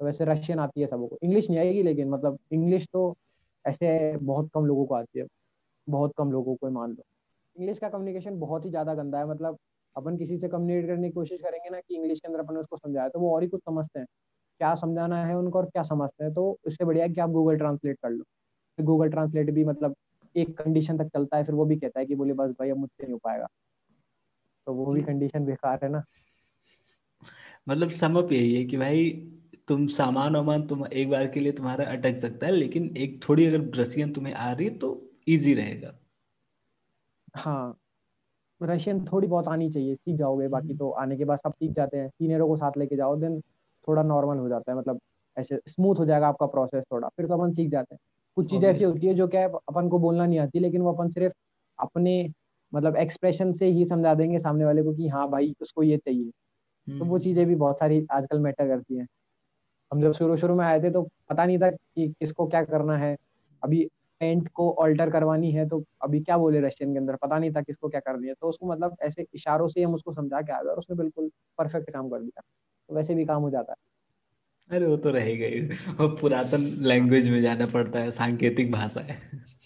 तो 0.00 0.04
वैसे 0.04 0.24
रशियन 0.24 0.58
आती 0.58 0.80
है 0.80 0.86
सबों 0.86 1.08
को। 1.08 1.18
इंग्लिश 1.22 1.50
नहीं 1.50 1.58
आएगी 1.60 1.82
लेकिन 1.82 2.08
मतलब 2.08 2.38
इंग्लिश 2.52 2.86
तो 2.92 3.14
ऐसे 3.64 4.16
बहुत 4.16 4.50
कम 4.54 4.66
लोगों 4.66 4.86
को 4.86 4.94
आती 4.94 5.18
है। 5.18 5.26
बहुत 5.86 6.12
कम 6.18 6.32
लोगों 6.32 6.54
को 6.56 6.70
मान 6.70 6.90
लो। 6.90 7.02
इंग्लिश 7.56 7.78
का 7.78 7.88
कम्युनिकेशन 7.88 8.38
बहुत 8.40 8.64
ही 8.64 8.70
ज़्यादा 8.70 8.94
गंदा 8.94 9.18
है। 9.18 9.26
मतलब 9.26 9.58
अपन 9.96 10.16
किसी 10.16 10.38
से 10.38 10.48
कम्युनिकेट 10.48 10.86
करने 10.86 11.08
की 11.08 11.12
कोशिश 11.14 11.40
करेंगे 11.42 11.70
ना 11.70 11.80
कि 11.80 11.94
इंग्लिश 11.96 12.20
के 12.20 12.28
अंदर 12.28 12.40
अपन 12.40 12.56
उसको 12.56 12.76
समझाया 12.76 13.08
तो 13.08 13.20
वो 13.20 13.34
और 13.34 13.42
ही 13.42 13.48
कुछ 13.48 13.60
समझते 13.60 13.98
हैं। 13.98 14.06
क्या 14.60 14.74
समझाना 14.74 15.24
है 15.26 15.34
उनको 15.36 15.58
और 15.58 15.66
क्या 15.66 15.82
समझते 15.82 16.24
हैं? 16.24 16.32
तो 16.34 16.58
इससे 16.66 16.84
बढ़िया 16.84 17.06
कि 17.08 17.20
आप 17.20 17.30
गूगल 17.30 17.56
ट्रांसलेट 17.56 17.98
कर 18.02 18.10
लो। 18.10 18.24
गूगल 18.78 19.10
ट्रांसलेट 19.10 19.50
भी 19.50 19.64
मतलब 19.64 19.94
एक 20.34 20.56
कंडीशन 20.58 20.98
तक 20.98 21.08
चलता 21.08 21.36
है 21.36 21.44
फिर 21.44 21.54
वो 21.54 21.64
भी 21.64 21.76
कहता 21.76 22.00
है 22.00 22.06
कि 22.06 22.14
बोले 22.14 22.32
बस 22.34 22.50
भाई 22.50 22.70
अब 22.70 22.76
मुझसे 22.76 23.02
नहीं 23.02 23.12
हो 23.12 23.18
पाएगा। 23.24 23.46
तो 24.66 24.74
वो 24.74 24.92
भी 24.92 25.02
कंडीशन 25.02 25.44
बेकार 25.44 25.78
है 25.82 25.88
ना। 25.90 26.02
मतलब 27.66 27.90
समप 27.92 28.32
यही 28.32 28.54
है 28.54 28.64
कि 28.64 28.76
भाई 28.76 29.10
तुम 29.68 29.86
सामान 29.92 30.36
वामान 30.36 30.66
तुम 30.66 30.84
एक 30.86 31.10
बार 31.10 31.26
के 31.28 31.40
लिए 31.40 31.52
तुम्हारा 31.52 31.84
अटक 31.92 32.16
सकता 32.16 32.46
है 32.46 32.52
लेकिन 32.52 32.94
एक 32.98 33.20
थोड़ी 33.28 33.46
अगर 33.46 33.80
रशियन 33.80 34.12
तुम्हें 34.12 34.34
आ 34.34 34.52
रही 34.52 34.66
है 34.68 34.78
तो 34.78 34.92
इजी 35.28 35.54
रहेगा। 35.54 35.94
हाँ 37.34 37.76
रशियन 38.60 39.04
थोड़ी 39.06 39.28
बहुत 39.28 39.48
आनी 39.48 39.70
चाहिए 39.70 39.94
सीख 39.96 40.16
जाओगे 40.16 40.48
बाकी 40.48 40.66
हम्म। 40.66 40.76
तो 40.76 40.90
आने 40.92 41.16
के 41.16 41.24
बाद 41.24 41.38
सब 41.38 41.52
सीख 41.54 41.72
जाते 41.72 41.96
हैं। 41.98 42.08
सीनियरों 42.10 42.48
को 42.48 42.56
साथ 42.56 42.78
लेके 42.78 42.96
जाओ 42.96 43.16
देन 43.16 43.40
थोड़ा 43.88 44.02
नॉर्मल 44.04 44.38
हो 44.38 44.48
जाता 44.48 44.72
है 44.72 44.78
मतलब 44.78 45.00
ऐसे 45.36 45.60
स्मूथ 45.68 45.96
हो 45.98 46.04
जाएगा 46.06 46.28
आपका 46.28 46.46
प्रोसेस 46.48 46.84
थोड़ा 46.92 47.08
फिर 47.10 47.26
तो 47.26 47.34
अपन 47.34 47.52
सीख 47.52 47.70
जाते 47.70 47.94
हैं। 47.94 47.98
कुछ 48.36 48.50
चीज़ें 48.50 48.68
ऐसी 48.70 48.84
होती 48.84 49.06
है 49.06 49.14
जो 49.14 49.28
क्या 49.28 49.40
है 49.42 49.48
अपन 49.68 49.88
को 49.88 49.98
बोलना 49.98 50.26
नहीं 50.26 50.38
आती 50.38 50.60
लेकिन 50.60 50.82
वो 50.82 50.92
अपन 50.92 51.10
सिर्फ़ 51.10 51.34
अपने 51.78 52.22
मतलब 52.72 52.96
एक्सप्रेशन 52.96 53.52
से 53.54 53.66
ही 53.70 53.84
समझा 53.84 54.14
देंगे 54.14 54.38
सामने 54.40 54.64
वाले 54.64 54.82
को 54.82 54.94
कि 54.94 55.08
हाँ 55.08 55.28
भाई 55.30 55.54
उसको 55.62 55.82
ये 55.82 55.96
चाहिए। 55.98 56.30
तो 56.88 57.04
वो 57.04 57.04
हम्म। 57.04 57.18
चीज़ें 57.20 57.46
भी 57.46 57.54
बहुत 57.54 57.78
सारी 57.80 58.06
आजकल 58.12 58.38
मैटर 58.40 58.68
करती 58.68 58.98
हैं। 58.98 59.06
हम 59.92 60.02
जब 60.02 60.12
शुरू 60.12 60.36
शुरू 60.36 60.54
में 60.56 60.64
आए 60.64 60.80
थे 60.82 60.90
तो 60.90 61.02
पता 61.30 61.44
नहीं 61.46 61.58
था 61.58 61.70
कि 61.70 62.08
किसको 62.10 62.46
क्या 62.46 62.64
करना 62.64 62.96
है। 62.98 63.16
अभी 63.62 63.84
पेंट 64.20 64.48
को 64.48 64.70
ऑल्टर 64.80 65.10
करवानी 65.10 65.50
है 65.52 65.68
तो 65.68 65.82
अभी 66.02 66.20
क्या 66.20 66.38
बोले 66.38 66.60
रशियन 66.60 66.92
के 66.92 66.98
अंदर? 66.98 67.16
पता 67.16 67.38
नहीं 67.38 67.52
था 67.52 67.62
किसको 67.62 67.88
क्या 67.88 68.00
करनी 68.00 68.28
है। 68.28 68.34
तो 68.34 68.48
उसको 68.48 68.66
मतलब 68.66 68.96
ऐसे 69.02 69.26
इशारों 69.34 69.68
से 69.68 69.82
हम 69.82 69.94
उसको 69.94 70.12
समझा 70.14 70.40
के 70.42 70.52
आ 70.52 70.62
गए 70.62 70.70
और 70.70 70.78
उसने 70.78 70.96
बिल्कुल 70.96 71.30
परफेक्ट 71.58 71.90
काम 71.90 72.08
कर 72.10 72.20
दिया। 72.20 72.42
तो 72.88 72.94
वैसे 72.96 73.14
भी 73.14 73.24
काम 73.24 73.42
हो 73.42 73.50
जाता 73.50 73.72
है। 73.72 73.76
अरे 74.70 74.86
वो 74.86 74.96
तो 74.96 75.10
रहेगा 75.10 75.46
ही 75.46 75.60
वो 75.92 76.08
पुरातन 76.08 76.62
लैंग्वेज 76.82 77.28
में 77.30 77.42
जाना 77.42 77.66
पड़ता 77.66 77.98
है 77.98 78.10
सांकेतिक 78.12 78.72
भाषा 78.72 79.00
है। 79.00 79.18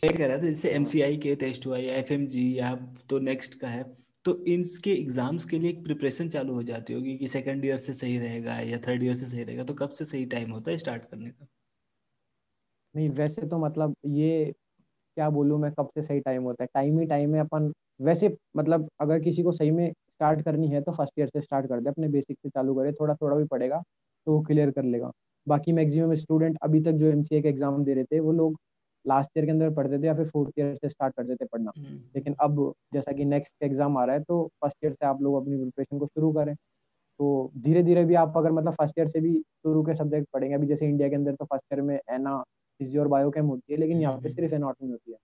कह 0.08 0.26
रहा 0.26 0.36
था 0.36 0.42
जैसे 0.42 0.70
एम 0.70 0.84
के 1.18 1.34
टेस्ट 1.36 1.66
हुआ 1.66 1.78
या 1.78 1.94
एफ़ 1.94 2.12
या 2.36 2.74
तो 3.10 3.18
नेक्स्ट 3.18 3.54
का 3.54 3.68
है। 3.68 3.84
तो 4.24 4.36
इनके 4.46 4.90
एग्ज़ाम्स 4.92 5.44
के 5.44 5.58
लिए 5.58 5.70
एक 5.70 5.82
प्रिपरेशन 5.84 6.28
चालू 6.28 6.54
हो 6.54 6.62
जाती 6.62 6.92
होगी 6.92 7.16
कि 7.18 7.28
सेकंड 7.28 7.64
ईयर 7.64 7.78
से 7.78 7.94
सही 7.94 8.18
रहेगा 8.18 8.58
या 8.60 8.78
थर्ड 8.78 9.02
ईयर 9.02 9.16
से 9.16 9.26
सही 9.26 9.42
रहेगा 9.44 9.64
तो 9.64 9.74
कब 9.74 9.90
से 9.90 10.04
सही 10.04 10.24
टाइम 10.26 10.50
होता 10.52 10.70
है 10.70 10.78
स्टार्ट 10.78 11.04
करने 11.04 11.30
का? 11.30 11.46
नहीं, 12.94 13.08
वैसे 13.10 13.46
तो 13.48 13.58
मतलब 13.58 13.94
ये 14.06 14.52
क्या 15.16 15.28
बोलूँ 15.30 15.58
मैं, 15.60 15.70
कब 15.72 15.88
से 15.94 16.02
सही 16.02 16.20
टाइम 16.20 16.42
होता 16.42 16.64
है? 16.64 16.68
टाइम 16.74 16.98
ही 17.00 17.06
टाइम 17.06 17.34
है 17.34 17.40
अपन, 17.40 17.72
वैसे 18.00 18.36
मतलब 18.56 18.88
अगर 19.00 19.20
किसी 19.20 19.42
को 19.42 19.52
सही 19.52 19.70
में 19.70 19.90
स्टार्ट 19.92 20.42
करनी 20.44 20.68
है 20.68 20.80
तो 20.82 20.92
फ़र्स्ट 20.92 21.18
ईयर 21.18 21.28
से 21.28 21.40
स्टार्ट 21.40 21.66
कर 21.68 21.80
दे, 21.80 21.90
अपने 21.90 22.08
बेसिक 22.08 22.38
से 22.38 22.48
चालू 22.50 22.74
करे 22.74 22.92
थोड़ा 22.92 23.14
थोड़ा 23.14 23.36
भी 23.36 23.44
पड़ेगा 23.46 23.82
तो 24.26 24.32
वो 24.32 24.40
क्लियर 24.44 24.70
कर 24.70 24.84
लेगा। 24.84 25.10
बाकी 25.46 25.72
मैक्सिमम 25.72 26.14
स्टूडेंट 26.16 26.58
अभी 26.62 26.80
तक 26.80 26.92
जो 26.94 27.06
एमसीए 27.08 27.42
का 27.42 27.48
एग्ज़ाम 27.48 27.84
दे 27.84 27.94
रहे 27.94 28.04
थे, 28.04 28.20
वो 28.20 28.32
लोग 28.32 28.58
लास्ट 29.04 29.36
ईयर 29.36 29.44
के 29.46 29.52
अंदर 29.52 29.70
पढ़ते 29.72 29.98
थे 29.98 30.06
या 30.06 30.14
फिर 30.14 30.28
फोर्थ 30.28 30.58
ईयर 30.58 30.74
से 30.76 30.88
स्टार्ट 30.88 31.14
करते 31.16 31.34
थे 31.34 31.44
पढ़ना 31.46 31.72
हम्म। 31.76 31.96
लेकिन 32.14 32.34
अब 32.40 32.72
जैसा 32.94 33.12
कि 33.12 33.24
नेक्स्ट 33.26 33.62
एग्ज़ाम 33.62 33.96
आ 33.98 34.04
रहा 34.04 34.16
है 34.16 34.22
तो 34.22 34.46
फ़र्स्ट 34.60 34.84
ईयर 34.84 34.92
से 34.92 35.06
आप 35.06 35.22
लोग 35.22 35.36
अपनी 35.36 35.56
प्रिपरेशन 35.56 35.98
को 35.98 36.06
शुरू 36.08 36.32
करें 36.32 36.54
तो 36.54 37.50
धीरे 37.58 37.82
धीरे 37.82 38.04
भी 38.04 38.14
आप 38.16 38.36
अगर 38.36 38.52
मतलब 38.52 38.74
फ़र्स्ट 38.74 38.98
ईयर 38.98 39.08
से 39.08 39.20
भी 39.20 39.34
शुरू 39.38 39.82
के 39.82 39.94
सब्जेक्ट 39.94 40.28
पढ़ेंगे 40.32 40.54
अभी 40.54 40.66
जैसे 40.66 40.86
इंडिया 40.86 41.08
के 41.08 41.14
अंदर 41.14 41.34
तो 41.34 41.44
फ़र्स्ट 41.44 41.72
ईयर 41.72 41.82
में 41.82 41.94
एना 41.96 42.36
फिजियो 42.80 43.02
और 43.02 43.08
बायो 43.08 43.30
केम 43.30 43.46
होती 43.46 43.72
है 43.72 43.78
लेकिन 43.78 44.00
यहाँ 44.00 44.14
पे 44.14 44.18
हम्म। 44.20 44.34
सिर्फ़ 44.34 44.54
एनाटॉमी 44.54 44.90
होती 44.90 45.12
है 45.12 45.16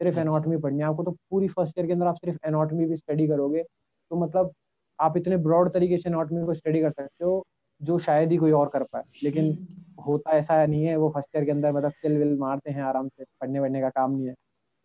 सिर्फ़ 0.00 0.18
एनाटॉमी 0.18 0.54
अच्छा। 0.54 0.62
पढ़नी 0.62 0.78
है 0.78 0.84
आपको 0.84 1.02
तो 1.04 1.10
पूरी 1.30 1.48
फ़र्स्ट 1.48 1.78
ईयर 1.78 1.86
के 1.86 1.92
अंदर 1.92 2.06
आप 2.06 2.16
सिर्फ़ 2.16 2.38
एनाटॉमी 2.46 2.86
भी 2.86 2.96
स्टडी 2.96 3.26
करोगे 3.28 3.62
तो 3.62 4.16
मतलब 4.16 4.52
आप 4.98 5.16
इतने 5.16 5.36
ब्रॉड 5.38 5.72
तरीके 5.72 5.98
से 5.98 6.08
एनाटॉमी 6.08 6.44
को 6.46 6.54
स्टडी 6.54 6.80
कर 6.80 6.90
सकते 6.92 7.24
हो 7.24 7.42
जो 7.80 7.98
शायद 7.98 8.30
ही 8.32 8.36
कोई 8.36 8.52
और 8.52 8.68
कर 8.68 8.82
पाए। 8.82 9.02
लेकिन 9.24 9.44
हम्म। 9.46 10.02
होता 10.02 10.30
ऐसा 10.32 10.64
नहीं 10.66 10.84
है 10.84 10.96
वो 10.96 11.08
फ़र्स्ट 11.10 11.36
ईयर 11.36 11.44
के 11.44 11.50
अंदर 11.50 11.72
मतलब 11.72 11.92
चिल 12.02 12.16
विल 12.18 12.36
मारते 12.38 12.70
हैं 12.70 12.82
आराम 12.82 13.08
से 13.08 13.24
पढ़ने 13.40 13.60
वढ़ने 13.60 13.80
का 13.80 13.88
काम 13.90 14.12
नहीं 14.12 14.26
है। 14.26 14.34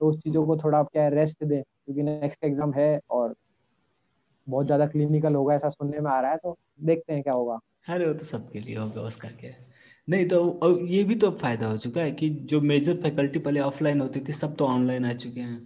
तो 0.01 0.09
उस 0.09 0.17
चीज़ों 0.17 0.45
को 0.45 0.57
थोड़ा 0.57 0.77
आप 0.77 0.89
क्या 0.91 1.07
रेस्ट 1.09 1.43
दें 1.43 1.61
क्योंकि 1.61 2.03
नेक्स्ट 2.03 2.43
एग्ज़ाम 2.43 2.73
है 2.73 2.99
और 3.09 3.35
बहुत 4.47 4.65
ज़्यादा 4.65 4.87
क्लिनिकल 4.87 5.35
होगा 5.35 5.53
ऐसा 5.55 5.69
सुनने 5.69 5.99
में 5.99 6.11
आ 6.11 6.19
रहा 6.21 6.31
है 6.31 6.37
तो 6.37 6.57
देखते 6.83 7.13
हैं 7.13 7.23
क्या 7.23 7.33
होगा। 7.33 7.59
अरे 7.89 8.07
वो 8.07 8.13
तो 8.13 8.25
सबके 8.25 8.59
लिए 8.59 8.75
होगा 8.77 9.01
उसका 9.01 9.29
क्या 9.31 9.51
नहीं 10.07 10.27
तो 10.27 10.49
और 10.63 10.81
ये 10.85 11.03
भी 11.03 11.15
तो 11.15 11.29
फ़ायदा 11.33 11.67
हो 11.67 11.77
चुका 11.77 12.01
है 12.01 12.11
कि 12.11 12.29
जो 12.45 12.59
मेजर 12.61 13.01
फैकल्टी 13.01 13.39
पहले 13.39 13.59
ऑफलाइन 13.59 14.01
होती 14.01 14.19
थी 14.19 14.33
सब 14.33 14.55
तो 14.55 14.65
ऑनलाइन 14.67 15.05
आ 15.05 15.13
चुके 15.15 15.41
हैं। 15.41 15.59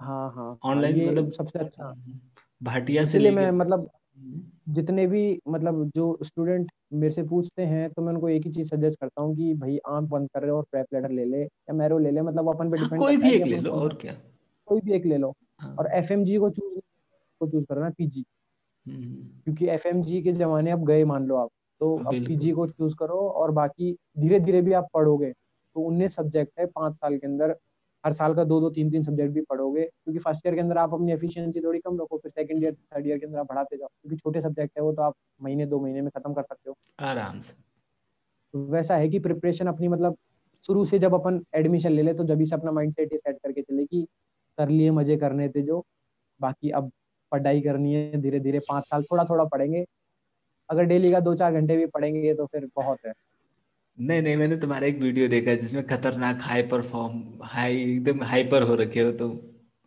हाँ 0.00 0.30
हाँ। 0.32 0.58
ऑनलाइन 0.64 1.00
हाँ, 1.00 1.08
मतलब 1.08 1.30
सबसे 1.32 1.58
अच्छा। 1.58 1.94
भाटिया 2.60 3.04
से 3.04 3.30
मैं 3.30 3.50
मतलब 3.52 3.90
हम्म। 4.18 4.42
जितने 4.68 5.06
भी 5.06 5.40
मतलब 5.48 5.90
जो 5.96 6.18
स्टूडेंट 6.22 6.70
मेरे 6.92 7.12
से 7.14 7.22
पूछते 7.22 7.62
हैं 7.62 7.90
तो 7.90 8.02
मैं 8.02 8.12
उनको 8.12 8.28
एक 8.28 8.46
ही 8.46 8.52
चीज़ 8.52 8.68
सजेस्ट 8.68 9.00
करता 9.00 9.22
हूँ 9.22 9.36
कि 9.36 9.54
भाई 9.54 9.78
आँख 9.88 10.08
बंद 10.08 10.28
कर 10.34 10.40
रहे 10.42 10.50
हो 10.50 10.56
और 10.56 10.64
प्रेप 10.70 10.86
लेटर 10.94 11.10
ले 11.10 11.24
ले 11.24 11.42
या 11.42 11.72
मैरो 11.72 11.98
ले 11.98 12.10
ले। 12.10 12.22
मतलब 12.22 12.48
अपन 12.48 12.70
पे 12.70 12.76
डिपेंड 12.76 12.92
हाँ, 12.92 12.98
कोई 12.98 13.16
भी 13.16 13.32
एक 13.34 13.46
ले 13.46 13.56
लो 13.56 13.70
और 13.70 13.94
क्या? 13.94 14.12
कोई 14.68 14.80
भी 14.80 14.92
एक 14.92 15.06
ले 15.06 15.16
लो। 15.16 15.34
हाँ। 15.60 15.74
और 15.78 15.88
एफएमजी 15.94 16.36
को 16.36 16.50
चूज़ 16.50 16.80
को 17.40 17.46
चूज़ 17.46 17.64
करना 17.64 17.90
पीजी 17.90 18.24
हम्म। 18.86 19.24
क्योंकि 19.44 19.66
एफ़ 19.66 19.86
के 20.22 20.32
जमाने 20.32 20.70
अब 20.70 20.84
गए 20.86 21.04
मान 21.04 21.26
लो 21.26 21.36
आप 21.36 21.50
तो 21.80 21.96
अब 21.98 22.14
पीजी 22.26 22.50
को 22.50 22.66
चूज़ 22.66 22.94
करो 22.96 23.28
और 23.28 23.50
बाकी 23.50 23.96
धीरे 24.18 24.40
धीरे 24.40 24.62
भी 24.62 24.72
आप 24.72 24.88
पढ़ोगे 24.94 25.32
तो 25.32 25.80
उन्नीस 25.80 26.14
सब्जेक्ट 26.14 26.60
है 26.60 26.66
पाँच 26.66 26.94
साल 26.94 27.16
के 27.18 27.26
अंदर। 27.26 27.56
हर 28.04 28.12
साल 28.14 28.34
का 28.34 28.44
दो 28.44 28.60
दो 28.60 28.70
तीन 28.70 28.90
तीन 28.90 29.04
सब्जेक्ट 29.04 29.32
भी 29.34 29.40
पढ़ोगे 29.42 29.82
क्योंकि 29.84 30.18
फ़र्स्ट 30.20 30.46
ईयर 30.46 30.54
के 30.54 30.60
अंदर 30.60 30.78
आप 30.78 30.94
अपनी 30.94 31.12
एफिशिएंसी 31.12 31.60
थोड़ी 31.60 31.78
कम 31.80 32.00
रखो 32.00 32.18
फिर 32.18 32.30
सेकंड 32.32 32.62
ईयर 32.64 32.74
थर्ड 32.74 33.06
ईयर 33.06 33.18
के 33.18 33.26
अंदर 33.26 33.38
आप 33.38 33.46
बढ़ाते 33.48 33.76
जाओ 33.76 33.88
क्योंकि 33.88 34.16
छोटे 34.16 34.40
सब्जेक्ट 34.42 34.78
है 34.78 34.82
वो 34.84 34.92
तो 34.92 35.02
आप 35.02 35.14
महीने 35.42 35.66
दो 35.66 35.80
महीने 35.80 36.02
में 36.02 36.10
खत्म 36.16 36.34
कर 36.34 36.42
सकते 36.44 36.70
हो। 36.70 36.76
आराम 37.00 37.40
से। 37.40 37.54
तो 38.54 38.64
वैसा 38.68 38.96
है 38.96 39.08
कि 39.08 39.18
प्रिपरेशन 39.18 39.66
अपनी 39.66 39.88
मतलब 39.88 40.16
शुरू 40.64 40.84
से 40.84 40.98
जब 40.98 41.14
अपन 41.14 41.42
एडमिशन 41.56 41.92
ले 41.92 42.02
ले 42.02 42.14
तो 42.14 42.24
जब 42.24 42.44
से 42.44 42.54
अपना 42.56 42.72
माइंड 42.72 42.92
सेट 42.94 43.14
सेट 43.16 43.38
करके 43.38 43.62
चले 43.62 43.84
कि 43.86 44.06
कर 44.58 44.68
लिए 44.68 44.90
मज़े 44.92 45.16
करने 45.16 45.48
थे 45.48 45.62
जो 45.62 45.84
बाकी 46.40 46.70
अब 46.72 46.90
पढ़ाई 47.32 47.60
करनी 47.60 47.94
है 47.94 48.20
धीरे 48.22 48.40
धीरे 48.40 48.60
पाँच 48.68 48.84
साल 48.84 49.02
थोड़ा 49.04 49.24
थोड़ा 49.24 49.44
पढ़ेंगे 49.46 49.84
अगर 50.68 50.84
डेली 50.84 51.12
का 51.12 51.20
दो 51.20 51.34
चार 51.36 51.54
घंटे 51.54 51.76
भी 51.76 51.86
पढ़ेंगे 51.88 52.34
तो 52.34 52.46
फिर 52.46 52.68
बहुत 52.76 52.98
है। 53.06 53.12
नहीं 53.98 54.22
नहीं 54.22 54.36
मैंने 54.36 54.56
तुम्हारा 54.56 54.86
एक 54.86 54.98
वीडियो 54.98 55.28
देखा 55.28 55.50
है 55.50 55.56
जिसमें 55.56 55.86
खतरनाक 55.86 56.38
हाई 56.42 56.62
परफॉर्म 56.62 57.22
हाई 57.44 57.76
एकदम 57.82 58.22
हाइपर 58.24 58.62
हो 58.62 58.74
रखे 58.74 59.00
हो 59.00 59.12
तुम। 59.12 59.38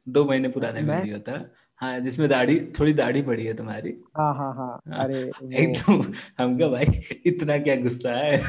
दो 0.07 0.23
महीने 0.25 0.49
पुराना 0.49 0.79
वीडियो 0.79 1.19
था। 1.19 1.37
हाँ 1.81 1.99
जिसमें 1.99 2.27
दाढ़ी 2.29 2.59
थोड़ी 2.79 2.93
दाढ़ी 2.93 3.21
पड़ी 3.21 3.45
है 3.45 3.53
तुम्हारी। 3.53 3.89
हाँ 4.17 4.33
हाँ 4.35 4.53
हाँ, 4.55 4.79
हाँ 4.87 5.03
अरे 5.03 5.21
एकदम 5.53 6.01
हम 6.39 6.57
क्या 6.57 6.67
भाई 6.67 6.85
इतना 7.25 7.57
क्या 7.57 7.75
गुस्सा 7.75 8.11
है? 8.15 8.41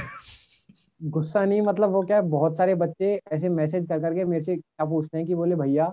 गुस्सा 1.01 1.44
नहीं 1.44 1.61
मतलब 1.62 1.90
वो 1.90 2.03
क्या 2.03 2.16
है 2.16 2.22
बहुत 2.29 2.57
सारे 2.57 2.75
बच्चे 2.75 3.14
ऐसे 3.33 3.48
मैसेज 3.48 3.87
कर 3.88 4.01
करके 4.01 4.25
मेरे 4.25 4.42
से 4.44 4.57
क्या 4.57 4.87
पूछते 4.87 5.18
हैं 5.18 5.27
कि 5.27 5.35
बोले 5.35 5.55
भैया 5.57 5.87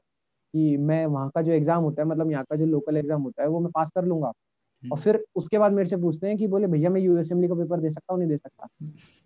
कि 0.54 0.76
मैं 0.78 1.06
वहाँ 1.06 1.30
का 1.36 1.42
जो 1.42 1.52
एग्ज़ाम 1.52 1.84
होता 1.84 2.02
है 2.02 2.08
मतलब 2.08 2.32
यहाँ 2.32 2.44
का 2.50 2.56
जो 2.56 2.66
लोकल 2.66 2.98
एग्ज़ाम 2.98 3.22
होता 3.22 3.44
है 3.44 3.50
वो 3.50 3.60
मैं 3.60 3.72
पास 3.72 3.90
कर 3.96 4.06
लूँगा? 4.06 4.32
और 4.84 4.90
हम्म। 4.90 5.02
फिर 5.02 5.24
उसके 5.36 5.58
बाद 5.60 5.74
मेरे 5.74 5.90
से 5.90 5.98
पूछते 5.98 6.28
हैं 6.28 6.38
कि 6.38 6.48
बोले, 6.48 6.68
भैया, 6.68 6.90
मैं 6.90 7.02
यूएसएमली 7.02 7.48
का 7.48 7.56
पेपर 7.56 7.80
दे 7.80 7.90
सकता 7.90 8.14
हूँ, 8.14 8.20
नहीं 8.20 8.30
दे 8.30 8.38
सकता। 8.38 8.68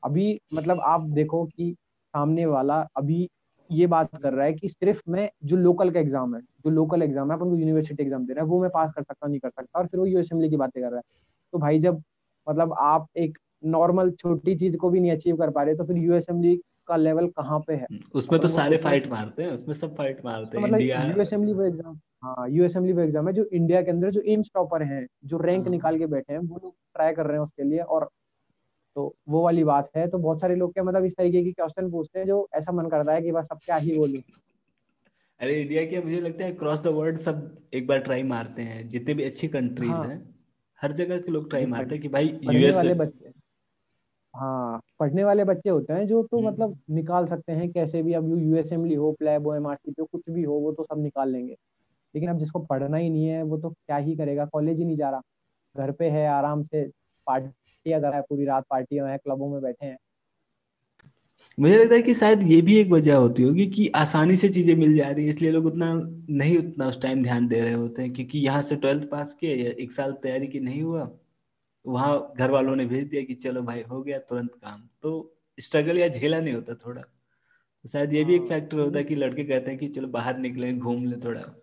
अभी 0.04 0.39
मतलब 0.54 0.80
आप 0.84 1.02
देखो 1.12 1.44
कि 1.48 1.74
सामने 2.13 2.46
वाला 2.48 2.80
अभी 2.98 3.28
ये 3.70 3.88
बात 3.88 4.16
कर 4.18 4.34
रहा 4.34 4.46
है 4.46 4.54
कि 4.54 4.70
सिर्फ़ 4.70 5.02
मैं, 5.10 5.30
जो 5.44 5.58
लोकल 5.58 5.92
का 5.92 6.00
एग्ज़ाम 6.00 6.36
है, 6.36 6.42
जो 6.42 6.70
लोकल 6.70 7.02
एग्ज़ाम 7.02 7.32
है, 7.32 7.38
अपन 7.38 7.50
को 7.50 7.58
यूनिवर्सिटी 7.58 8.04
एग्ज़ाम 8.04 8.26
दे 8.26 8.34
रहा 8.34 8.44
है, 8.44 8.50
वो 8.50 8.62
मैं 8.62 8.70
पास 8.72 8.92
कर 8.96 9.04
सकता 9.04 9.28
नहीं 9.28 9.39
कर 9.39 9.50
सकता, 9.50 9.80
और 9.80 9.88
फिर 9.88 10.00
वो 10.00 10.06
यूएसएमली 10.08 10.50
की 10.50 10.58
बातें 10.58 10.82
कर 10.84 10.89
रहा 10.89 10.98
है 10.98 11.04
तो 11.54 11.60
भाई, 11.60 11.80
जब 11.80 12.02
मतलब 12.48 12.74
आप 12.80 13.08
एक 13.18 13.38
नॉर्मल 13.66 14.12
छोटी 14.13 14.56
चीज़ 14.56 14.78
को 14.78 14.89
भी 14.89 15.00
नहीं 15.00 15.12
अचीव 15.12 15.36
कर 15.38 15.50
पा 15.52 15.63
रहे 15.63 15.76
तो 15.76 15.86
फिर 15.86 15.98
यूएसएमली 15.98 16.56
का 16.88 16.96
लेवल 16.96 17.28
कहाँ 17.30 17.60
पे 17.60 17.74
है? 17.74 17.88
हम्म, 17.91 18.00
उसमें 18.13 18.39
तो 18.41 18.48
सारे 18.48 18.78
फाइट 18.78 19.08
मारते 19.10 19.43
हैं 19.43 19.52
उसमें 19.52 19.74
सब 19.76 19.96
फाइट 19.96 20.24
मारते 20.26 20.58
हैं 20.58 20.69
तो 20.69 20.76
इंडिया 20.76 21.04
यू 21.06 21.22
असेंबली 21.22 21.54
वो 21.54 21.63
एग्ज़ाम 21.63 22.00
हाँ। 22.24 22.48
यू 22.50 22.65
असेंबली 22.65 22.93
वो 22.93 23.02
एग्ज़ाम 23.02 23.28
है 23.28 23.34
जो 23.34 23.46
इंडिया 23.54 23.82
के 23.82 23.91
अंदर 23.91 24.10
जो 24.10 24.22
एम्स 24.28 24.52
टॉपर 24.54 24.84
हैं 24.84 25.06
जो 25.26 25.38
रैंक 25.38 25.63
हाँ। 25.63 25.72
निकाल 25.72 25.98
के 25.98 26.06
बैठे 26.08 26.34
हैं 26.34 26.39
वो 26.39 26.60
लोग 26.63 26.74
ट्राई 26.96 27.13
कर 27.13 27.26
रहे 27.26 27.38
हैं 27.38 27.43
उसके 27.43 27.63
लिए 27.63 27.80
और 27.80 28.10
तो 28.96 29.13
वो 29.30 29.43
वाली 29.43 29.63
बात 29.63 29.89
है 29.96 30.08
तो 30.08 30.17
बहुत 30.17 30.41
सारे 30.41 30.56
लोग 30.56 30.74
क्या 30.74 30.84
मतलब 30.84 31.06
इस 31.06 31.15
तरीके 31.17 31.43
की 31.43 31.52
क्वेश्चन 31.52 31.89
पूछते 31.91 32.19
हैं 32.19 32.26
जो 32.28 32.48
ऐसा 32.56 32.72
मन 32.72 32.89
करता 32.89 33.13
है 33.13 33.22
कि 33.22 33.32
बस 33.32 33.48
अब 33.52 33.60
क्या 33.65 33.76
ही 33.78 33.98
बोलूँ। 33.98 34.22
अरे 35.39 35.54
इंडिया 35.62 35.84
के 35.86 36.00
मुझे 36.02 36.19
लगता 36.22 36.46
है 36.46 36.52
क्रॉस 36.52 36.80
द 36.80 36.88
वर्ल्ड 36.88 37.17
सब 37.19 37.39
एक 37.74 37.88
बार 37.88 38.00
ट्राई 38.00 38.24
मारते 38.24 38.62
हैं 38.62 38.88
जितने 38.89 39.13
भी 39.13 39.24
अच्छी 39.24 39.48
कंट्रीज़ 39.48 39.91
हाँ, 39.91 40.06
हैं 40.08 40.22
हर 40.80 40.91
जगह 40.91 41.17
के 41.17 41.32
लोग 41.32 41.50
ट्राई 41.50 41.65
मारते 41.65 41.96
हैं 41.96 42.02
कि 42.02 42.10
भाई 42.10 42.28
यूएस 42.43 42.76
वाले 42.76 42.93
बच्चे। 42.93 43.33
हाँ 44.34 44.80
पढ़ने 45.00 45.24
वाले 45.24 45.43
बच्चे 45.46 45.69
होते 45.69 45.93
हैं 45.93 46.06
जो 46.08 46.22
तो 46.24 46.38
हम्म। 46.38 46.48
मतलब 46.48 46.78
निकाल 46.91 47.26
सकते 47.28 47.52
हैं 47.52 47.72
कैसे 47.72 48.02
भी 48.04 48.13
अब 48.13 48.30
यू 48.39 48.58
असेंबली 48.60 48.96
हो 48.96 49.12
प्लेब 49.19 49.48
हो 49.48 49.54
एम 49.56 49.67
हो 49.67 50.06
कुछ 50.06 50.30
भी 50.30 50.43
हो 50.43 50.54
वो 50.56 50.72
तो 50.72 50.84
सब 50.84 51.02
निकाल 51.04 51.32
लेंगे। 51.32 51.56
लेकिन 52.13 52.30
अब 52.30 52.38
जिसको 52.39 52.60
पढ़ना 52.62 52.98
ही 52.98 53.10
नहीं 53.10 53.28
है 53.28 53.43
वो 53.43 53.58
तो 53.58 53.69
क्या 53.69 53.98
ही 53.98 54.15
करेगा 54.15 54.46
कॉलेज 54.46 54.80
ही 54.80 54.86
नहीं 54.86 54.96
जा 54.98 55.10
रहा। 55.10 55.22
घर 55.76 55.91
पे 55.91 56.10
है 56.10 56.28
आराम 56.30 56.63
से 56.63 56.84
पार्टी 57.28 57.91
कर 57.91 58.00
रहा 58.02 58.15
है 58.15 58.22
पूरी 58.30 58.46
रात 58.46 58.65
पार्टियों 58.69 59.10
है 59.10 59.17
क्लबों 59.17 59.50
में 59.50 59.62
बैठे 59.62 59.86
हैं। 59.86 59.98
मुझे 61.58 61.78
लगता 61.78 61.96
है 61.96 62.02
कि 62.02 62.13
शायद 62.13 62.43
ये 62.43 62.62
भी 62.62 62.76
एक 62.78 62.89
वजह 62.91 63.15
होती 63.15 63.43
होगी 63.43 63.65
कि 63.67 63.88
आसानी 63.96 64.36
से 64.36 64.50
चीज़ें 64.50 64.76
मिल 64.76 64.96
जा 64.96 65.10
रही 65.10 65.24
है 65.24 65.30
इसलिए 65.30 65.52
लोग 65.52 65.65
उतना 65.65 65.93
नहीं 66.30 66.58
उतना 66.58 66.88
उस 66.88 67.02
टाइम 67.02 67.24
ध्यान 67.24 67.48
दे 67.48 67.62
रहे 67.62 67.74
होते 67.74 68.02
हैं 68.02 68.13
क्योंकि 68.13 68.39
यहाँ 68.39 68.62
से 68.62 68.76
ट्वेल्थ 68.76 69.10
पास 69.10 69.34
किए 69.34 69.69
एक 69.72 69.91
साल 69.91 70.13
तैयारी 70.24 70.48
की 70.48 70.60
नहीं 70.60 70.82
हुआ। 70.84 71.10
वहाँ 71.86 72.34
घर 72.38 72.52
वालों 72.52 72.76
ने 72.76 72.86
भेज 72.86 73.08
दिया 73.08 73.24
कि 73.24 73.34
चलो 73.34 73.62
भाई 73.62 73.82
हो 73.82 74.04
गया 74.04 74.19
तुरंत 74.19 74.56
काम। 74.56 74.89
तो 75.02 75.36
स्ट्रगल 75.60 75.98
या 75.98 76.08
झेला 76.08 76.39
नहीं 76.39 76.54
होता 76.54 76.76
थोड़ा। 76.76 77.02
तो 77.02 77.89
शायद 77.89 78.13
ये 78.13 78.24
भी 78.24 78.36
एक 78.36 78.41
फैक्टर 78.41 78.78
हाँ, 78.78 78.86
होता 78.86 78.98
है 78.98 79.04
कि 79.04 79.15
लड़के 79.15 79.43
कहते 79.43 79.72
हैं 79.72 79.80
कि 79.80 79.88
चलो 79.88 80.08
बाहर 80.08 80.38
निकले 80.38 80.74
घूम 80.74 81.06
ले 81.06 81.17
थोड़ा। 81.17 81.56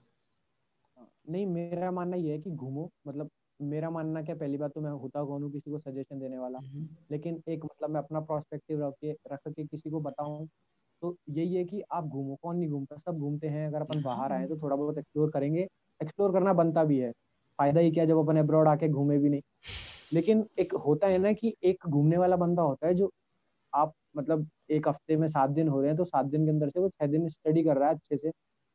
नहीं 1.31 1.47
मेरा 1.47 1.91
मानना 1.91 2.17
ये 2.17 2.33
है 2.33 2.39
कि 2.39 2.51
घूमो। 2.51 2.91
मतलब 3.09 3.31
मेरा 3.63 3.91
मानना 3.91 4.23
क्या 4.23 4.35
पहली 4.35 4.57
बात 4.57 4.73
तो 4.73 4.81
मैं 4.81 4.91
होता 4.91 5.25
कौन 5.25 5.43
हूँ 5.43 5.53
किसी 5.53 5.71
को 5.71 5.79
सजेशन 5.79 6.21
देने 6.21 6.39
वाला। 6.39 6.59
हम्म। 6.59 6.89
लेकिन 7.11 7.43
एक 7.49 7.65
मतलब 7.65 7.91
मैं 7.91 8.01
अपना 8.01 8.21
प्रोस्पेक्टिव 8.21 8.87
रख 8.87 8.95
के 9.01 9.13
रख 9.13 9.41
के 9.49 9.65
किसी 9.65 9.91
को 9.91 10.01
बताऊँ 10.01 10.49
तो 11.03 11.17
यही 11.29 11.55
है 11.55 11.65
कि 11.65 11.83
आप 11.93 12.05
घूमो। 12.05 12.39
कौन 12.43 12.57
नहीं 12.57 12.69
घूमता? 12.71 12.97
सब 12.97 13.19
घूमते 13.19 13.49
हैं। 13.49 13.69
अगर 13.69 13.81
अपन 13.81 14.03
बाहर 14.03 14.33
आए 14.33 14.47
तो 14.47 14.57
थोड़ा 14.57 14.77
बहुत 14.77 14.99
एक्सप्लोर 14.99 15.31
करेंगे। 15.31 15.67
एक्सप्लोर 16.03 16.33
करना 16.33 16.53
बनता 16.53 16.85
भी 16.85 16.99
है। 16.99 17.11
फ़ायदा 17.59 17.81
ही 17.81 17.91
क्या 17.91 18.05
जब 18.05 18.19
अपन 18.19 18.37
अब्रॉड 18.37 18.69
आके 18.69 18.89
घूमे 18.89 19.19
भी 19.19 19.29
नहीं? 19.29 19.41
लेकिन 20.11 20.47
एक 20.59 20.73
होता 20.87 21.07
है 21.07 21.19
ना 21.19 21.33
कि 21.35 21.55
एक 21.65 21.87
घूमने 21.89 22.17
वाला 22.19 22.37
बंदा 22.37 22.63
होता 22.63 22.87
है 22.87 22.95
जो 22.95 23.11
आप 23.73 23.93
मतलब 24.17 24.49
एक 24.71 24.89
हफ़्ते 24.89 25.17
में 25.17 25.29
सात 25.29 25.51
दिन 25.53 25.69
हो 25.69 25.81
रहे 25.81 25.91
हैं 25.91 25.97
तो 25.97 26.05
सात 26.07 26.27
दिन 26.27 26.45
के 26.47 26.51
अंदर 26.51 26.71
से 26.71 26.81
वो 26.81 26.89
छह 26.91 27.07
दिन 27.09 27.29
स्टडी 27.31 27.65
कर 27.65 27.77
रहा 27.79 27.89
है 27.89 27.95
अच्छे 27.97 28.17
से 28.19 28.31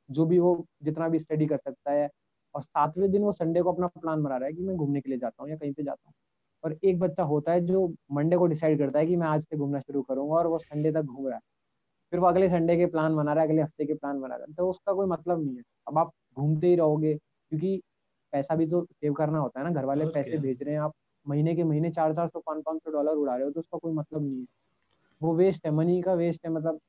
जो 0.10 0.26
भी 0.26 0.40
वो 0.40 0.56
जितना 0.84 1.10
भी 1.10 1.20
स्टडी 1.20 1.48
कर 1.48 1.58
सकता 1.60 1.92
है। 1.92 2.10
और 2.56 2.62
सातवें 2.64 3.12
दिन 3.12 3.24
वो 3.24 3.32
संडे 3.34 3.62
को 3.62 3.72
अपना 3.72 3.88
प्लान 3.90 4.24
बना 4.24 4.38
रहा 4.38 4.48
है 4.48 4.54
कि 4.54 4.64
मैं 4.64 4.76
घूमने 4.78 5.02
के 5.02 5.10
लिए 5.10 5.20
जाता 5.20 5.44
हूँ 5.44 5.50
या 5.52 5.58
कहीं 5.58 5.74
पे 5.74 5.84
जाता 5.84 6.08
हूँ। 6.08 6.14
और 6.64 6.78
एक 6.84 7.00
बच्चा 7.00 7.24
होता 7.26 7.52
है 7.54 7.62
जो 7.64 7.88
मंडे 8.14 8.38
को 8.38 8.48
डिसाइड 8.48 8.80
करता 8.80 9.00
है 9.00 9.06
कि 9.08 9.16
मैं 9.16 9.28
आज 9.28 9.44
से 9.44 9.58
घूमना 9.58 9.80
शुरू 9.82 10.02
करूँगा 10.04 10.36
और 10.36 10.48
वो 10.48 10.58
संडे 10.60 10.92
तक 10.94 11.04
घूम 11.04 11.28
रहा 11.28 11.36
है। 11.36 11.42
फिर 12.12 12.20
वो 12.20 12.28
अगले 12.28 12.50
संडे 12.50 12.78
के 12.78 12.86
प्लान 12.88 13.16
बना 13.16 13.34
रहा 13.34 13.44
है 13.44 13.50
अगले 13.50 13.62
हफ़्ते 13.62 13.86
के 13.86 13.94
प्लान 13.96 14.22
बना 14.22 14.36
रहा 14.36 14.46
है। 14.46 14.56
तो 14.56 14.70
उसका 14.70 14.94
कोई 14.94 15.08
मतलब 15.10 15.44
नहीं 15.44 15.58
है। 15.58 15.64
अब 15.88 15.98
आप 16.00 16.12
घूमते 16.38 16.68
ही 16.68 16.76
रहोगे 16.76 17.16
क्योंकि 17.16 17.82
पैसा 18.34 18.56
भी 18.56 18.68
तो 18.68 18.86
सेव 18.86 19.14
करना 19.16 19.40
होता 19.40 19.60
है 19.60 19.66
ना 19.68 19.72
घर 19.74 19.86
वाले 19.86 20.08
पैसे 20.10 20.38
भेज 20.40 20.64
रहे 20.64 20.74
हैं 20.76 20.82
आप। 20.82 20.94
महीने 21.26 21.56
के 21.56 21.64
महीने 21.66 21.92
चार 21.92 22.14
चार 22.16 22.28
सौ 22.30 22.40
पाँच 22.42 22.64
पाँच 22.66 22.82
सौ 22.82 22.92
डॉलर 22.92 23.16
उड़ा 23.18 23.36
रहे 23.36 23.46
हो 23.46 23.52
तो 23.52 23.60
उसका 23.60 23.78
कोई 23.78 23.94
मतलब 23.94 24.22
नहीं 24.24 24.40
है। 24.40 24.46
वो 25.22 25.36
वेस्ट 25.36 25.66
है 25.66 25.72
मनी 25.74 26.02
का 26.04 26.14
वेस्ट 26.16 26.46
है 26.46 26.52
मतलब 26.54 26.80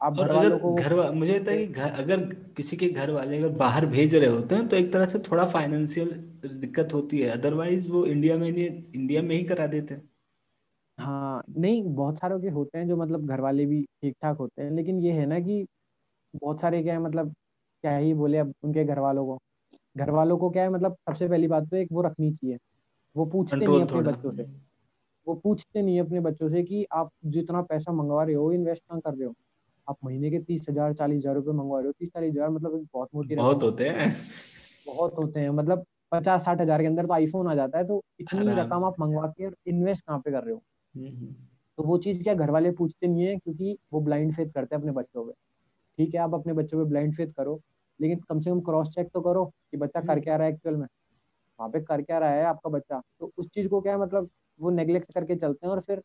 आप 0.00 0.16
और 0.16 0.28
अगर 0.28 0.54
को 0.58 0.74
घर 0.74 0.94
मुझे 1.12 1.32
लगता 1.32 1.50
है 1.50 1.56
कि 1.58 1.66
घर 1.66 1.90
अगर 1.94 2.20
किसी 2.56 2.76
के 2.76 2.88
घर 2.90 3.10
वाले 3.10 3.38
अगर 3.38 3.48
बाहर 3.56 3.86
भेज 3.86 4.14
रहे 4.14 4.28
होते 4.28 4.54
हैं 4.54 4.68
तो 4.68 4.76
एक 4.76 4.92
तरह 4.92 5.06
से 5.06 5.18
थोड़ा 5.30 5.46
फाइनेंशियल 5.50 6.10
दिक्कत 6.56 6.92
होती 6.94 7.20
है। 7.20 7.30
अदरवाइज़ 7.30 7.88
वो 7.88 8.04
इंडिया 8.06 8.36
में 8.38 8.50
नहीं 8.50 8.66
इंडिया 8.66 9.22
में 9.22 9.36
ही 9.36 9.44
करा 9.44 9.66
देते 9.68 9.94
हैं। 9.94 10.08
हाँ 10.98 11.42
नहीं 11.50 11.82
बहुत 11.86 12.18
सारों 12.18 12.40
के 12.40 12.48
होते 12.50 12.78
हैं 12.78 12.86
जो 12.88 12.96
मतलब 12.96 13.26
घर 13.26 13.40
वाले 13.40 13.64
भी 13.66 13.82
ठीक 14.02 14.14
ठाक 14.22 14.36
होते 14.38 14.62
हैं 14.62 14.70
लेकिन 14.72 14.98
ये 15.00 15.12
है 15.12 15.26
ना 15.26 15.38
कि 15.40 15.64
बहुत 16.34 16.60
सारे 16.60 16.82
क्या 16.82 16.94
है 16.94 17.00
मतलब 17.00 17.34
क्या 17.84 17.96
ही 17.96 18.12
बोले 18.14 18.38
अब 18.38 18.54
उनके 18.64 18.84
घर 18.84 18.98
वालों 19.00 19.26
को। 19.26 19.38
घर 19.96 20.10
वालों 20.12 20.38
को 20.38 20.50
क्या 20.50 20.62
है 20.62 20.70
मतलब 20.70 20.96
सबसे 21.00 21.28
पहली 21.28 21.48
बात 21.48 21.68
तो 21.70 21.76
एक 21.76 21.88
वो 21.92 22.02
रखनी 22.02 22.32
चाहिए। 22.32 22.58
वो 23.16 23.24
पूछते 23.26 23.56
नहीं 23.56 23.82
अपने 23.82 24.02
बच्चों 24.02 24.32
से। 24.32 24.42
वो 25.26 25.34
पूछते 25.34 25.82
नहीं 25.82 26.00
अपने 26.00 26.20
बच्चों 26.20 26.48
से 26.48 26.62
कि 26.62 26.84
आप 26.92 27.10
जितना 27.26 27.62
पैसा 27.62 27.92
मंगवा 27.92 28.22
रहे 28.24 28.34
हो 28.34 28.50
इन्वेस्ट 28.52 28.84
कहाँ 28.84 29.00
कर 29.00 29.14
रहे 29.14 29.24
हो? 29.24 29.34
आप 29.86 29.96
महीने 30.04 30.30
के 30.30 30.38
तीस 30.40 30.66
हज़ार 30.68 30.92
चालीस 30.94 31.18
हज़ार 31.18 31.34
रुपए 31.34 31.52
मंगवा 31.52 31.78
रहे 31.78 31.86
हो 31.86 31.92
तीस 31.98 32.08
चालीस 32.08 32.32
हज़ार 32.32 32.50
मतलब 32.50 32.86
बहुत 32.92 33.08
मोटी 33.14 33.36
बहुत 33.36 33.62
होते 33.62 33.88
हैं। 33.88 34.10
बहुत 34.86 35.14
होते 35.18 35.40
हैं 35.40 35.50
मतलब 35.50 35.84
पचास 36.12 36.44
साठ 36.44 36.60
हज़ार 36.60 36.80
के 36.80 36.86
अंदर 36.86 37.06
तो 37.06 37.12
आईफोन 37.12 37.48
आ 37.48 37.54
जाता 37.54 37.78
है 37.78 37.84
तो 37.86 38.02
इतनी 38.20 38.54
रकम 38.54 38.84
आप 38.84 39.00
मंगवा 39.00 39.26
के 39.38 39.48
इन्वेस्ट 39.70 40.06
कहाँ 40.06 40.18
पे 40.18 40.30
कर 40.30 40.42
रहे 40.42 40.52
हो? 40.52 40.62
हम्म, 40.94 41.08
हम्म। 41.08 41.34
तो 41.78 41.82
वो 41.82 41.98
चीज़ 41.98 42.22
क्या 42.22 42.34
घर 42.34 42.50
वाले 42.50 42.70
पूछते 42.70 43.06
नहीं 43.06 43.26
है 43.26 43.36
क्योंकि 43.36 43.76
वो 43.92 44.00
ब्लाइंड 44.00 44.32
फेथ 44.34 44.46
करते 44.46 44.74
हैं 44.74 44.80
अपने 44.80 44.92
बच्चों 44.92 45.24
पे। 45.26 45.32
ठीक 45.98 46.14
है 46.14 46.20
आप 46.20 46.34
अपने 46.34 46.52
बच्चों 46.52 46.78
पे 46.78 46.88
ब्लाइंड 46.90 47.14
फेथ 47.16 47.32
करो 47.36 47.60
लेकिन 48.00 48.18
कम 48.28 48.40
से 48.40 48.50
कम 48.50 48.60
क्रॉस 48.60 48.88
चेक 48.88 49.08
तो 49.14 49.20
करो 49.20 49.44
कि 49.44 49.76
बच्चा 49.76 50.00
कर 50.00 50.20
क्या 50.20 50.36
रहा 50.36 50.46
है 50.46 50.52
एक्चुअल 50.52 50.76
में। 50.76 50.86
वहाँ 51.60 51.70
पे 51.70 51.80
कर 51.82 52.02
क्या 52.02 52.18
रहा 52.18 52.30
है 52.30 52.44
आपका 52.44 52.70
बच्चा? 52.70 53.00
तो 53.20 53.32
उस 53.38 53.48
चीज़ 53.48 53.68
को 53.68 53.80
क्या 53.80 53.92
है 53.92 54.00
मतलब 54.00 54.30
वो 54.60 54.70
नेग्लेक्ट 54.70 55.12
करके 55.14 55.36
चलते 55.36 55.66
हैं 55.66 55.72
और 55.72 55.80
फिर 55.80 56.02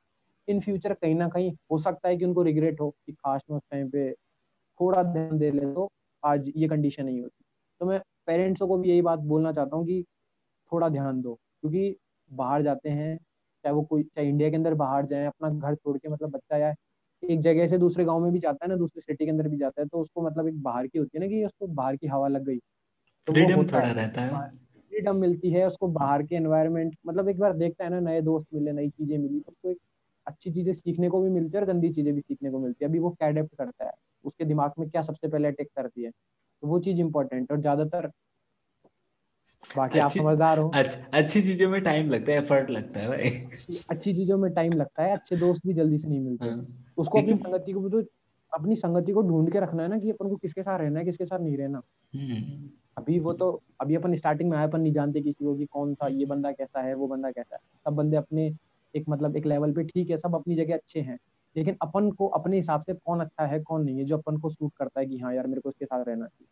इन 0.47 0.59
फ्यूचर 0.61 0.93
कहीं 0.93 1.15
ना 1.15 1.27
कहीं 1.29 1.51
हो 1.71 1.77
सकता 1.79 2.09
है 2.09 2.17
कि 2.17 2.25
उनको 2.25 2.43
रिग्रेट 2.43 2.81
हो 2.81 2.89
कि 2.91 3.13
खास 3.13 3.41
में 3.49 3.57
उस 3.57 3.63
टाइम 3.71 3.89
पे 3.91 4.11
थोड़ा 4.79 5.03
ध्यान 5.03 5.37
दे 5.39 5.51
ले 5.51 5.73
तो 5.73 5.89
आज 6.23 6.51
ये 6.57 6.67
कंडीशन 6.67 7.05
नहीं 7.05 7.21
होती। 7.21 7.43
तो 7.81 7.85
मैं 7.85 7.99
पेरेंट्सों 8.27 8.67
को 8.67 8.77
भी 8.77 8.89
यही 8.89 9.01
बात 9.01 9.19
बोलना 9.25 9.51
चाहता 9.53 9.75
हूँ 9.77 9.85
कि 9.87 10.03
थोड़ा 10.71 10.89
ध्यान 10.89 11.21
दो 11.21 11.33
क्योंकि 11.35 11.95
बाहर 12.31 12.61
जाते 12.61 12.89
हैं 12.89 13.17
चाहे 13.17 13.73
वो 13.75 13.81
कोई 13.83 14.03
चाहे 14.05 14.27
इंडिया 14.29 14.49
के 14.49 14.55
अंदर 14.55 14.73
बाहर 14.75 15.05
जाए 15.05 15.25
अपना 15.25 15.49
घर 15.51 15.75
छोड़ 15.75 15.97
के 15.97 16.09
मतलब 16.09 16.31
बच्चा 16.31 16.57
या 16.57 16.73
एक 17.23 17.39
जगह 17.41 17.67
से 17.67 17.77
दूसरे 17.77 18.05
गाँव 18.05 18.19
में 18.19 18.31
भी 18.33 18.39
जाता 18.39 18.65
है 18.65 18.69
ना 18.69 18.75
दूसरी 18.77 19.01
सिटी 19.01 19.25
के 19.25 19.31
अंदर 19.31 19.47
भी 19.49 19.57
जाता 19.57 19.81
है 19.81 19.87
तो 19.87 20.01
उसको 20.01 20.21
मतलब 20.21 20.47
एक 20.47 20.61
बाहर 20.63 20.87
की 20.87 20.99
होती 20.99 21.17
है 21.17 21.23
ना 21.23 21.27
कि 21.29 21.43
उसको 21.45 21.67
बाहर 21.69 21.95
की 21.97 22.07
हवा 22.07 22.27
लग 22.29 22.45
गई। 22.45 22.57
तो 22.57 23.33
फ्रीडम 23.33 23.65
थोड़ा 23.67 23.91
रहता 23.91 24.21
है। 24.23 24.41
फ्रीडम 24.95 25.15
मिलती 25.17 25.51
है 25.51 25.65
उसको 25.67 25.87
बाहर 25.93 26.23
के 26.23 26.35
एनवायरनमेंट 26.35 26.95
मतलब 27.07 27.29
एक 27.29 27.39
बार 27.39 27.53
देखता 27.55 27.83
है 27.83 27.89
ना 27.89 27.99
नए 28.01 28.21
दोस्त 28.23 28.47
मिले 28.53 28.71
नई 28.73 28.89
चीज़ें 28.89 29.17
मिली 29.17 29.39
तो 29.39 29.51
उसको 29.51 29.69
एक 29.69 29.77
अच्छी 30.27 30.51
चीज़ें 30.51 30.73
सीखने 30.73 31.09
को 31.09 31.21
भी 31.21 31.29
मिलती 31.29 31.57
है 31.57 31.63
और 31.63 31.67
गंदी 31.67 31.89
चीज़ें 31.93 32.13
भी 32.13 32.21
सीखने 32.21 32.51
को 32.51 32.59
मिलती 32.59 32.85
है। 32.85 32.89
अभी 32.89 32.99
वो 32.99 33.09
क्या 33.11 33.27
अडेप्ट 33.27 33.55
करता 33.57 33.85
है 33.85 33.91
उसके 34.25 34.45
दिमाग 34.45 34.71
में 34.79 34.89
क्या 34.89 35.01
सबसे 35.01 35.27
पहले 35.27 35.47
अटैक 35.47 35.67
करती 35.75 36.03
है 36.03 36.11
तो 36.11 36.67
वो 36.67 36.79
चीज़ 36.79 36.99
इंपॉर्टेंट 37.01 37.51
और 37.51 37.59
ज़्यादातर 37.61 38.09
बाकी 39.77 39.99
आप 39.99 40.09
समझदार 40.11 40.59
हो। 40.59 40.69
अच्छी 41.13 41.41
चीज़ों 41.41 41.69
में 41.69 41.81
टाइम 41.83 42.09
लगता 42.09 42.31
है 42.31 42.37
एफर्ट 42.37 42.69
लगता 42.69 42.99
है 42.99 43.07
भाई। 43.07 43.29
अच्छी 43.89 44.13
चीज़ों 44.13 44.37
में 44.37 44.51
टाइम 44.53 44.73
लगता 44.73 45.03
है 45.03 45.11
अच्छे 45.11 45.35
दोस्त 45.35 45.67
भी 45.67 45.73
जल्दी 45.73 45.97
से 45.97 46.07
नहीं 46.07 46.19
मिलते। 46.19 46.45
हाँ। 46.45 46.93
उसको 46.97 47.21
अपनी 47.21 47.35
संगति 47.35 47.73
को 47.73 47.89
तो 47.89 48.01
अपनी 48.51 48.75
संगति 48.75 49.11
को 49.11 49.21
ढूंढ 49.21 49.51
के 49.51 49.59
रखना 49.59 49.83
है 49.83 49.89
ना 49.89 49.97
कि 49.99 50.11
अपन 50.11 50.29
को 50.29 50.35
किसके 50.35 50.63
साथ 50.63 50.79
रहना 50.79 50.99
है 50.99 51.05
किसके 51.05 51.25
साथ 51.25 51.39
नहीं 51.39 51.57
रहना। 51.57 51.81
हम्म। 52.13 52.69
अभी 52.97 53.19
वो 53.19 53.33
तो 53.33 53.61
अभी 53.81 53.95
अपन 53.95 54.15
स्टार्टिंग 54.15 54.49
में 54.49 54.57
आए, 54.57 54.67
अपन 54.67 54.81
नहीं 54.81 54.93
जानते 54.93 55.21
किसी 55.21 55.45
को 55.45 55.55
कि 55.55 55.65
कौन 55.65 55.93
सा 55.93 56.07
ये 56.07 56.25
बंदा 56.25 56.51
कैसा 56.51 56.81
है, 56.81 56.93
वो 56.93 57.07
बंदा 57.07 57.31
कैसा 57.31 57.55
है। 57.55 57.61
सब 57.85 57.93
बंदे 57.93 58.17
अपने 58.17 58.55
एक 58.95 59.05
मतलब 59.09 59.37
एक 59.37 59.45
लेवल 59.45 59.73
पे 59.73 59.83
ठीक 59.83 60.09
है, 60.09 60.17
सब 60.17 60.35
अपनी 60.35 60.55
जगह 60.55 60.73
अच्छे 60.73 61.01
हैं। 61.01 61.17
लेकिन 61.55 61.77
अपन 61.81 62.11
को, 62.11 62.27
अपने 62.27 62.55
हिसाब 62.57 62.81
से 62.81 62.93
कौन 62.93 63.19
अच्छा 63.19 63.45
है, 63.45 63.59
कौन 63.59 63.83
नहीं 63.83 63.97
है, 63.97 64.05
जो 64.05 64.17
अपन 64.17 64.37
को 64.37 64.49
सूट 64.49 64.71
करता 64.77 64.99
है 64.99 65.05
कि 65.05 65.17
हाँ 65.17 65.33
यार 65.35 65.47
मेरे 65.47 65.61
को 65.61 65.69
इसके 65.69 65.85
साथ 65.85 66.05
रहना 66.07 66.25
चाहिए। 66.25 66.47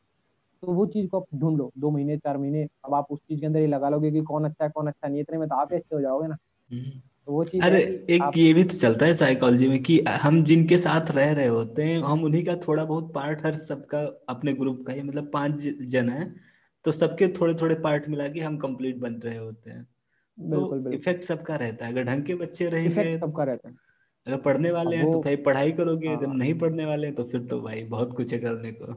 तो 0.61 0.73
वो 0.73 0.85
चीज़ 0.85 1.07
को 1.07 1.19
आप 1.19 1.25
ढूंढ 1.35 1.57
लो, 1.57 1.71
दो 1.77 1.89
महीने, 1.91 2.17
चार 2.17 2.37
महीने, 2.37 2.67
अब 2.85 2.93
आप 2.93 3.07
उस 3.09 3.19
चीज़ 3.19 3.39
के 3.39 3.45
अंदर 3.45 3.59
ही 3.59 3.67
लगा 3.67 3.89
लोगे 3.89 4.11
कि 4.11 4.21
कौन 4.21 4.45
अच्छा 4.45 4.65
है, 4.65 4.71
कौन 4.71 4.87
अच्छा 4.87 5.07
नहीं 5.07 5.21
इतने 5.21 5.37
में 5.37 5.49
तो 5.49 5.55
आप 5.55 5.67
ही 5.71 5.77
अच्छे 5.77 5.95
हो 5.95 6.01
जाओगे 6.01 6.27
ना। 6.27 6.37
हम्म। 6.71 7.01
तो 7.27 7.31
वो 7.31 7.43
चीज़ 7.43 7.63
अरे 7.63 7.79
एक 8.09 8.21
आप... 8.21 8.37
ये 8.37 8.53
भी 8.53 8.63
तो 8.63 8.77
चलता 8.77 9.05
है 9.05 9.13
साइकोलॉजी 9.13 9.67
में 9.67 9.81
कि 9.83 9.99
हम 10.21 10.43
जिनके 10.43 10.77
साथ 10.77 11.11
रह 11.11 11.31
रहे 11.33 11.47
होते 11.47 11.83
हैं 11.83 12.01
हम 12.01 12.23
उन्हीं 12.23 12.43
का 12.45 12.55
थोड़ा 12.57 12.83
बहुत 12.85 13.13
पार्ट 13.13 13.45
हर 13.45 13.55
सबका 13.55 13.99
अपने 14.29 14.53
ग्रुप 14.53 14.83
का 14.87 14.93
ही 14.93 15.03
मतलब 15.03 15.29
पाँच 15.33 15.61
जन 15.87 16.09
है 16.09 16.33
तो 16.85 16.91
सबके 16.91 17.27
थोड़े 17.27 17.53
थोड़े 17.53 17.75
पार्ट 17.75 18.09
मिला 18.09 18.27
के 18.27 18.39
हम 18.39 18.57
कंप्लीट 18.57 18.97
बन 18.97 19.13
रहे 19.15 19.37
होते 19.37 19.69
हैं। 19.69 19.83
तो 20.37 20.91
इफ़ेक्ट 20.93 21.23
सबका 21.23 21.55
रहता 21.55 21.85
है। 21.85 21.91
अगर 21.91 22.03
ढंग 22.03 22.23
के 22.23 22.35
बच्चे 22.35 22.69
रहेंगे 22.69 23.17
सबका 23.17 23.43
रहता 23.43 23.69
है। 23.69 23.75
अगर 24.27 24.37
पढ़ने 24.37 24.71
वाले 24.71 24.95
हैं 24.95 25.11
तो 25.11 25.21
भाई 25.21 25.35
पढ़ाई 25.35 25.71
करोगे 25.71 26.07
अगर 26.07 26.27
हाँ। 26.27 26.35
नहीं 26.35 26.53
पढ़ने 26.59 26.85
वाले 26.85 27.07
हैं 27.07 27.15
तो 27.15 27.23
फिर 27.23 27.45
तो 27.45 27.61
भाई 27.61 27.83
बहुत 27.83 28.15
कुछ 28.17 28.33
है 28.33 28.39
करने 28.39 28.71
को। 28.71 28.95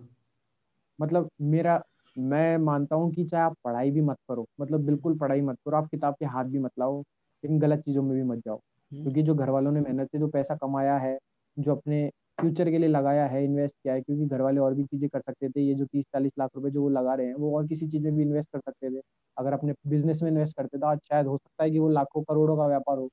मतलब 0.98 1.28
मेरा 1.42 1.82
मैं 2.16 2.56
मानता 2.58 2.96
हूँ 2.96 3.12
कि 3.12 3.24
चाहे 3.24 3.42
आप 3.44 3.56
पढ़ाई 3.64 3.90
भी 3.90 4.00
मत 4.00 4.16
करो 4.28 4.46
मतलब 4.60 4.84
बिल्कुल 4.86 5.18
पढ़ाई 5.18 5.40
मत 5.40 5.58
करो 5.66 5.76
आप 5.76 5.88
किताब 5.90 6.14
के 6.14 6.26
हाथ 6.26 6.44
भी 6.44 6.58
मत 6.58 6.70
लाओ। 6.78 7.02
लेकिन 7.46 7.58
गलत 7.60 7.80
चीज़ों 7.80 8.02
में 8.02 8.14
भी 8.14 8.22
मत 8.24 8.38
जाओ। 8.38 8.56
हम्म। 8.56 9.02
क्योंकि 9.02 9.22
जो 9.22 9.34
घर 9.34 9.50
वालों 9.50 9.72
ने 9.72 9.80
मेहनत 9.80 10.08
से 10.12 10.18
जो 10.18 10.28
पैसा 10.28 10.54
कमाया 10.56 10.96
है 10.98 11.18
जो 11.56 11.74
अपने 11.74 12.08
फ्यूचर 12.38 12.70
के 12.70 12.78
लिए 12.78 12.88
लगाया 12.88 13.26
है 13.26 13.42
इन्वेस्ट 13.44 13.74
किया 13.76 13.94
है 13.94 14.00
क्योंकि 14.00 14.26
घर 14.26 14.40
वाले 14.40 14.60
और 14.60 14.74
भी 14.74 14.84
चीज़ें 14.84 15.08
कर 15.10 15.20
सकते 15.20 15.48
थे 15.48 15.60
ये 15.60 15.74
जो 15.74 15.84
तीस 15.86 16.04
चालीस 16.12 16.32
लाख 16.38 16.50
रुपए 16.56 16.70
जो 16.70 16.82
वो 16.82 16.88
लगा 16.90 17.14
रहे 17.14 17.26
हैं 17.26 17.34
वो 17.34 17.56
और 17.58 17.66
किसी 17.68 17.86
चीज़ 17.88 18.04
में 18.04 18.14
भी 18.16 18.22
इन्वेस्ट 18.22 18.48
कर 18.52 18.60
सकते 18.60 18.90
थे। 18.90 19.00
अगर 19.36 19.52
अपने 19.52 19.74
बिज़नेस 19.88 20.22
में 20.22 20.30
इन्वेस्ट 20.30 20.56
करते 20.56 20.78
तो 20.78 20.86
आज 20.86 20.98
शायद 21.10 21.26
हो 21.26 21.36
सकता 21.38 21.64
है 21.64 21.70
कि 21.70 21.78
वो 21.78 21.88
लाखों 21.90 22.22
करोड़ों 22.22 22.56
का 22.56 22.66
व्यापार 22.66 22.98
हो। 22.98 23.08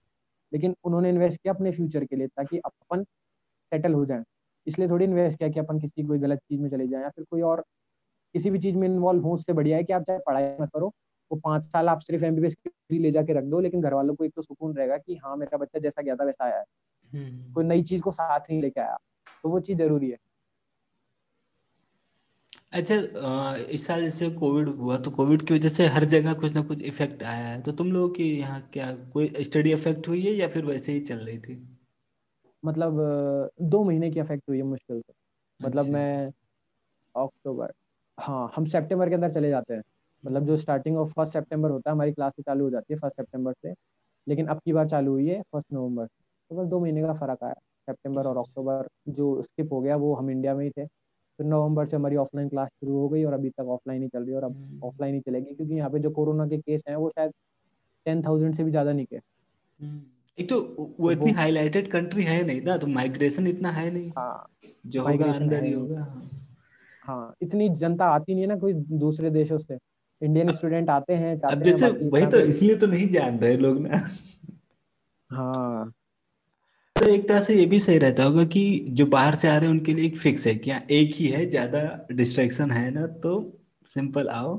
लेकिन 0.51 0.75
उन्होंने 0.85 1.09
इन्वेस्ट 1.09 1.41
किया 1.43 1.53
अपने 1.53 1.71
फ्यूचर 1.71 2.05
के 2.05 2.15
लिए 2.15 2.27
ताकि 2.27 2.57
अपन 2.65 3.03
सेटल 3.71 3.93
हो 3.93 4.05
जाए। 4.05 4.23
इसलिए 4.67 4.89
थोड़ी 4.89 5.05
इन्वेस्ट 5.05 5.37
किया 5.39 5.49
कि 5.49 5.59
अपन 5.59 5.79
किसी 5.79 6.03
कोई 6.03 6.19
गलत 6.19 6.39
चीज़ 6.49 6.61
में 6.61 6.69
चले 6.69 6.87
जाए 6.87 7.01
या 7.03 7.09
फिर 7.09 7.25
कोई 7.31 7.41
और 7.43 7.61
किसी 8.35 8.49
भी 8.51 8.59
चीज़ 8.59 8.77
में 8.77 8.87
इन्वॉल्व 8.87 9.23
हो 9.23 9.33
उससे 9.33 9.53
बढ़िया 9.53 9.77
है 9.77 9.83
कि 9.83 9.93
आप 9.93 10.03
चाहे 10.03 10.19
पढ़ाई 10.27 10.45
मत 10.61 10.69
करो 10.73 10.91
वो 11.33 11.39
पाँच 11.41 11.65
साल 11.65 11.89
आप 11.89 11.99
सिर्फ़ 12.01 12.25
एमबीबीएस 12.25 12.55
की 12.65 12.99
ले 12.99 13.11
जाके 13.11 13.33
रख 13.33 13.43
दो 13.45 13.59
लेकिन 13.61 13.81
घर 13.81 13.93
वालों 13.93 14.15
को 14.15 14.25
एक 14.25 14.33
तो 14.35 14.41
सुकून 14.41 14.75
रहेगा 14.75 14.97
कि 14.99 15.15
हाँ 15.17 15.35
मेरा 15.37 15.57
बच्चा 15.57 15.79
जैसा 15.79 16.01
गया 16.01 16.15
था 16.15 16.25
वैसा 16.25 16.45
आया 16.45 16.57
है। 16.57 16.65
हम्म। 17.13 17.53
कोई 17.55 17.65
नई 17.65 17.83
चीज़ 17.83 18.01
को 18.01 18.11
साथ 18.13 18.39
नहीं 18.51 18.61
लेके 18.61 18.81
आया। 18.81 18.97
तो 19.43 19.49
वो 19.49 19.59
चीज़ 19.61 19.77
ज़रूरी 19.79 20.09
है। 20.11 20.17
अच्छा 22.73 22.95
इस 23.71 23.85
साल 23.85 24.01
जैसे 24.01 24.29
कोविड 24.31 24.69
हुआ 24.77 24.97
तो 24.99 25.11
कोविड 25.11 25.41
की 25.47 25.53
वजह 25.53 25.69
से 25.69 25.85
हर 25.89 26.05
जगह 26.07 26.33
कुछ 26.35 26.53
ना 26.53 26.61
कुछ 26.63 26.81
इफ़ेक्ट 26.83 27.23
आया 27.25 27.47
है। 27.47 27.61
तो 27.61 27.71
तुम 27.73 27.91
लोगों 27.91 28.09
की 28.13 28.29
यहाँ 28.31 28.61
क्या 28.73 28.91
कोई 29.13 29.31
स्टडी 29.43 29.71
इफ़ेक्ट 29.73 30.07
हुई 30.07 30.21
है 30.21 30.33
या 30.33 30.47
फिर 30.49 30.65
वैसे 30.65 30.91
ही 30.91 30.99
चल 31.03 31.17
रही 31.19 31.37
थी? 31.39 31.55
मतलब 32.63 32.97
दो 33.63 33.83
महीने 33.83 34.09
की 34.11 34.19
इफ़ेक्ट 34.19 34.43
हुई 34.49 34.57
है 34.57 34.63
मुश्किल 34.65 35.01
से। 35.01 35.13
मतलब 35.59 35.85
अच्छा। 35.85 35.89
मैं 35.89 36.27
अक्टूबर 37.15 37.73
हाँ 38.17 38.51
हम 38.55 38.65
सितंबर 38.67 39.09
के 39.09 39.15
अंदर 39.15 39.31
चले 39.33 39.49
जाते 39.49 39.73
हैं। 39.73 39.83
मतलब 40.23 40.45
जो 40.47 40.57
स्टार्टिंग 40.57 40.97
ऑफ़ 40.97 41.13
फ़र्स्ट 41.13 41.33
सितंबर 41.33 41.69
होता 41.71 41.89
है 41.89 41.95
हमारी 41.95 42.11
क्लास 42.11 42.33
चालू 42.45 42.63
हो 42.63 42.69
जाती 42.69 42.93
है 42.93 42.99
फ़र्स्ट 42.99 43.17
सितंबर 43.17 43.53
से। 43.53 43.73
लेकिन 44.27 44.47
अब 44.47 44.59
की 44.65 44.73
बार 44.73 44.87
चालू 44.89 45.11
हुई 45.11 45.27
है 45.27 45.41
फ़र्स्ट 45.41 45.73
नवंबर 45.73 46.05
तो 46.05 46.55
बस 46.55 46.67
दो 46.67 46.79
महीने 46.79 47.01
का 47.01 47.13
फ़र्क 47.13 47.43
आया 47.43 47.53
सितंबर 47.87 48.27
और 48.27 48.37
अक्टूबर 48.37 48.87
जो 49.09 49.41
स्किप 49.41 49.73
हो 49.73 49.81
गया 49.81 49.95
वो 49.95 50.13
हम 50.15 50.29
इंडिया 50.29 50.55
में 50.55 50.63
ही 50.65 50.69
थे। 50.69 50.85
फिर 50.85 51.45
नवंबर 51.45 51.87
से 51.87 51.95
हमारी 51.95 52.15
ऑफलाइन 52.15 52.49
क्लास 52.49 52.67
शुरू 52.69 52.97
हो 52.97 53.07
गई 53.09 53.23
और 53.23 53.33
अभी 53.33 53.49
तक 53.49 53.67
ऑफलाइन 53.67 54.01
ही 54.01 54.07
चल 54.07 54.19
रही 54.19 54.29
है 54.29 54.35
और 54.35 54.43
अब 54.43 54.79
ऑफलाइन 54.83 55.13
हम्म। 55.13 55.15
ही 55.15 55.21
चलेगी 55.21 55.55
क्योंकि 55.55 55.73
यहाँ 55.73 55.89
पे 55.89 55.99
जो 55.99 56.09
कोरोना 56.11 56.47
के 56.47 56.57
केस 56.57 56.83
हैं 56.89 56.95
वो 56.95 57.09
शायद 57.09 57.31
टेन 58.05 58.21
थाउज़ेंड 58.21 58.55
से 58.55 58.63
भी 58.63 58.71
ज़्यादा 58.71 58.93
के 58.93 59.15
हम्म। 59.15 60.01
एक 60.37 60.49
तो 60.49 60.61
वो 60.99 61.11
इतनी 61.11 61.31
हाईलाइटेड 61.31 61.91
कंट्री 61.91 62.23
है 62.23 62.43
नहीं 62.43 62.61
ना 62.61 62.77
तो 62.77 62.87
माइग्रेशन 62.87 63.47
इतना 63.47 63.71
है 63.71 63.89
नहीं। 63.91 64.11
हाँ। 64.17 64.45
जो 64.85 65.03
होगा 65.03 65.31
अंदर 65.33 65.63
ही 65.63 65.71
होगा 65.73 66.21
हाँ 67.03 67.33
इतनी 67.41 67.69
जनता 67.69 68.05
आती 68.05 68.33
नहीं 68.33 68.43
है 68.43 68.47
ना 68.47 68.55
कोई 68.55 68.73
दूसरे 68.73 69.29
देशों 69.29 69.57
से। 69.57 69.77
इंडियन 70.21 70.51
स्टूडेंट 70.51 70.89
आते 70.89 71.13
हैं 71.15 71.39
अब 71.41 71.61
जैसे 71.63 71.89
वही 71.89 72.25
तो 72.27 72.39
इसलिए 72.39 72.75
तो 72.75 72.87
नहीं 72.87 73.07
जान 73.09 73.39
रहे 73.39 73.57
लोग 73.57 73.79
ना। 73.81 74.07
हाँ। 75.29 75.91
तो 76.95 77.07
एक 77.07 77.27
तरह 77.29 77.41
से 77.41 77.53
ये 77.55 77.65
भी 77.65 77.79
सही 77.79 77.97
रहता 77.97 78.23
होगा 78.23 78.43
कि 78.47 78.63
जो 78.89 79.05
बाहर 79.07 79.35
से 79.35 79.47
आ 79.47 79.55
रहे 79.57 79.69
हैं 79.69 79.71
उनके 79.71 79.93
लिए 79.93 80.05
एक 80.05 80.17
फिक्स 80.17 80.45
है 80.47 80.53
कि 80.55 80.69
यहाँ 80.69 80.85
एक 80.91 81.15
ही 81.15 81.27
है 81.27 81.45
ज़्यादा 81.49 81.81
डिस्ट्रैक्शन 82.11 82.71
है 82.71 82.89
ना 82.91 83.07
तो 83.23 83.33
सिंपल 83.91 84.27
आओ। 84.29 84.55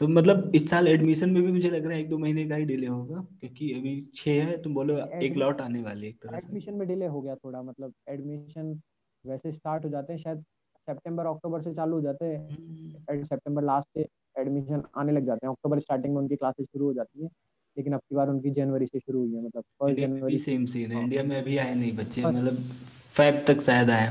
तो 0.00 0.06
मतलब 0.08 0.52
इस 0.54 0.68
साल 0.70 0.88
एडमिशन 0.88 1.30
में 1.30 1.42
भी 1.42 1.52
मुझे 1.52 1.70
लग 1.70 1.84
रहा 1.86 1.94
है 1.94 2.00
एक 2.00 2.08
दो 2.10 2.18
महीने 2.18 2.48
का 2.48 2.56
ही 2.56 2.64
डिले 2.64 2.86
होगा 2.86 3.20
क्योंकि 3.40 3.72
अभी 3.72 4.00
छह 4.14 4.42
है 4.42 4.56
तुम 4.62 4.74
बोलो 4.74 4.96
एक 5.22 5.36
लॉट 5.36 5.60
आने 5.60 5.82
वाले 5.82 6.06
एक 6.08 6.16
तरह 6.22 6.38
से। 6.38 6.46
एडमिशन 6.46 6.74
में 6.74 6.86
डिले 6.88 7.06
हो 7.06 7.20
गया 7.20 7.34
थोड़ा 7.36 7.62
मतलब 7.62 7.92
एडमिशन 8.08 8.72
वैसे 9.24 9.52
स्टार्ट 9.52 9.84
हो 9.84 9.90
जाते 9.90 10.12
हैं 10.12 10.20
शायद 10.20 10.42
सितंबर 10.88 11.26
अक्टूबर 11.26 11.62
से 11.62 11.74
चालू 11.74 11.96
हो 11.96 12.02
जाते 12.02 12.24
हैं। 12.26 13.22
सितंबर। 13.24 13.62
लास्ट 13.64 13.88
से 13.94 14.06
एडमिशन 14.36 14.82
आने 14.96 15.12
लग 15.12 15.26
जाते 15.26 15.46
हैं। 15.46 15.52
अक्टूबर 15.52 15.78
स्टार्टिंग 15.80 16.14
में 16.14 16.20
उनकी 16.22 16.36
क्लासेस 16.36 16.66
शुरू 16.66 16.84
हो 16.86 16.92
जाती 16.92 17.22
है 17.22 17.28
लेकिन 17.76 17.92
अब 17.92 18.00
की 18.00 18.14
बार 18.16 18.28
उनकी 18.28 18.50
जनवरी 18.50 18.86
से 18.86 18.98
शुरू 18.98 19.18
हुई 19.20 19.34
है 19.34 19.44
मतलब 19.44 19.62
फ़र्स्ट 19.80 20.00
जनवरी 20.00 20.38
सेम 20.38 20.64
सीन 20.66 20.92
है। 20.92 21.02
इंडिया 21.02 21.22
में 21.22 21.36
अभी 21.36 21.56
आए 21.58 21.74
नहीं 21.74 21.96
बच्चे 21.96 22.24
मतलब 22.26 22.56
फेब 23.14 23.44
तक 23.46 23.60
शायद 23.60 23.90
आए। 23.90 24.06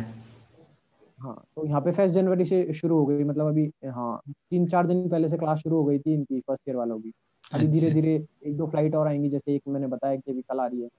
हाँ 1.20 1.36
तो 1.56 1.66
यहाँ 1.66 1.82
पे 1.82 1.92
फ़र्स्ट 1.92 2.16
जनवरी 2.16 2.46
से 2.46 2.74
शुरू 2.74 2.98
हो 2.98 3.06
गई 3.06 3.24
मतलब 3.24 3.48
अभी 3.48 3.66
हाँ 3.88 4.20
तीन 4.28 4.68
चार 4.68 4.88
दिन 4.88 5.08
पहले 5.10 5.30
से 5.30 5.38
क्लास 5.38 5.60
शुरू 5.60 5.78
हो 5.78 5.84
गई 5.86 6.00
थी 6.00 6.14
इनकी 6.14 6.40
फ़र्स्ट 6.40 6.70
ईयर 6.70 6.78
वालों 6.78 7.00
की। 7.00 7.12
अभी 7.52 7.68
धीरे 7.68 7.88
अच्छा। 7.88 8.02
धीरे 8.02 8.16
एक 8.46 8.58
दो 8.58 8.68
फ़्लाइट 8.68 8.96
और 8.96 9.08
आएँगी 9.08 9.30
जैसे 9.30 9.56
एक 9.56 9.62
मैंने 9.68 9.88
बताया 9.88 10.16
कि 10.16 10.32
अभी 10.32 10.42
कल 10.42 10.60
आ 10.60 10.66
रही 10.68 10.82
है। 10.82 10.90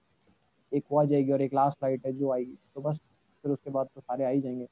एक 0.73 0.85
वो 0.93 1.01
आ 1.01 1.05
जाएगी 1.05 1.33
और 1.33 1.43
एक 1.43 1.55
लास्ट 1.55 1.79
फ़्लाइट 1.79 2.07
है 2.07 2.13
जो 2.13 2.33
आएगी। 2.33 2.57
तो 2.75 2.81
बस 2.81 2.99
फिर 3.45 3.53
उसके 3.53 3.71
बाद 3.71 3.87
तो 3.95 4.01
सारे 4.01 4.25
आ 4.25 4.29
ही 4.29 4.41
जाएँगे। 4.41 4.67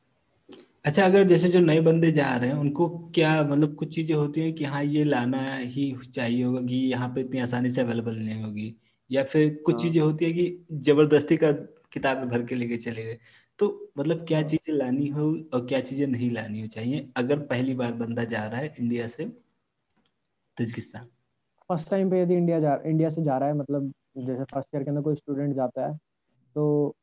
अच्छा 0.84 1.04
अगर 1.04 1.24
जैसे 1.24 1.48
जो 1.48 1.60
नए 1.60 1.80
बंदे 1.80 2.10
जा 2.10 2.24
रहे 2.36 2.48
हैं 2.50 2.56
उनको 2.56 2.88
क्या 3.14 3.32
मतलब 3.42 3.74
कुछ 3.74 3.94
चीज़ें 3.94 4.14
होती 4.16 4.40
हैं 4.40 4.52
कि 4.54 4.64
हाँ 4.64 4.82
ये 4.84 5.02
लाना 5.04 5.40
ही 5.56 5.90
चाहिए 6.06 6.44
होगा 6.44 6.60
कि 6.60 6.76
यहाँ 6.90 7.08
पे 7.14 7.20
इतनी 7.20 7.40
आसानी 7.40 7.70
से 7.70 7.80
अवेलेबल 7.80 8.16
नहीं 8.16 8.42
होगी 8.42 8.74
या 9.10 9.24
फिर 9.24 9.54
कुछ 9.66 9.74
हाँ। 9.74 9.82
चीज़ें 9.82 10.00
होती 10.02 10.24
है 10.24 10.32
कि 10.32 10.66
ज़बरदस्ती 10.82 11.36
का 11.36 11.52
किताब 11.92 12.24
भर 12.28 12.44
के 12.46 12.54
लेके 12.54 12.76
चले 12.76 13.04
गए 13.04 13.18
तो 13.58 13.68
मतलब 13.98 14.24
क्या 14.28 14.38
हाँ। 14.38 14.46
चीज़ें 14.48 14.74
लानी 14.74 15.08
हो 15.08 15.26
और 15.54 15.66
क्या 15.66 15.80
चीज़ें 15.80 16.06
नहीं 16.06 16.30
लानी 16.30 16.60
हो 16.60 16.66
चाहिए 16.68 17.08
अगर 17.16 17.38
पहली 17.46 17.74
बार 17.74 17.92
बंदा 17.94 18.24
जा 18.24 18.46
रहा 18.46 18.60
है 18.60 18.74
इंडिया 18.80 19.08
से 19.08 19.24
तजिकिस्तान 20.56 21.06
फ़र्स्ट 21.70 21.90
टाइम 21.90 22.10
पे 22.10 22.20
यदि 22.22 22.34
इंडिया 22.34 22.60
जा 22.60 22.78
इंडिया 22.86 23.08
से 23.08 23.22
जा 23.22 23.38
रहा 23.38 23.48
है 23.48 23.54
मतलब 23.54 23.92
जैसे 24.18 24.44
फ़र्स्ट 24.44 24.74
ईयर 24.74 24.84
के 24.84 24.90
अंदर 24.90 25.02
कोई 25.02 25.14
स्टूडेंट 25.16 25.54
जाता 25.56 25.86
है 25.86 25.96
तो 26.56 26.94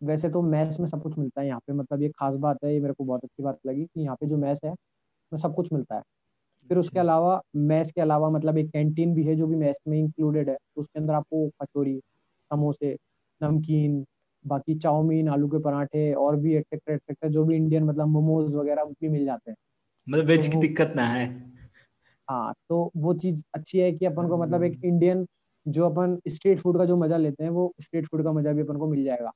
वैसे 0.00 0.28
तो 0.30 0.42
मैथ्स 0.44 0.80
में 0.80 0.86
सब 0.88 1.02
कुछ 1.02 1.18
मिलता 1.18 1.40
है 1.40 1.46
यहाँ 1.46 1.60
पे। 1.66 1.72
मतलब 1.74 2.02
ये 2.02 2.08
खास 2.10 2.34
बात 2.38 2.64
है 2.64 2.72
ये 2.74 2.80
मेरे 2.80 2.94
को 2.94 3.04
बहुत 3.04 3.24
अच्छी 3.24 3.42
बात 3.42 3.58
लगी 3.66 3.84
कि 3.86 4.00
यहाँ 4.02 4.16
पे 4.16 4.26
जो 4.26 4.36
मैथ्स 4.38 4.60
है 4.64 4.72
उसमें 4.72 5.38
सब 5.40 5.54
कुछ 5.56 5.72
मिलता 5.72 5.96
है। 5.96 6.02
फिर 6.70 6.78
उसके 6.78 6.90
अच्छा। 6.90 7.00
अलावा 7.00 7.40
मैथ्स 7.58 7.92
के 7.92 8.00
अलावा 8.00 8.30
मतलब 8.30 8.58
एक 8.58 8.70
कैंटीन 8.72 9.14
भी 9.14 9.24
है 9.24 9.36
जो 9.36 9.46
भी 9.46 9.56
मैथ्स 9.56 9.80
में 9.88 9.98
इंक्लूडेड 9.98 10.50
है। 10.50 10.56
तो 10.56 10.80
उसके 10.80 11.00
अंदर 11.00 11.14
आपको 11.14 11.48
कचौरी 11.62 11.98
समोसे 12.50 12.96
नमकीन 13.40 14.04
बाकी 14.44 14.74
चाउमीन 14.78 15.28
आलू 15.28 15.48
के 15.48 15.58
पराठे 15.62 16.12
और 16.16 16.36
भी 16.36 16.54
एक्सेट्रा 16.56 16.94
एक्सेट्रा 16.94 17.30
जो 17.30 17.44
भी 17.44 17.56
इंडियन 17.56 17.84
मतलब 17.84 18.08
मोमोज 18.08 18.54
वगैरह 18.56 18.84
भी 18.86 19.08
मिल 19.08 19.24
जाते 19.26 19.50
हैं। 19.50 19.56
मतलब 20.06 20.26
वेज 20.26 20.46
तो 20.46 20.50
की 20.50 20.56
दिक्कत 20.58 20.92
ना 20.96 21.06
है। 21.06 21.26
हाँ 22.28 22.52
तो 22.68 22.90
वो 22.96 23.12
चीज़ 23.14 23.42
अच्छी 23.54 23.78
है 23.78 23.90
कि 23.92 24.06
अपन 24.06 24.28
को 24.28 24.36
मतलब 24.38 24.62
एक 24.62 24.78
इंडियन 24.84 25.26
जो 25.66 25.86
अपन 25.86 26.18
स्ट्रीट 26.28 26.60
फ़ूड 26.60 26.78
का 26.78 26.84
जो 26.84 26.96
मज़ा 26.96 27.16
लेते 27.16 27.44
हैं 27.44 27.50
वो 27.50 27.72
स्ट्रीट 27.80 28.06
फ़ूड 28.06 28.22
का 28.24 28.32
मज़ा 28.32 28.52
भी 28.52 28.62
अपन 28.62 28.76
को 28.78 28.88
मिल 28.88 29.04
जाएगा। 29.04 29.30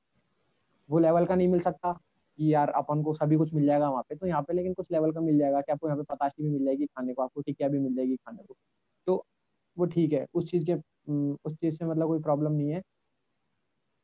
वो 0.89 0.99
लेवल 0.99 1.25
का 1.25 1.35
नहीं 1.35 1.47
मिल 1.47 1.59
सकता 1.61 1.91
कि 2.39 2.53
यार 2.53 2.69
अपन 2.73 3.03
को 3.03 3.13
सभी 3.13 3.35
कुछ 3.35 3.53
मिल 3.53 3.65
जाएगा 3.65 3.89
वहाँ 3.89 4.03
पे। 4.09 4.15
तो 4.15 4.27
यहाँ 4.27 4.41
पे 4.43 4.53
लेकिन 4.53 4.73
कुछ 4.73 4.91
लेवल 4.91 5.11
का 5.11 5.21
मिल 5.21 5.37
जाएगा 5.39 5.61
कि 5.61 5.71
आपको 5.71 5.87
यहाँ 5.87 5.97
पे 5.99 6.03
पताशी 6.09 6.43
भी 6.43 6.49
मिल 6.49 6.65
जाएगी 6.65 6.85
खाने 6.87 7.13
को 7.13 7.23
आपको 7.23 7.41
टिकिया 7.41 7.69
भी 7.69 7.79
मिल 7.79 7.95
जाएगी 7.95 8.15
खाने 8.17 8.43
को। 8.43 8.55
तो 9.07 9.23
वो 9.77 9.85
ठीक 9.87 10.13
है 10.13 10.25
उस 10.33 10.51
चीज़ 10.51 10.65
के 10.67 10.75
उस 11.45 11.55
चीज़ 11.55 11.75
से 11.75 11.85
मतलब 11.85 12.07
कोई 12.07 12.21
प्रॉब्लम 12.21 12.51
नहीं 12.53 12.69
है। 12.69 12.81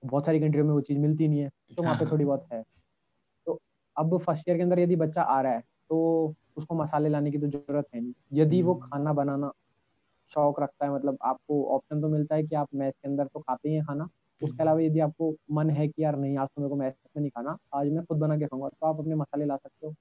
बहुत 0.03 0.25
सारी 0.25 0.39
कंट्रियों 0.39 0.65
में 0.65 0.73
वो 0.73 0.81
चीज़ 0.81 0.97
मिलती 0.99 1.27
नहीं 1.27 1.39
है 1.39 1.49
तो 1.71 1.83
वहाँ 1.83 1.95
पे 1.95 2.05
थोड़ी 2.05 2.25
बहुत 2.25 2.45
है। 2.51 2.61
तो 3.47 3.59
अब 3.95 4.17
फ़र्स्ट 4.19 4.49
ईयर 4.49 4.57
के 4.57 4.63
अंदर 4.63 4.79
यदि 4.79 4.95
बच्चा 4.97 5.21
आ 5.23 5.41
रहा 5.41 5.53
है 5.53 5.61
तो 5.89 6.35
उसको 6.57 6.75
मसाले 6.75 7.09
लाने 7.09 7.31
की 7.31 7.39
तो 7.39 7.47
ज़रूरत 7.49 7.85
है 7.95 8.01
नहीं। 8.01 8.13
यदि 8.33 8.61
वो 8.63 8.73
हम्म, 8.73 8.83
खाना 8.83 9.13
बनाना 9.13 9.51
शौक 10.31 10.61
रखता 10.61 10.85
है 10.85 10.93
मतलब 10.93 11.17
आपको 11.23 11.63
ऑप्शन 11.75 12.01
तो 12.01 12.09
मिलता 12.09 12.35
है 12.35 12.43
कि 12.43 12.55
आप 12.55 12.67
मैस 12.75 12.93
के 12.95 13.09
अंदर 13.09 13.27
तो 13.27 13.39
खाते 13.41 13.69
ही 13.69 13.75
हैं 13.75 13.85
खाना 13.85 14.09
उसके 14.41 14.63
अलावा 14.63 14.81
यदि 14.81 14.99
आपको 14.99 15.33
मन 15.51 15.69
है 15.69 15.87
कि 15.87 16.03
यार 16.03 16.17
नहीं 16.17 16.37
आज 16.37 16.47
तो 16.47 16.61
मेरे 16.61 16.69
को 16.69 16.75
मैस 16.75 16.93
में 17.15 17.21
नहीं 17.21 17.29
खाना 17.31 17.57
आज 17.75 17.89
मैं 17.91 18.03
खुद 18.05 18.17
बना 18.19 18.37
के 18.37 18.45
खाऊँगा 18.45 18.69
तो 18.69 18.87
आप 18.87 18.99
अपने 18.99 19.15
मसाले 19.15 19.45
ला 19.45 19.55
सकते 19.57 19.87
हो। 19.87 19.93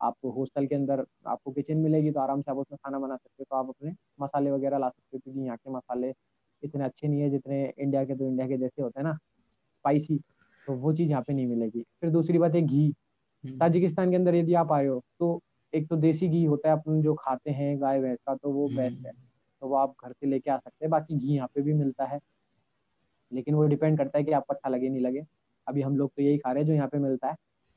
आप 0.00 0.14
हॉस्टल 0.36 0.66
के 0.66 0.74
अंदर 0.74 1.04
आपको 1.26 1.50
किचन 1.52 1.78
मिलेगी 1.78 2.10
तो 2.10 2.20
आराम 2.20 2.40
से 2.42 2.50
आप 2.50 2.56
उसमें 2.58 2.78
खाना 2.84 2.98
बना 2.98 3.16
सकते 3.16 3.42
हो 3.42 3.44
तो 3.50 3.56
आप 3.56 3.68
अपने 3.68 3.94
मसाले 4.20 4.50
वगैरह 4.50 4.78
ला 4.78 4.88
सकते 4.88 5.16
हो 5.16 5.20
क्योंकि 5.24 5.40
यहाँ 5.40 5.56
के 5.56 5.70
मसाले 5.70 6.12
इतने 6.62 6.84
अच्छे 6.84 7.08
नहीं 7.08 7.20
है 7.20 7.30
जितने 7.30 7.62
इंडिया 7.78 8.04
के 8.04 8.14
तो 8.14 8.26
इंडिया 8.26 8.46
के 8.48 8.56
जैसे 8.58 8.82
होते 8.82 9.00
हैं 9.00 9.06
ना 9.06 9.16
स्पाइसी 9.72 10.18
तो 10.66 10.74
वो 10.74 10.92
चीज़ 10.92 11.10
यहाँ 11.10 11.22
पे 11.22 11.32
नहीं 11.32 11.46
मिलेगी। 11.46 11.82
फिर 12.00 12.10
दूसरी 12.10 12.38
बात 12.38 12.54
है 12.54 12.62
घी। 12.62 12.86
हम्म, 13.44 13.58
ताजिकिस्तान 13.58 14.10
के 14.10 14.16
अंदर 14.16 14.34
यदि 14.34 14.54
आप 14.54 14.72
आए 14.72 14.86
हो 14.86 15.00
तो 15.20 15.40
एक 15.72 15.88
तो 15.88 15.96
देसी 15.96 16.28
घी 16.28 16.44
होता 16.44 16.68
है 16.68 16.76
अपन 16.78 17.00
जो 17.02 17.14
खाते 17.14 17.50
हैं 17.50 17.80
गाय 17.80 18.00
भैंस 18.00 18.18
का 18.26 18.34
तो 18.34 18.50
वो 18.50 18.68
बेस्ट 18.68 18.96
हम्म, 18.96 19.06
है। 19.06 19.12
तो 19.62 19.68
वो 19.68 19.76
आप 19.76 19.94
घर 20.04 20.12
से 20.12 20.26
लेके 20.26 20.50
आ 20.50 20.56
सकते 20.56 20.84
हैं 20.84 20.90
बाकी 20.90 21.16
घी 21.16 21.34
यहाँ 21.34 21.48
पे 21.54 21.62
भी 21.62 21.72
मिलता 21.74 22.04
है। 22.04 22.18
लेकिन 23.34 23.54
वो 23.54 23.66
डिपेंड 23.66 23.98
करता 23.98 24.18
है 24.18 24.24
कि 24.24 24.32
आपको 24.32 24.54
अच्छा 24.54 24.68
लगे 24.68 24.88
नहीं 24.88 25.00
लगे। 25.02 25.24
अभी 25.66 25.82
हम 25.82 25.96
लोग 25.96 26.10
तो 26.10 26.22
यही 26.22 26.38
खा 26.38 26.52
रहे 26.52 26.62
हैं 26.62 26.66
जो 26.68 26.74
यहाँ 26.74 26.88
पे 26.88 26.98
मिलता 26.98 27.28
है। 27.28 27.36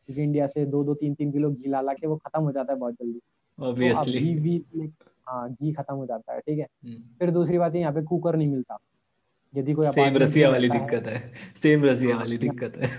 क्योंकि 0.10 0.24
इंडिया 0.24 0.47
से 0.47 0.66
दो 0.66 0.84
दो 0.84 0.93
तीन 0.95 1.14
तीन 1.14 1.32
किलो 1.32 1.49
घी 1.51 1.70
ला 1.70 1.82
ला 1.82 1.93
के 1.93 2.08
वो 2.08 2.16
खत्म 2.18 2.41
हो 2.43 2.51
जाता 2.51 2.74
है 2.74 2.80
बहुत 2.80 2.93
जल्दी। 2.93 3.20
तो 3.58 3.66
ऑब्वियसली 3.66 4.20
घी 4.20 4.34
भी 4.36 4.91
हाँ 5.28 5.49
घी 5.51 5.72
खत्म 5.74 5.95
हो 5.95 6.05
जाता 6.05 6.34
है 6.34 6.39
ठीक 6.39 6.60
है। 6.60 6.95
फिर 7.20 7.32
दूसरी 7.32 7.58
बात 7.58 7.74
है 7.74 7.80
यहाँ 7.82 7.93
पे 7.93 8.03
कुकर 8.03 8.36
नहीं 8.36 8.47
मिलता। 8.47 8.78
यदि 9.53 9.74
कोई 9.74 9.86
सेम 9.88 10.18
रसिया 10.18 10.49
वाली 10.49 10.70
दिक्कत 10.70 11.08
है। 11.08 11.20
सेम 11.58 11.86
रसिया 11.86 12.16
हाँ 12.16 12.20
वाली 12.20 12.38
दिक्कत 12.38 12.78
है। 12.78 12.89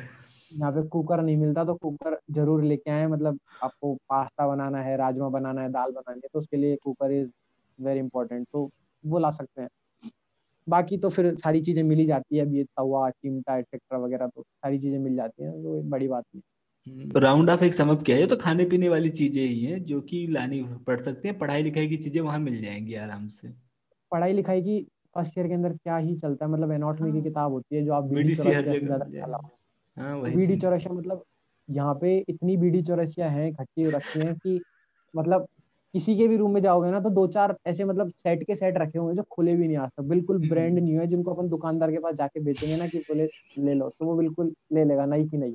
यहाँ 0.52 0.72
पे 0.72 0.82
कुकर 0.88 1.22
नहीं 1.22 1.36
मिलता 1.36 1.64
तो 1.64 1.74
कुकर 1.74 2.18
ज़रूर 2.30 2.62
लेके 2.64 2.90
आए। 2.90 3.06
मतलब 3.06 3.38
आपको 3.62 3.94
पास्ता 4.08 4.46
बनाना 4.48 4.82
है 4.82 4.96
राजमा 4.96 5.28
बनाना 5.28 5.62
है 5.62 5.70
दाल 5.70 5.90
बनानी 5.92 6.20
है 6.24 6.28
तो 6.32 6.38
उसके 6.38 6.56
लिए 6.56 6.76
कुकर 6.82 7.12
इज़ 7.12 7.30
वेरी 7.78 8.00
इंपॉर्टेंट 8.00 8.46
तो 8.52 8.68
वो 9.04 9.18
ला 9.18 9.30
सकते 9.30 9.62
हैं। 9.62 9.68
बाकी 10.68 10.96
तो 10.98 11.08
फिर 11.10 11.34
सारी 11.36 11.60
चीज़ें 11.62 11.82
मिल 11.82 11.98
ही 11.98 12.04
जाती 12.06 12.36
है 12.36 12.46
अब 12.46 12.54
ये 12.54 12.64
तवा 12.64 13.08
चिमटा 13.10 13.56
एक्सेट्रा 13.58 13.98
वगैरह 13.98 14.26
तो 14.26 14.42
सारी 14.42 14.78
चीज़ें 14.78 14.98
मिल 14.98 15.16
जाती 15.16 15.44
हैं 15.44 15.52
तो 15.62 15.80
बड़ी 15.90 16.08
बात 16.08 16.24
नहीं 16.34 16.42
राउंड 17.14 17.50
ऑफ़ 17.50 17.62
एक 17.64 17.74
समझ 17.74 17.96
किया 18.04 18.16
है 18.16 18.26
तो 18.26 18.36
खाने 18.36 18.64
पीने 18.64 18.88
वाली 18.88 19.10
चीज़ें 19.10 19.42
ही 19.42 19.60
हैं 19.64 19.82
जो 19.84 20.00
कि 20.02 20.26
लानी 20.30 20.62
पड़ 20.86 21.00
सकती 21.00 21.28
हैं 21.28 21.38
पढ़ाई 21.38 21.62
लिखाई 21.62 21.88
की 21.88 21.96
चीज़ें 21.96 22.20
वहाँ 22.20 22.38
मिल 22.38 22.60
जाएँगी 22.62 22.94
आराम 22.96 23.26
से। 23.28 23.48
पढ़ाई 24.12 24.32
लिखाई 24.32 24.62
की 24.62 24.80
फ़र्स्ट 25.14 25.38
ईयर 25.38 25.46
के 25.48 25.54
अंदर 25.54 25.72
क्या 25.72 25.96
ही 25.98 26.16
चलता 26.16 26.44
है 26.44 26.50
मतलब 26.52 26.72
एनाटॉमी 26.72 27.10
की 27.12 27.18
हाँ। 27.18 27.24
किताब 27.24 27.52
होती 27.52 27.76
है 27.76 27.84
जो 27.84 27.92
आप 27.92 28.04
बीडी 28.04 28.34
चौरसिया 28.34 28.74
जाएगी। 28.74 29.18
हाँ। 29.96 30.20
तो 30.22 30.30
बीडी 30.30 30.56
चौरसिया 30.56 30.94
मतलब 30.94 31.24
यहाँ 31.68 31.94
पे 31.94 32.16
इतनी 32.28 32.56
बीडी 32.56 32.82
चौरसिया 32.82 33.28
हैं 33.30 33.48
इकट्ठी 33.50 33.82
हो 33.82 33.90
रखी 33.90 34.20
हैं 34.20 34.34
कि 34.36 34.60
मतलब 35.14 35.46
किसी 35.92 36.16
के 36.16 36.28
भी 36.28 36.36
रूम 36.36 36.54
में 36.54 36.60
जाओगे 36.60 36.90
ना 36.90 37.00
तो 37.00 37.10
दो 37.10 37.26
चार 37.26 37.56
ऐसे 37.66 37.84
मतलब 37.84 38.12
सेट 38.12 38.44
के 38.44 38.54
सेट 38.56 38.78
रखे 38.78 38.98
हुए 38.98 39.14
जो 39.14 39.22
खुले 39.22 39.56
भी 39.56 39.66
नहीं 39.66 39.76
आज 39.76 39.90
तक। 39.96 40.02
बिल्कुल 40.02 40.48
ब्रांड 40.48 40.72
हम्म, 40.72 40.84
न्यू 40.84 41.00
है 41.00 41.06
जिनको 41.06 41.34
अपन 41.34 41.48
दुकानदार 41.48 41.90
के 41.90 41.98
पास 41.98 42.14
जाके 42.14 42.40
बेचेंगे 42.40 42.76
ना 42.76 42.86
कि 42.86 42.98
बोले 42.98 43.28
ले 43.58 43.74
लो। 43.74 43.88
तो 43.88 44.04
वो 44.04 44.16
बिल्कुल 44.16 44.54
ले 44.72 44.84
लेगा 44.84 45.06
नहीं 45.06 45.28
कि 45.28 45.36
नहीं। 45.36 45.54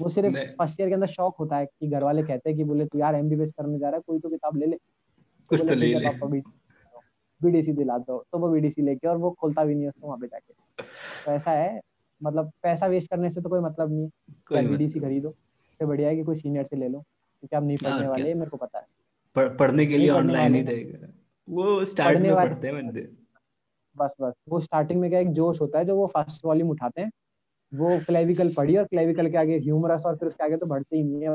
वो 0.00 0.08
सिर्फ़ 0.08 0.36
फ़र्स्ट 0.36 0.80
ईयर 0.80 0.88
के 0.88 0.94
अंदर 0.94 1.06
शौक 1.06 1.36
होता 1.36 1.56
है 1.56 1.66
कि 1.66 1.88
घर 1.88 2.04
वाले 2.04 2.22
कहते 2.22 2.50
हैं 2.50 2.56
कि 2.56 2.64
बोले 2.64 2.86
तू 2.86 2.98
यार 2.98 3.14
एमबीबीएस 3.14 3.52
करने 3.52 3.78
जा 3.78 3.88
रहा 3.88 3.96
है 3.96 4.02
कोई 4.06 4.18
तो 4.18 4.28
किताब 4.28 4.56
ले 4.56 4.66
ले। 4.66 4.76
तो 4.76 5.46
कुछ 5.48 5.60
तो 5.60 5.74
ले 5.74 5.94
ले। 5.94 6.40
बीडीसी 7.42 7.72
दिला 7.72 7.98
दो। 7.98 8.24
तो 8.32 8.38
वो 8.38 8.48
बीडीसी 8.48 8.82
लेके 8.82 9.08
और 9.08 9.16
वो 9.16 9.30
खोलता 9.30 9.64
भी 9.64 9.74
नहीं 9.74 9.82
है 9.82 9.88
उसको 9.88 10.06
वहाँ 10.06 10.18
पे 10.18 10.26
जाके। 10.26 10.54
तो 11.26 11.32
ऐसा 11.32 11.50
है 11.50 11.80
मतलब 12.22 12.52
पैसा 12.62 12.86
वेस्ट 12.86 13.10
करने 13.10 13.30
से 13.30 13.40
तो 13.40 13.48
कोई 13.48 13.60
मतलब 13.60 13.92
नहीं। 13.92 14.08
है 14.52 14.68
बीडीसी 14.68 14.98
मतलब 14.98 15.08
खरीदो 15.08 15.28
इससे 15.28 15.86
बढ़िया 15.86 16.08
है 16.08 16.16
कि 16.16 16.22
कोई 16.22 16.36
सीनियर 16.36 16.64
से 16.64 16.76
ले 16.76 16.88
लो 16.88 16.98
क्योंकि 17.00 17.56
आप 17.56 17.62
नहीं 17.62 17.76
पढ़ने 17.76 18.08
वाले 18.08 18.34
मेरे 18.34 18.50
को 18.50 18.56
पता 18.56 18.78
है। 18.78 19.01
पढ़, 19.36 19.48
पढ़ने 19.48 19.86
के 19.86 19.98
लिए 19.98 20.10
ऑनलाइन 20.10 20.54
ही 20.54 20.62
रहेगा 20.62 21.08
वो 21.48 21.84
स्टार्ट 21.84 22.18
में 22.18 22.34
पढ़ते 22.34 22.66
हैं 22.66 22.76
बंदे। 22.76 23.08
बस 23.96 24.16
बस। 24.20 24.32
वो 24.48 24.60
स्टार्टिंग 24.60 25.00
में 25.00 25.08
क्या 25.10 25.20
एक 25.20 25.32
जोश 25.32 25.60
होता 25.60 25.78
है 25.78 25.84
जो 25.84 25.96
वो 25.96 26.06
फ़र्स्ट 26.06 26.44
वॉल्यूम 26.44 26.70
उठाते 26.70 27.00
हैं 27.00 27.10
वो 27.72 27.98
क्लेविकल 28.06 28.52
पढ़ी 28.54 28.76
और 28.76 28.84
क्लेविकल 28.84 29.30
के 29.30 29.36
आगे 29.36 29.58
ह्यूमरस 29.58 30.06
और 30.06 30.16
फिर 30.16 30.28
उसके 30.28 30.44
आगे 30.44 30.56
तो 30.56 30.66
बढ़ते 30.66 30.96
ही 30.96 31.02
नहीं 31.02 31.22
है। 31.22 31.30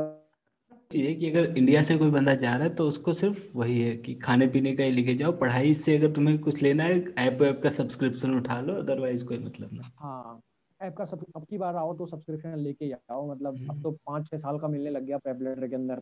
है 0.96 1.14
कि 1.14 1.30
अगर 1.30 1.56
इंडिया 1.58 1.82
से 1.82 1.96
कोई 1.98 2.10
बंदा 2.10 2.34
जा 2.34 2.54
रहा 2.54 2.64
है 2.64 2.74
तो 2.74 2.84
उसको 2.88 3.12
सिर्फ़ 3.14 3.38
वही 3.54 3.80
है 3.80 3.96
कि 3.96 4.14
खाने 4.14 4.46
पीने 4.46 4.72
का 4.76 4.84
ही 4.84 4.90
लेके 4.90 5.14
जाओ 5.14 5.32
पढ़ाई 5.32 5.74
से 5.74 5.96
अगर 5.96 6.12
तुम्हें 6.12 6.38
कुछ 6.38 6.62
लेना 6.62 6.84
है 6.84 6.98
ऐप 7.18 7.42
ऐप 7.42 7.60
का 7.62 7.70
सब्सक्रिप्शन 7.70 8.34
उठा 8.34 8.60
लो 8.60 8.74
अदरवाइज़ 8.74 9.24
कोई 9.24 9.38
मतलब 9.38 9.72
ना। 9.72 9.90
हाँ 9.98 10.40
ऐप 10.80 10.94
का 10.96 11.04
सब 11.04 11.24
अब 11.36 11.44
की 11.44 11.58
बार 11.58 11.76
आओ 11.76 11.94
तो 11.96 12.06
सब्सक्रिप्शन 12.06 12.56
लेके 12.58 12.92
आओ 12.92 13.30
मतलब 13.32 13.54
अब 13.54 13.70
हम्म। 13.70 13.82
तो 13.82 13.90
पाँच 14.06 14.26
छह 14.26 14.38
साल 14.38 14.58
का 14.58 14.68
मिलने 14.68 14.90
लग 14.90 15.04
गया 15.04 15.18
प्रेपलेटर 15.18 15.68
के 15.68 15.74
अंदर। 15.74 16.00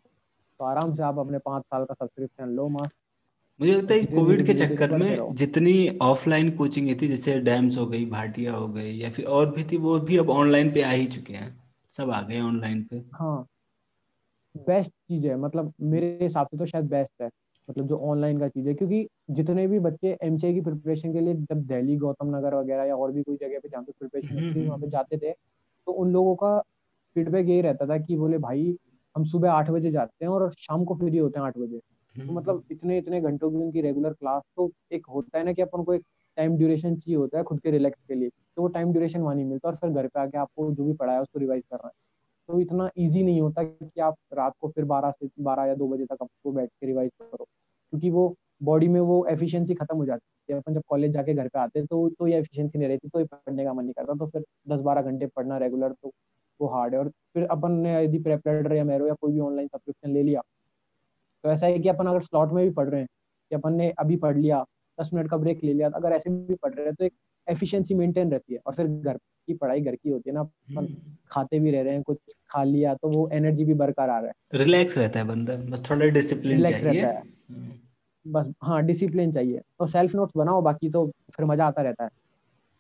तो 0.61 0.65
आराम 0.65 0.95
से 0.95 1.03
आप 1.03 1.19
अपने 1.19 1.39
पाँच 1.39 1.63
साल 1.63 1.85
का 1.85 1.95
सब्सक्रिप्शन 1.95 2.49
लो 2.49 2.69
मस्त 2.69 2.95
मुझे 3.61 3.73
लगता 3.73 3.95
है 3.95 4.05
कोविड 4.05 4.47
के 4.47 4.55
चक्कर 4.55 4.97
में 4.97 5.35
जितनी 5.35 5.99
ऑफलाइन 6.03 6.51
कोचिंग 6.51 6.89
थी 7.03 7.09
जैसे 7.09 7.39
डैम्स 7.41 7.79
हो 7.79 7.87
गई 7.87 8.05
भाटिया 8.07 8.53
हो 8.53 8.69
गई 8.69 8.93
या 8.93 9.11
फिर 9.11 9.25
और 9.25 9.51
भी 9.51 9.65
थी 9.65 9.77
वो 9.77 9.99
भी 10.01 10.17
अब 10.17 10.31
ऑनलाइन 10.31 10.73
पे 10.73 10.83
आ 10.83 10.91
ही 10.91 11.07
चुके 11.07 11.33
हैं। 11.33 11.63
सब 11.91 12.11
आ 12.11 12.23
गए 12.23 12.41
ऑनलाइन 12.41 12.83
पे। 12.83 13.03
हाँ। 13.15 13.47
बेस्ट 14.55 14.91
चीज़ 14.91 15.27
है 15.27 15.37
मतलब 15.37 15.73
मेरे 15.81 16.19
हिसाब 16.23 16.47
से 16.47 16.59
तो 16.59 16.67
शायद 16.67 16.85
बेस्ट 16.85 17.23
है 17.23 17.31
मतलब 17.69 17.89
जो 17.89 17.99
ऑनलाइन 18.11 18.39
का 18.41 18.49
चीज़ 18.49 18.69
है 18.69 18.75
क्योंकि 18.75 19.07
जितने 19.31 19.67
भी 19.67 19.79
बच्चे 19.79 20.17
एमसीए 20.23 20.53
की 20.55 20.61
प्रिपरेशन 20.61 21.13
के 21.13 21.21
लिए 21.21 21.35
जब 21.35 21.67
दिल्ली 21.67 21.97
गौतम 21.97 22.37
नगर 22.37 22.55
वगैरह 22.55 22.85
या 22.85 22.97
और 22.97 23.13
भी 23.13 23.23
कोई 23.23 23.37
जगह 23.37 23.59
पे 23.59 23.69
जहाँ 23.69 23.83
पे 23.85 23.93
प्रिपरेशन 23.93 24.39
हम्म। 24.39 24.67
वहाँ 24.67 24.79
पे 24.79 24.89
जाते 24.89 25.17
थे 25.17 25.33
तो 25.87 25.93
उन 25.93 26.13
लोगों 26.13 26.35
का 26.37 26.59
फीडबैक 27.15 27.49
यही 27.49 27.61
रहता 27.61 27.87
था 27.87 27.99
कि 27.99 28.17
बोले 28.17 28.39
भाई 28.39 28.77
हम 29.17 29.25
सुबह 29.25 29.51
आठ 29.51 29.71
बजे 29.71 29.91
जाते 29.91 30.25
हैं 30.25 30.33
और 30.33 30.51
शाम 30.59 30.85
को 30.85 30.95
फ्री 30.97 31.17
होते 31.19 31.39
हैं 31.39 31.47
आठ 31.47 31.59
बजे। 31.59 31.79
तो 31.79 32.23
हम्म, 32.23 32.37
मतलब 32.39 32.63
इतने 32.71 32.99
इतने 32.99 33.21
घंटों 33.21 33.51
की 33.51 33.57
उनकी 33.57 33.81
रेगुलर 33.81 34.13
क्लास 34.13 34.43
तो 34.57 34.71
एक 34.93 35.07
होता 35.07 35.39
है 35.39 35.45
ना 35.45 35.53
कि 35.53 35.63
अपन 35.63 35.85
को 35.85 35.95
एक 35.95 36.03
टाइम 36.37 36.57
ड्यूरेशन 36.57 36.97
चाहिए 36.97 37.17
होता 37.17 37.39
है 37.39 37.45
खुद 37.45 37.61
के 37.61 37.71
रिलैक्स 37.71 38.01
के 38.09 38.15
लिए। 38.15 38.29
तो 38.29 38.63
वो 38.63 38.69
टाइम 38.69 38.93
ड्यूरेशन 38.93 39.21
वहाँ 39.21 39.35
नहीं 39.35 39.45
मिलता 39.45 39.69
और 39.69 39.77
फिर 39.77 39.91
घर 39.91 40.07
पे 40.07 40.21
आके 40.21 40.39
आपको 40.39 40.71
जो 40.73 40.85
भी 40.85 40.93
पढ़ाया 40.95 41.21
उसको 41.21 41.39
रिवाइज 41.39 41.63
करना 41.65 41.87
है। 41.87 41.93
तो 42.49 42.61
इतना 42.61 42.89
इजी 42.97 43.23
नहीं 43.25 43.41
होता 43.41 43.63
कि 43.65 44.01
आप 44.01 44.15
रात 44.35 44.53
को 44.61 44.69
फिर 44.69 44.85
बारह 44.87 45.11
से 45.11 45.29
बारह 45.41 45.65
या 45.65 45.75
दो 45.75 45.89
बजे 45.89 46.05
तक 46.05 46.17
आपको 46.23 46.53
बैठ 46.53 46.69
के 46.71 46.87
रिवाइज 46.87 47.11
करो। 47.23 47.45
क्योंकि 47.45 48.11
वो 48.11 48.35
बॉडी 48.63 48.89
में 48.89 49.01
वो 49.03 49.25
एफिशिएंसी 49.31 49.75
खत्म 49.75 49.97
हो 49.97 50.05
जाती 50.07 50.53
है। 50.53 50.59
अपन 50.59 50.75
जब 50.75 50.83
कॉलेज 50.89 51.13
जाके 51.13 51.35
घर 51.35 51.49
पे 51.49 51.59
आते 51.59 51.79
हैं 51.79 51.87
तो 51.87 52.09
तो 52.11 52.27
ये 52.27 52.39
एफिशिएंसी 52.39 52.79
नहीं 52.79 52.89
रहती 52.89 53.09
तो 53.09 53.21
ये 53.21 53.27
पढ़ने 53.27 53.65
का 53.65 53.73
मन 53.73 53.85
नहीं 53.85 53.95
करता। 53.95 54.15
तो 54.15 54.27
फिर 54.27 54.45
दस 54.69 54.81
बारह 54.81 55.03
घंटे 55.03 55.27
पढ़ना 55.27 55.59
रेगुलर 55.59 55.93
तो 55.93 56.13
वो 56.61 56.69
हार्ड 56.69 56.95
है 56.95 57.01
और 57.01 57.09
फिर 57.09 57.45
अपन 57.47 57.73
ने 57.73 58.05
यदि 58.05 58.19
प्रेपरेटर 58.19 58.73
या 58.73 58.85
मेरो 58.85 59.07
या 59.07 59.15
कोई 59.15 59.33
भी 59.33 59.41
ऑनलाइन 59.41 59.69
सब्सक्रिप्शन 59.69 60.11
ले 60.11 60.23
लिया 60.23 60.41
तो 61.45 61.51
ऐसा 61.51 61.67
है 61.67 61.79
कि 61.79 61.89
अपन 61.89 62.07
अगर 62.07 62.23
स्लॉट 62.23 62.53
में 62.53 62.65
भी 62.65 62.71
पढ़ 62.71 62.89
रहे 62.89 63.01
हैं 63.01 63.09
कि 63.51 63.55
अपन 63.55 63.73
ने 63.73 63.91
अभी 63.91 64.17
पढ़ 64.17 64.37
लिया 64.37 64.65
दस 64.99 65.11
मिनट 65.15 65.31
का 65.31 65.37
ब्रेक 65.37 65.65
ले 65.65 65.73
लिया 65.73 65.89
अगर 65.95 66.13
ऐसे 66.13 66.31
भी 66.31 66.55
पढ़ 66.55 66.75
रहे 66.75 66.87
हैं 66.87 66.95
तो 66.95 67.05
एक 67.05 67.13
एफिशिएंसी 67.47 67.95
मेंटेन 67.95 68.31
रहती 68.31 68.55
है 68.55 68.61
और 68.67 68.75
फिर 68.75 68.87
घर 68.87 69.17
की 69.17 69.55
पढ़ाई 69.55 69.81
घर 69.81 69.95
की 69.95 70.11
होती 70.11 70.31
है 70.31 70.35
ना 70.35 70.41
अपन 70.41 70.77
हम्म। 70.77 71.17
खाते 71.31 71.59
भी 71.61 71.71
रह 71.71 71.83
रहे 71.83 71.93
हैं 71.93 72.03
कुछ 72.03 72.19
खा 72.51 72.63
लिया 72.65 72.95
तो 72.95 73.09
वो 73.09 73.29
एनर्जी 73.33 73.65
भी 73.65 73.75
बरकरार 73.75 74.25
है। 74.27 74.33
रिलैक्स 74.55 74.99
रहता 74.99 75.21
है 75.21 75.27
बंदा 75.27 75.57
बस 75.57 75.83
थोड़ा 75.91 76.07
डिसिप्लिन 76.07 76.65
चाहिए। 76.65 77.03
रहता 77.03 77.19
है। 77.19 77.23
हम्म। 77.51 78.33
बस 78.33 78.51
हाँ 78.63 78.83
डिसिप्लिन 78.83 79.33
चाहिए। 79.33 79.61
तो 79.79 79.87
सेल्फ 79.87 80.15
नोट्स 80.15 80.33
बनाओ 80.37 80.63
बाकी 80.63 80.91
तो 80.91 81.07
फिर 81.37 81.47
मज़ा 81.47 81.67
आता 81.67 81.83
रहता 81.83 82.05
है। 82.05 82.11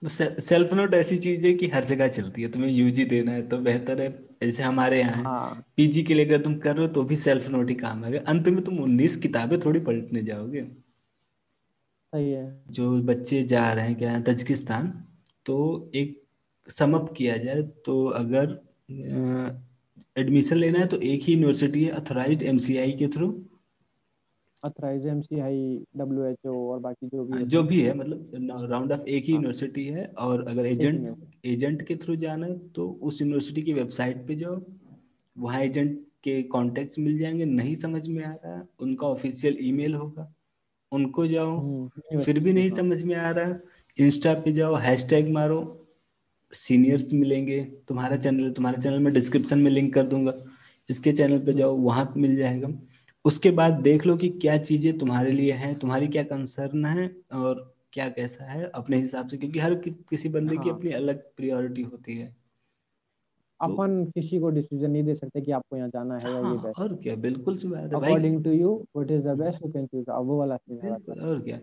सेल्फ 0.02 0.72
नोट 0.74 0.94
ऐसी 0.94 1.16
चीज़ 1.18 1.46
है 1.46 1.52
कि 1.54 1.66
हर 1.68 1.84
जगह 1.84 2.08
चलती 2.08 2.42
है 2.42 2.48
तुम्हें 2.52 2.70
यूजी 2.70 3.04
देना 3.04 3.32
है 3.32 3.42
तो 3.48 3.58
बेहतर 3.60 4.00
है 4.00 4.08
जैसे 4.42 4.62
हमारे 4.62 4.98
यहाँ 4.98 5.54
है। 5.54 5.62
पीजी 5.76 6.02
के 6.02 6.14
लिए 6.14 6.26
अगर 6.26 6.42
तुम 6.42 6.58
कर 6.58 6.76
रहे 6.76 6.86
हो 6.86 6.92
तो 6.92 7.02
भी 7.02 7.16
सेल्फ 7.16 7.48
नोट 7.50 7.68
ही 7.70 7.74
काम 7.76 8.04
है 8.04 8.18
अंत 8.18 8.48
में 8.48 8.62
तुम 8.64 8.78
उन्नीस 8.80 9.16
किताबें 9.16 9.58
थोड़ी 9.60 9.80
पलटने 9.80 10.22
जाओगे। 10.22 10.62
सही 12.12 12.30
है। 12.30 12.62
जो 12.70 12.90
बच्चे 13.02 13.42
जा 13.44 13.72
रहे 13.72 13.86
हैं 13.86 13.94
क्या 13.94 14.10
है, 14.12 14.22
तजिकिस्तान 14.22 14.90
तो 15.46 15.90
एक 15.94 16.22
समअप 16.68 17.12
किया 17.16 17.36
जाए 17.36 17.62
तो 17.86 18.04
अगर 18.14 18.58
एडमिशन 20.16 20.56
लेना 20.56 20.78
है 20.78 20.86
तो 20.86 20.96
एक 20.98 21.22
ही 21.22 21.32
यूनिवर्सिटी 21.32 21.84
है 21.84 21.90
अथोराइज्ड 21.92 22.42
एमसीआई 22.44 22.92
के 22.92 23.08
थ्रू 23.08 23.28
अथराइज 24.66 25.06
एमसीआई 25.06 25.60
डब्ल्यूएचओ 25.96 26.54
और 26.72 26.78
बाकी 26.80 27.06
जो 27.06 27.24
भी 27.24 27.44
जो 27.46 27.62
भी 27.62 27.80
है 27.80 27.94
मतलब 27.94 28.66
राउंड 28.70 28.92
ऑफ़ 28.92 29.06
एक 29.08 29.24
ही 29.24 29.32
यूनिवर्सिटी 29.32 29.88
हाँ। 29.88 29.98
है 29.98 30.06
और 30.18 30.46
अगर 30.48 30.66
एजेंट 30.66 31.06
एजेंट 31.44 31.82
के 31.88 31.96
थ्रू 31.96 32.16
जाना 32.16 32.48
तो 32.74 32.88
उस 33.02 33.20
यूनिवर्सिटी 33.20 33.62
की 33.62 33.72
वेबसाइट 33.72 34.26
पे 34.28 34.34
जाओ 34.36 34.60
वहाँ 35.36 35.60
एजेंट 35.62 35.98
के 36.24 36.42
कॉन्टेक्ट 36.42 36.98
मिल 36.98 37.18
जाएँगे 37.18 37.44
नहीं 37.44 37.74
समझ 37.74 38.06
में 38.08 38.24
आ 38.24 38.32
रहा 38.32 38.62
उनका 38.80 39.06
ऑफिशियल 39.06 39.56
ईमेल 39.60 39.94
होगा 39.94 40.32
उनको 40.92 41.26
जाओ 41.26 41.56
हम्म, 41.58 42.20
फिर 42.20 42.38
भी 42.38 42.52
नहीं 42.52 42.70
समझ 42.70 43.02
में 43.02 43.14
आ 43.16 43.30
रहा 43.30 43.58
इंस्टा 43.98 44.34
पे 44.34 44.52
जाओ 44.52 44.74
हैशटैग 44.76 45.28
मारो 45.32 45.58
सीनियर्स 46.52 47.12
मिलेंगे 47.14 47.62
तुम्हारा 47.88 48.16
चैनल 48.16 48.50
तुम्हारे 48.52 48.80
चैनल 48.82 48.98
में 48.98 49.12
डिस्क्रिप्शन 49.12 49.58
में 49.58 49.70
लिंक 49.70 49.92
कर 49.94 50.06
दूँगा 50.06 50.34
इसके 50.88 51.12
चैनल 51.12 51.38
पे 51.38 51.52
जाओ 51.52 51.76
वहाँ 51.76 52.12
मिल 52.16 52.36
जाएगा। 52.36 52.68
उसके 53.26 53.50
बाद 53.52 53.74
देख 53.82 54.06
लो 54.06 54.16
कि 54.16 54.28
क्या 54.38 54.56
चीज़ें 54.58 54.96
तुम्हारे 54.98 55.32
लिए 55.32 55.52
हैं 55.54 55.74
तुम्हारी 55.78 56.08
क्या 56.08 56.22
कंसर्न 56.24 56.84
है 56.86 57.08
और 57.34 57.62
क्या 57.92 58.08
कैसा 58.10 58.44
है 58.44 58.70
अपने 58.74 58.96
हिसाब 58.98 59.28
से 59.28 59.36
क्योंकि 59.36 59.58
हर 59.58 59.74
कि, 59.74 59.90
किसी 60.10 60.28
बंदे 60.28 60.56
हाँ। 60.56 60.64
की 60.64 60.70
अपनी 60.70 60.92
अलग 60.92 61.22
प्रियोरिटी 61.36 61.82
होती 61.82 62.16
है। 62.18 62.34
तो 63.60 63.72
अपन 63.72 64.04
तो, 64.04 64.10
किसी 64.12 64.38
को 64.40 64.48
डिसीज़न 64.50 64.90
नहीं 64.90 65.02
दे 65.04 65.14
सकते 65.14 65.40
कि 65.40 65.52
आपको 65.52 65.76
यहाँ 65.76 65.88
जाना 65.88 66.14
है 66.16 66.20
हाँ, 66.24 66.32
या 66.34 66.40
ये 66.42 66.72
और 66.76 66.94
क्या 66.96 67.14
बिल्कुल 67.16 67.56
सी 67.56 67.68
बात 67.68 67.82
है 67.84 67.96
according 67.96 68.42
to 68.44 68.50
you 68.52 68.74
what 68.96 69.10
is 69.10 69.22
the 69.22 69.36
best 69.38 69.62
you 69.62 69.72
can 69.72 69.86
choose 69.86 70.10
अब 70.10 70.26
वो 70.26 70.38
वाला 70.38 70.56
सीन 70.56 70.80
है। 70.80 70.90
और 71.22 71.40
क्या। 71.40 71.60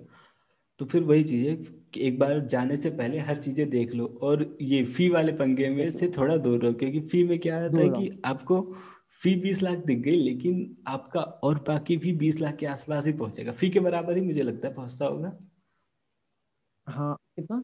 तो 0.80 0.86
फिर 0.86 1.03
वही 1.03 1.24
चीज़ 1.24 1.47
है 1.49 1.55
कि 1.55 2.01
एक 2.07 2.20
बार 2.20 2.39
जाने 2.47 2.78
से 2.78 2.89
पहले 2.91 3.20
हर 3.20 3.38
चीज़ें 3.38 3.70
देख 3.70 3.93
लो 3.95 4.05
और 4.24 4.45
ये 4.61 4.84
फ़ी 4.86 5.09
वाले 5.09 5.32
पंगे 5.34 5.70
में 5.70 5.89
से 5.91 6.07
थोड़ा 6.18 6.38
दूर 6.38 6.59
रहो 6.61 6.74
क्योंकि 6.74 6.99
फ़ी 7.03 7.24
में 7.24 7.38
क्या 7.39 7.61
होता 7.64 7.82
है 7.82 7.89
कि 7.89 8.09
आपको 8.26 8.61
फ़ी 9.24 9.36
बीस 9.38 9.61
लाख 9.63 9.78
दिख 9.86 9.99
गई 9.99 10.15
लेकिन 10.17 10.59
आपका 10.88 11.21
और 11.43 11.59
बाकी 11.67 11.97
भी 11.97 12.13
बीस 12.17 12.39
लाख 12.41 12.55
के 12.55 12.65
आसपास 12.67 13.05
ही 13.05 13.13
पहुंचेगा। 13.15 13.51
फ़ी 13.53 13.69
के 13.69 13.80
बराबर 13.82 14.17
ही 14.17 14.21
मुझे 14.24 14.43
लगता 14.43 14.67
है 14.67 14.74
पहुँचता 14.74 15.05
होगा। 15.05 15.38
हाँ 16.88 17.15
कितना? 17.38 17.61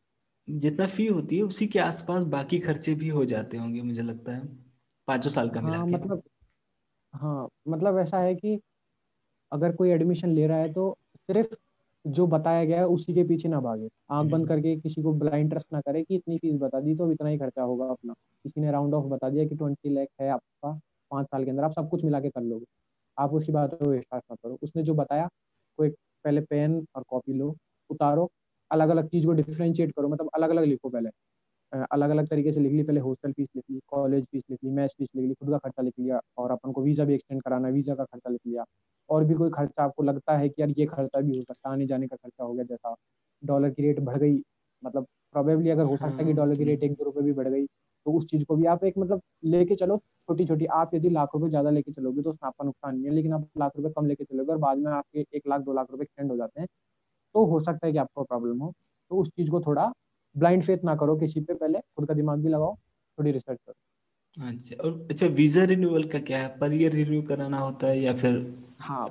जितना 0.47 0.85
फ़ी 0.87 1.05
होती 1.07 1.37
है 1.37 1.43
उसी 1.43 1.67
के 1.67 1.79
आसपास 1.79 2.23
बाकी 2.29 2.59
खर्चे 2.59 2.95
भी 2.95 3.09
हो 3.09 3.25
जाते 3.25 3.57
होंगे 3.57 3.81
मुझे 3.83 4.01
लगता 4.03 4.35
है। 4.35 4.45
पाँचों 5.07 5.31
साल 5.31 5.49
का 5.51 5.61
हाँ, 5.61 5.85
मतलब 5.85 6.21
हाँ 7.13 7.47
मतलब 7.67 7.97
ऐसा 7.99 8.19
है 8.19 8.33
कि 8.35 8.59
अगर 9.51 9.75
कोई 9.75 9.89
एडमिशन 9.91 10.29
ले 10.29 10.47
रहा 10.47 10.57
है 10.57 10.73
तो 10.73 10.95
सिर्फ़ 11.29 11.55
जो 12.05 12.27
बताया 12.27 12.65
गया 12.65 12.79
है 12.79 12.85
उसी 12.87 13.13
के 13.13 13.23
पीछे 13.23 13.49
ना 13.49 13.59
भागे। 13.61 13.89
आँख 14.11 14.27
बंद 14.27 14.47
हम्म। 14.47 14.49
करके 14.49 14.75
किसी 14.77 15.03
को 15.03 15.13
ब्लाइंड 15.15 15.49
ट्रस्ट 15.51 15.67
ना 15.73 15.81
करे 15.81 16.03
कि 16.03 16.15
इतनी 16.15 16.37
फ़ीस 16.37 16.55
बता 16.61 16.79
दी 16.81 16.95
तो 16.95 17.11
इतना 17.11 17.29
ही 17.29 17.37
खर्चा 17.37 17.63
होगा 17.63 17.87
अपना। 17.87 18.13
किसी 18.45 18.61
ने 18.61 18.71
राउंड 18.71 18.93
ऑफ़ 18.95 19.05
बता 19.07 19.29
दिया 19.29 19.45
कि 19.45 19.55
ट्वेंटी 19.55 19.89
लैख 19.89 20.09
है 20.21 20.29
आपका। 20.29 20.79
पाँच 21.11 21.27
साल 21.27 21.43
के 21.45 21.51
अंदर 21.51 21.63
आप 21.63 21.71
सब 21.73 21.89
कुछ 21.89 22.03
मिला 22.05 22.19
के 22.19 22.29
कर 22.29 22.41
लोगे। 22.43 22.65
आप 23.17 23.33
उसकी 23.33 23.51
बात 23.51 23.73
को 23.75 23.89
विश्वास 23.89 24.21
मत 24.31 24.37
करो। 24.43 24.57
उसने 24.63 24.83
जो 24.83 24.93
बताया 24.95 25.27
कोई 25.79 25.89
पहले 26.25 26.41
पेन 26.43 26.85
और 26.95 27.03
कॉपी 27.09 27.33
लो 27.33 27.55
उतारो 27.89 28.29
अलग 28.71 28.89
अलग 28.89 29.07
चीज़ 29.09 29.25
को 29.25 29.33
डिफ्रेंशिएट 29.33 29.91
करो 29.91 30.09
मतलब 30.09 30.29
अलग 30.35 30.49
अलग 30.49 30.63
लिखो 30.65 30.89
पहले। 30.89 31.09
अलग 31.93 32.09
अलग 32.09 32.27
तरीके 32.29 32.51
से 32.53 32.59
लिख 32.59 32.71
ली 32.73 32.83
पहले 32.83 32.99
हॉस्टल 32.99 33.31
फ़ीस 33.33 33.47
लिख 33.55 33.63
ली 33.71 33.79
कॉलेज 33.87 34.25
फ़ीस 34.25 34.43
लिख 34.51 34.59
ली 34.63 34.71
मैथ 34.71 34.89
फ़ीस 34.89 35.09
लिख 35.15 35.25
ली 35.25 35.33
खुद 35.35 35.49
का 35.51 35.57
खर्चा 35.59 35.81
लिख 35.83 35.93
लिया 35.99 36.19
और 36.37 36.51
अपन 36.51 36.71
को 36.73 36.81
वीज़ा 36.83 37.05
भी 37.05 37.13
एक्सटेंड 37.15 37.41
कराना 37.43 37.69
वीज़ा 37.69 37.95
का 37.95 38.03
खर्चा 38.05 38.29
लिख 38.29 38.41
लिया। 38.47 38.63
और 39.09 39.23
भी 39.25 39.33
कोई 39.35 39.49
खर्चा 39.49 39.83
आपको 39.83 40.03
लगता 40.03 40.37
है 40.37 40.49
कि 40.49 40.61
यार 40.61 40.69
ये 40.77 40.85
खर्चा 40.87 41.21
भी 41.21 41.37
हो 41.37 41.43
सकता 41.43 41.69
है 41.69 41.73
आने 41.73 41.85
जाने 41.87 42.07
का 42.07 42.15
खर्चा 42.15 42.43
हो 42.43 42.53
गया 42.53 42.63
जैसा। 42.65 42.95
डॉलर 43.43 43.69
की 43.69 43.83
रेट 43.83 43.99
बढ़ 44.01 44.17
गई 44.17 44.41
मतलब 44.83 45.05
प्रोबेबली 45.33 45.69
अगर 45.69 45.83
हो 45.85 45.97
सकता 45.97 46.21
है 46.21 46.25
कि 46.25 46.33
डॉलर 46.33 46.55
की 46.57 46.63
रेट 46.63 46.83
एक 46.83 46.93
दो 46.93 47.03
रुपये 47.03 47.23
भी 47.23 47.33
बढ़ 47.33 47.47
गई 47.47 47.65
तो 48.09 48.13
उस 48.13 48.25
चीज़ 48.27 48.43
को 48.45 48.55
भी 48.55 48.65
आप 48.67 48.83
एक 48.85 48.97
मतलब 48.99 49.21
लेके 49.47 49.75
चलो 49.77 49.97
छोटी 50.29 50.45
छोटी 50.45 50.65
आप 50.75 50.93
यदि 50.95 51.09
लाख 51.11 51.29
रुपए 51.35 51.49
ज़्यादा 51.49 51.69
लेके 51.71 51.91
चलोगे 51.93 52.21
तो 52.21 52.29
उसमें 52.29 52.47
आपका 52.47 52.65
नुकसान 52.65 52.95
नहीं 52.95 53.05
है 53.05 53.11
लेकिन 53.13 53.33
आप 53.33 53.47
लाख 53.59 53.71
रुपए 53.77 53.89
कम 53.91 54.05
लेके 54.07 54.23
चलोगे 54.25 54.51
और 54.51 54.57
बाद 54.59 54.77
में 54.79 54.91
आपके 54.93 55.25
एक 55.33 55.47
लाख 55.49 55.61
दो 55.63 55.73
लाख 55.73 55.91
रुपए 55.91 56.03
एक्सटेंड 56.03 56.31
हो 56.31 56.37
जाते 56.37 56.61
हैं 56.61 56.67
तो 57.35 57.45
हो 57.47 57.59
सकता 57.61 57.87
है 57.87 57.93
कि 57.93 57.99
आपको 57.99 58.23
प्रॉब्लम 58.25 58.59
हो। 58.59 58.71
तो 59.11 59.17
उस 59.17 59.29
चीज़ 59.29 59.49
को 59.51 59.61
थोड़ा 59.61 59.91
ब्लाइंड 60.35 60.63
फेथ 60.63 60.83
ना 60.85 60.95
करो 60.97 61.15
किसी 61.17 61.41
पे 61.41 61.53
पहले 61.55 61.79
खुद 61.79 62.07
का 62.07 62.13
दिमाग 62.15 62.39
भी 62.39 62.49
लगाओ 62.49 62.75
थोड़ी 63.17 63.31
रिसर्च 63.31 63.59
करो। 63.59 63.73
अच्छा 64.37 64.75
और 64.83 65.07
अच्छा 65.11 65.25
वीज़ा 65.37 65.63
रिन्यूअल 65.65 66.03
का 66.09 66.19
क्या 66.21 66.39
है? 66.39 66.47
पर 66.59 66.73
ईयर 66.73 66.91
रिन्यू 66.93 67.21
कराना 67.23 67.59
होता 67.59 67.87
है 67.87 67.99
या 67.99 68.13
फिर 68.15 68.35
हाँ 68.79 69.07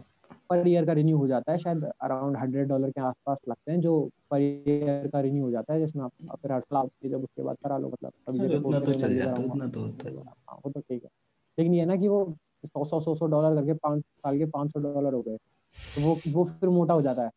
पर 0.51 0.69
ईयर 0.69 0.85
का 0.87 0.93
रिन्यू 0.93 1.17
हो 1.19 1.27
जाता 1.29 1.53
है 1.53 1.59
शायद 1.59 1.85
अराउंड 1.85 2.37
हंड्रेड 2.37 2.69
डॉलर 2.69 2.91
के 2.91 3.01
आसपास 3.01 3.39
लगते 3.49 3.73
हैं 3.73 3.81
जो 3.81 3.99
पर 4.31 4.41
ईयर 4.41 5.09
का 5.09 5.21
रिन्यू 5.21 5.45
हो 5.45 5.51
जाता 5.51 5.73
है 5.73 5.81
जिसमें 5.81 6.03
आप 6.05 6.37
फिर 6.43 6.53
हर 6.53 6.61
साल 6.61 6.79
आप 6.79 6.91
जब 7.05 7.23
उसके 7.23 7.43
बाद 7.43 7.57
करा 7.65 7.79
लो 7.79 7.89
मतलब 7.89 8.37
जैसे 8.37 8.57
उतना 8.57 8.81
तो 8.81 8.93
चल 8.95 9.17
जाता 9.17 9.41
है 9.41 9.49
उतना 9.49 9.69
तो 9.69 9.81
होता 9.81 10.09
है। 10.09 10.15
हाँ 10.17 10.59
वो 10.65 10.71
तो 10.71 10.81
ठीक 10.81 11.03
है। 11.05 11.11
लेकिन 11.59 11.75
ये 11.75 11.85
ना 11.85 11.97
कि 11.97 12.09
वो 12.09 12.25
सौ 12.67 12.85
सौ 12.85 13.01
सौ 13.01 13.15
सौ 13.15 13.27
डॉलर 13.27 13.55
करके 13.55 13.73
पाँच 13.75 14.01
साल 14.01 14.39
के 14.39 14.47
पाँच 14.49 14.73
सौ 14.73 14.81
डॉलर 14.81 15.15
हो 15.15 15.21
गए 15.23 15.37
तो 15.77 16.03
वो 16.03 16.17
वो 16.29 16.45
फिर 16.45 16.69
मोटा 16.71 16.95
हो 16.95 17.03
जाता 17.03 17.23
है। 17.23 17.29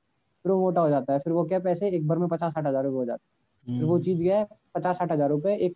फिर 0.46 0.52
वो 0.52 0.60
मोटा 0.60 0.82
हो 0.82 0.90
जाता 0.90 1.14
है 1.14 1.20
फिर 1.20 1.34
वो 1.34 1.44
क्या 1.46 1.60
पैसे 1.62 1.90
एक 1.90 2.08
बार 2.08 2.18
में 2.18 2.28
पचास 2.30 2.54
साठ 2.54 2.66
हज़ार 2.68 2.84
रुपये 2.84 2.98
हो 2.98 3.06
जाते 3.06 3.22
हैं। 3.22 3.78
फिर 3.78 3.86
वो 3.86 3.94
हम्म। 3.94 4.04
चीज़ 4.04 4.24
गया 4.24 4.38
है 4.40 4.48
पचास 4.76 4.98
साठ 4.98 5.12
हज़ार 5.12 5.30
रुपये 5.30 5.56
एक 5.58 5.76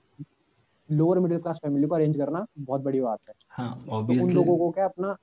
लोअर 0.89 1.19
मिडिल 1.19 1.39
क्लास 1.39 1.59
फैमिली 1.63 1.87
को 1.87 1.95
अरेंज 1.95 2.17
करना 2.17 2.45
बहुत 2.59 2.81
बड़ी 2.81 3.01
बात 3.01 3.19
है। 3.29 3.35
हाँ, 3.49 3.83
तो 3.85 4.23
उन 4.23 4.31
लोगों 4.31 4.57
को 4.57 4.69
क्या 4.71 4.85
अपना 4.85 5.15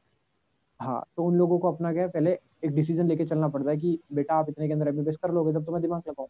हाँ 0.82 1.02
तो 1.16 1.24
उन 1.24 1.36
लोगों 1.36 1.58
को 1.58 1.72
अपना 1.72 1.92
क्या 1.92 2.06
पहले 2.08 2.30
एक 2.64 2.70
डिसीज़न 2.70 3.08
लेके 3.08 3.24
चलना 3.24 3.48
पड़ता 3.48 3.70
है 3.70 3.76
कि 3.76 3.98
बेटा 4.12 4.34
आप 4.34 4.48
इतने 4.48 4.66
के 4.66 4.72
अंदर 4.72 4.88
एमबीबीएस 4.88 5.16
कर 5.16 5.30
लोगे 5.30 5.52
तब 5.52 5.64
तो 5.64 5.72
मैं 5.72 5.82
दिमाग 5.82 6.02
लगाऊँ 6.08 6.28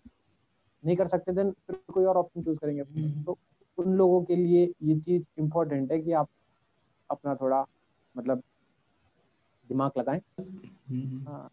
नहीं 0.85 0.97
कर 0.97 1.09
सकते 1.09 1.33
देन 1.33 1.51
फिर 1.67 1.79
कोई 1.93 2.05
और 2.05 2.17
ऑप्शन 2.17 2.43
चूज़ 2.43 2.59
करेंगे 2.59 2.83
हम्म। 2.83 3.23
तो 3.25 3.39
उन 3.79 3.95
लोगों 3.95 4.23
के 4.25 4.37
लिए 4.37 4.71
ये 4.83 4.99
चीज़ 5.01 5.25
इम्पोर्टेंट 5.39 5.93
है 5.93 5.99
कि 5.99 6.13
आप 6.13 6.29
अपना 7.11 7.35
थोड़ा 7.35 7.65
मतलब 8.17 8.43
दिमाग 9.69 9.93
लगाएँ। 9.99 10.21
हम्म। 10.41 11.27
हाँ। 11.29 11.51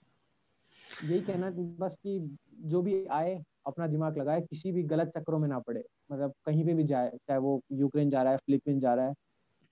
यही 1.05 1.21
कहना 1.21 1.49
बस 1.79 1.97
कि 2.03 2.19
जो 2.63 2.81
भी 2.81 3.05
आए 3.05 3.43
अपना 3.67 3.87
दिमाग 3.87 4.17
लगाए 4.17 4.41
किसी 4.41 4.71
भी 4.71 4.83
गलत 4.83 5.11
चक्रों 5.17 5.39
में 5.39 5.47
ना 5.47 5.59
पड़े। 5.59 5.83
मतलब 6.11 6.33
कहीं 6.45 6.65
पे 6.65 6.73
भी 6.73 6.83
जाए 6.83 7.09
चाहे 7.09 7.39
वो 7.39 7.61
यूक्रेन 7.71 8.09
जा 8.09 8.23
रहा 8.23 8.31
है 8.31 8.37
फिलीपींस 8.37 8.81
जा 8.81 8.93
रहा 8.93 9.07
है 9.07 9.13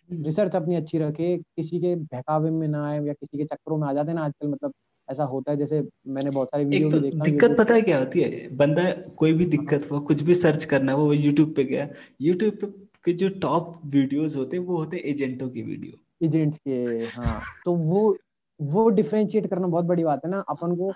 रिसर्च 0.09 0.55
अपनी 0.55 0.75
अच्छी 0.75 0.97
रखे 0.97 1.35
किसी 1.37 1.79
के 1.79 1.95
बहकावे 1.95 2.49
में 2.51 2.67
ना 2.67 2.85
आए 2.87 3.03
या 3.05 3.13
किसी 3.13 3.37
के 3.37 3.43
चक्करों 3.45 3.77
में 3.77 3.87
आ 3.87 3.93
जाते 3.93 4.13
ना 4.13 4.23
आजकल 4.25 4.47
मतलब 4.47 4.73
ऐसा 5.07 5.23
होता 5.23 5.51
है 5.51 5.57
जैसे 5.57 5.79
मैंने 6.07 6.29
बहुत 6.29 6.47
सारे 6.47 6.63
वीडियो 6.65 6.89
तो 6.91 6.99
देखा 6.99 7.23
दिक्कत 7.23 7.55
पता 7.57 7.73
है 7.73 7.81
क्या 7.81 7.99
होती 7.99 8.21
है? 8.21 8.47
बंदा 8.57 8.91
कोई 9.17 9.33
भी 9.33 9.45
दिक्कत 9.47 9.89
हो 9.91 9.99
कुछ 10.01 10.21
भी 10.21 10.33
सर्च 10.35 10.63
करना 10.65 10.95
वो 10.95 11.11
यूट्यूब 11.13 11.53
पे 11.55 11.63
गया। 11.63 11.87
यूट्यूब 12.21 12.53
पे 12.55 12.67
के 13.05 13.13
जो 13.13 13.29
टॉप 13.41 13.73
वीडियोस 13.85 14.35
होते 14.35 14.57
हैं 14.57 14.63
वो 14.65 14.77
होते 14.77 14.97
हैं 14.97 15.03
एजेंटों 15.03 15.49
की 15.49 15.61
वीडियो 15.63 16.25
एजेंट्स 16.25 16.57
के 16.67 16.83
हाँ। 17.15 17.39
तो 17.65 17.73
वो 17.75 18.17
वो 18.59 18.89
डिफ्रेंशिएट 18.89 19.47
करना 19.47 19.67
बहुत 19.67 19.85
बड़ी 19.85 20.03
बात 20.03 20.25
है 20.25 20.31
ना 20.31 20.39
अपन 20.49 20.75
को 20.75 20.91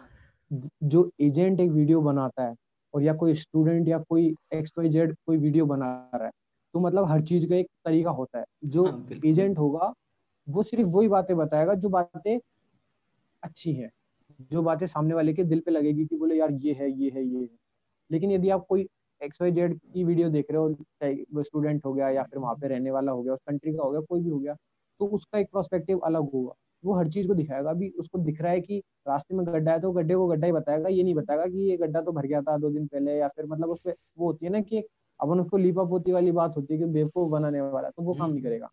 जो 0.84 1.09
एजेंट 1.22 1.59
एक 1.59 1.70
वीडियो 1.72 2.01
बनाता 2.01 2.43
है 2.43 2.53
और 2.93 3.03
या 3.03 3.14
कोई 3.14 3.34
स्टूडेंट 3.36 3.88
या 3.88 3.97
कोई 4.09 4.34
एक्सपाइजेड 4.53 5.16
कोई 5.28 5.38
वीडियो 5.38 5.66
बना 5.66 5.86
रहा 6.16 6.26
है 6.26 6.32
तो 6.74 6.80
मतलब 6.80 7.05
हर 7.07 7.22
चीज़ 7.24 7.47
का 7.47 7.55
एक 7.55 7.67
तरीका 7.86 8.11
होता 8.11 8.39
है। 8.39 8.45
जो 8.65 8.86
हाँ, 8.86 9.07
एजेंट 9.26 9.57
होगा 9.59 9.93
वो 10.47 10.63
सिर्फ़ 10.63 10.88
वही 10.89 11.07
बातें 11.09 11.36
बताएगा 11.38 11.74
जो 11.76 11.89
बातें 11.91 12.38
अच्छी 13.43 13.74
है 13.74 13.89
जो 14.51 14.61
बातें 14.63 14.86
सामने 14.88 15.13
वाले 15.13 15.34
के 15.34 15.43
दिल 15.43 15.59
पे 15.61 15.72
लगेगी 15.72 16.05
कि 16.05 16.15
बोले 16.17 16.36
यार 16.36 16.51
ये 16.55 16.74
है 16.74 16.89
ये 16.93 17.09
है 17.09 17.24
ये 17.26 17.39
है। 17.41 17.49
लेकिन 18.09 18.32
यदि 18.32 18.49
आप 18.49 18.65
कोई 18.69 18.88
एक्स 19.22 19.41
वाई 19.41 19.51
जेड 19.51 19.80
की 19.93 20.03
वीडियो 20.03 20.30
देख 20.30 20.45
रहे 20.51 20.59
हो 20.59 20.74
चाहे 20.74 21.13
वो 21.34 21.43
स्टूडेंट 21.43 21.86
हो 21.86 21.93
गया 21.93 22.09
या 22.09 22.24
फिर 22.24 22.39
वहाँ 22.39 22.55
पे 22.55 22.67
रहने 22.67 22.91
वाला 22.91 23.11
हो 23.11 23.24
गया 23.24 23.34
उस 23.34 23.39
कंट्री 23.47 23.74
का 23.74 23.84
हो 23.84 23.91
गया 23.91 24.01
कोई 24.01 24.22
भी 24.22 24.30
हो 24.30 24.39
गया 24.39 24.55
तो 24.99 25.05
उसका 25.09 25.39
एक 25.39 25.47
प्रोस्पेक्टिव 25.51 25.99
अलग 26.01 26.32
होगा। 26.34 26.53
वो 26.84 26.95
हर 26.95 27.07
चीज़ 27.09 27.28
को 27.28 27.34
दिखाएगा। 27.36 27.69
अभी 27.72 27.89
उसको 27.99 28.19
दिख 28.19 28.41
रहा 28.41 28.51
है 28.51 28.61
कि 28.61 28.80
रास्ते 29.07 29.36
में 29.36 29.45
गड्ढा 29.47 29.72
है 29.72 29.80
तो 29.82 29.91
गड्ढे 29.91 30.15
को 30.15 30.28
गड्ढा 30.28 30.45
ही 30.47 30.53
बताएगा। 30.53 30.89
ये 30.89 31.03
नहीं 31.03 31.15
बताएगा 31.15 31.45
कि 31.47 31.69
ये 31.69 31.78
गड्ढा 31.78 32.01
तो 32.01 32.11
भर 32.11 32.26
गया 32.28 32.41
था 32.41 32.57
दो 32.57 32.69
दिन 32.69 32.88
पहले 32.88 33.17
या 33.17 33.28
फिर 33.30 33.45
मतलब 33.47 33.69
उस 33.69 33.80
पर 33.86 33.95
वो 34.17 34.26
होती 34.28 34.45
है 34.45 34.51
ना 34.51 34.61
कि 34.61 34.84
अपन 35.22 35.39
उसको 35.39 35.57
लीपा 35.57 35.84
पोती 35.84 36.11
वाली 36.11 36.32
बात 36.32 36.57
होती 36.57 36.74
है 36.74 36.80
कि 36.80 36.86
बेवकूफ़ 36.86 37.30
बनाने 37.32 37.61
वाला 37.61 37.89
तो 37.89 38.03
वो 38.03 38.13
काम 38.13 38.30
नहीं 38.30 38.34
हम्म। 38.34 38.43
करेगा। 38.43 38.69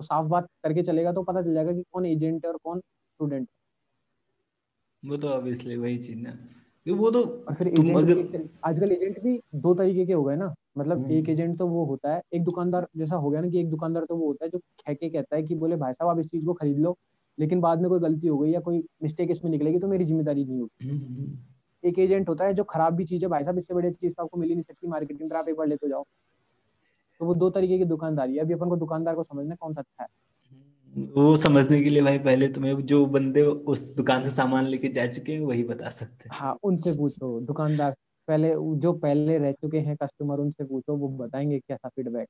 तो 0.00 0.04
साफ़ 0.04 0.26
बात 0.26 0.46
करके 0.62 0.82
चलेगा 0.82 1.12
तो 1.12 1.22
पता 1.22 1.42
चल 1.42 1.54
जाएगा 1.54 1.72
कि 1.72 1.82
कौन 1.92 2.06
एजेंट 2.06 2.44
है 2.46 2.50
और 2.52 2.58
कौन 2.64 2.80
स्टूडेंट 2.80 3.42
है। 3.42 5.10
वो 5.10 5.16
तो 5.16 5.28
ऑब्वियसली 5.28 5.76
वही 5.76 5.98
चीज़ 5.98 6.18
ना। 6.18 6.38
वो 6.86 7.10
तो 7.10 7.22
और 7.48 7.54
फिर 7.54 7.68
तुम 7.76 7.94
अगर 7.98 8.48
आजकल 8.64 8.92
एजेंट 8.92 9.22
भी 9.22 9.38
दो 9.54 9.74
तरीके 9.74 10.06
के 10.06 10.12
हो 10.12 10.22
गए 10.24 10.36
ना। 10.36 10.54
मतलब 10.78 11.10
एक 11.10 11.28
एजेंट 11.28 11.48
हम्म। 11.48 11.56
तो 11.58 11.66
वो 11.66 11.84
होता 11.84 12.14
है 12.14 12.20
एक 12.34 12.44
दुकानदार 12.44 12.86
जैसा 12.96 13.16
हो 13.16 13.30
गया 13.30 13.40
ना 13.40 13.48
कि 13.48 13.60
एक 13.60 13.68
दुकानदार 13.70 14.04
तो 14.04 14.16
वो 14.16 14.26
होता 14.26 14.44
है 14.44 14.50
जो 14.50 14.58
कह 14.58 14.94
के 14.94 15.08
कहता 15.08 15.36
है 15.36 15.42
कि 15.42 15.54
बोले 15.54 15.76
भाई 15.76 15.92
साहब 15.92 16.10
आप 16.10 16.18
इस 16.18 16.26
चीज़ 16.26 16.44
को 16.44 16.52
खरीद 16.52 16.78
लो 16.78 16.96
लेकिन 17.38 17.60
बाद 17.60 17.80
में 17.80 17.88
कोई 17.90 18.00
गलती 18.00 18.26
हो 18.26 18.38
गई 18.38 18.50
या 18.50 18.60
कोई 18.60 18.82
मिस्टेक 19.02 19.30
इसमें 19.30 19.50
निकलेगी 19.50 19.78
तो 19.78 19.88
मेरी 19.88 20.04
ज़िम्मेदारी 20.04 20.44
नहीं 20.44 20.60
होगी। 20.60 20.88
हम्म, 20.88 21.36
एक 21.84 21.98
एजेंट 21.98 22.28
होता 22.28 22.44
है 22.44 22.54
जो 22.54 22.64
खराब 22.64 22.94
भी 22.94 23.04
चीज़ 23.04 23.22
है 23.22 23.28
भाई 23.28 23.42
साहब 23.42 23.58
इससे 23.58 23.74
बड़ी 23.74 23.90
चीज़ 23.90 24.14
तो 24.14 24.22
आपको 24.22 24.38
मिल 24.38 24.48
ही 24.48 24.54
नहीं 24.54 24.62
सकती 24.62 24.88
मार्केटिंग 24.88 25.30
पर 25.30 25.36
आप 25.36 25.48
एक 25.48 25.56
बार 25.56 25.66
ले 25.66 25.76
तो 25.76 25.88
जाओ। 25.88 26.04
तो 27.20 27.26
वो 27.26 27.34
दो 27.34 27.48
तरीके 27.50 27.78
की 27.78 27.84
दुकानदारी 27.84 28.34
है। 28.34 28.40
अभी 28.40 28.54
अपन 28.54 28.68
को 28.68 28.76
दुकानदार 28.76 29.14
को 29.14 29.24
समझना 29.24 29.54
कौन 29.54 29.74
सा 29.74 29.80
अच्छा 29.80 30.02
है। 30.02 30.08
वो 31.16 31.36
समझने 31.36 31.80
के 31.82 31.90
लिए 31.90 32.02
भाई 32.02 32.18
पहले 32.18 32.48
तुम्हें 32.48 32.74
जो 32.86 33.04
बंदे 33.06 33.42
उस 33.42 33.82
दुकान 33.94 34.24
से 34.24 34.30
सामान 34.30 34.66
लेके 34.66 34.88
जा 34.88 35.06
चुके 35.06 35.32
हैं 35.32 35.40
वही 35.40 35.64
बता 35.64 35.90
सकते 35.90 36.28
हैं। 36.28 36.36
हाँ 36.38 36.56
उनसे 36.62 36.92
पूछो। 36.92 37.38
दुकानदार 37.40 37.94
पहले 38.28 38.52
जो 38.78 38.92
पहले 38.92 39.38
रह 39.38 39.52
चुके 39.52 39.78
हैं 39.80 39.96
कस्टमर 39.96 40.38
उनसे 40.38 40.64
पूछो 40.64 40.96
वो 40.96 41.08
बताएँगे 41.18 41.58
कैसा 41.58 41.88
फीडबैक 41.88 42.28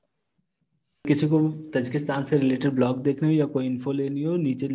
किसी 1.04 1.26
को 1.28 1.38
तजकिस्तान 1.74 2.24
से 2.24 2.36
रिलेटेड 2.38 2.72
ब्लॉग 2.72 3.02
देखने 3.02 3.28
हो 3.28 3.34
या 3.34 3.46
कोई 3.46 3.66
इन्फो 3.66 3.92
लेनी 3.92 4.22
हो 4.22 4.36
नीचे 4.36 4.68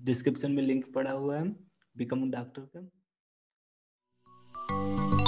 डिस्क्रिप्शन 0.00 0.52
में 0.52 0.62
लिंक 0.62 0.84
पड़ा 0.94 1.10
हुआ 1.10 1.38
है। 1.38 1.48
बिकम 1.96 2.30
डॉक्टर 2.30 2.62
का। 2.62 2.80
Música 4.68 5.25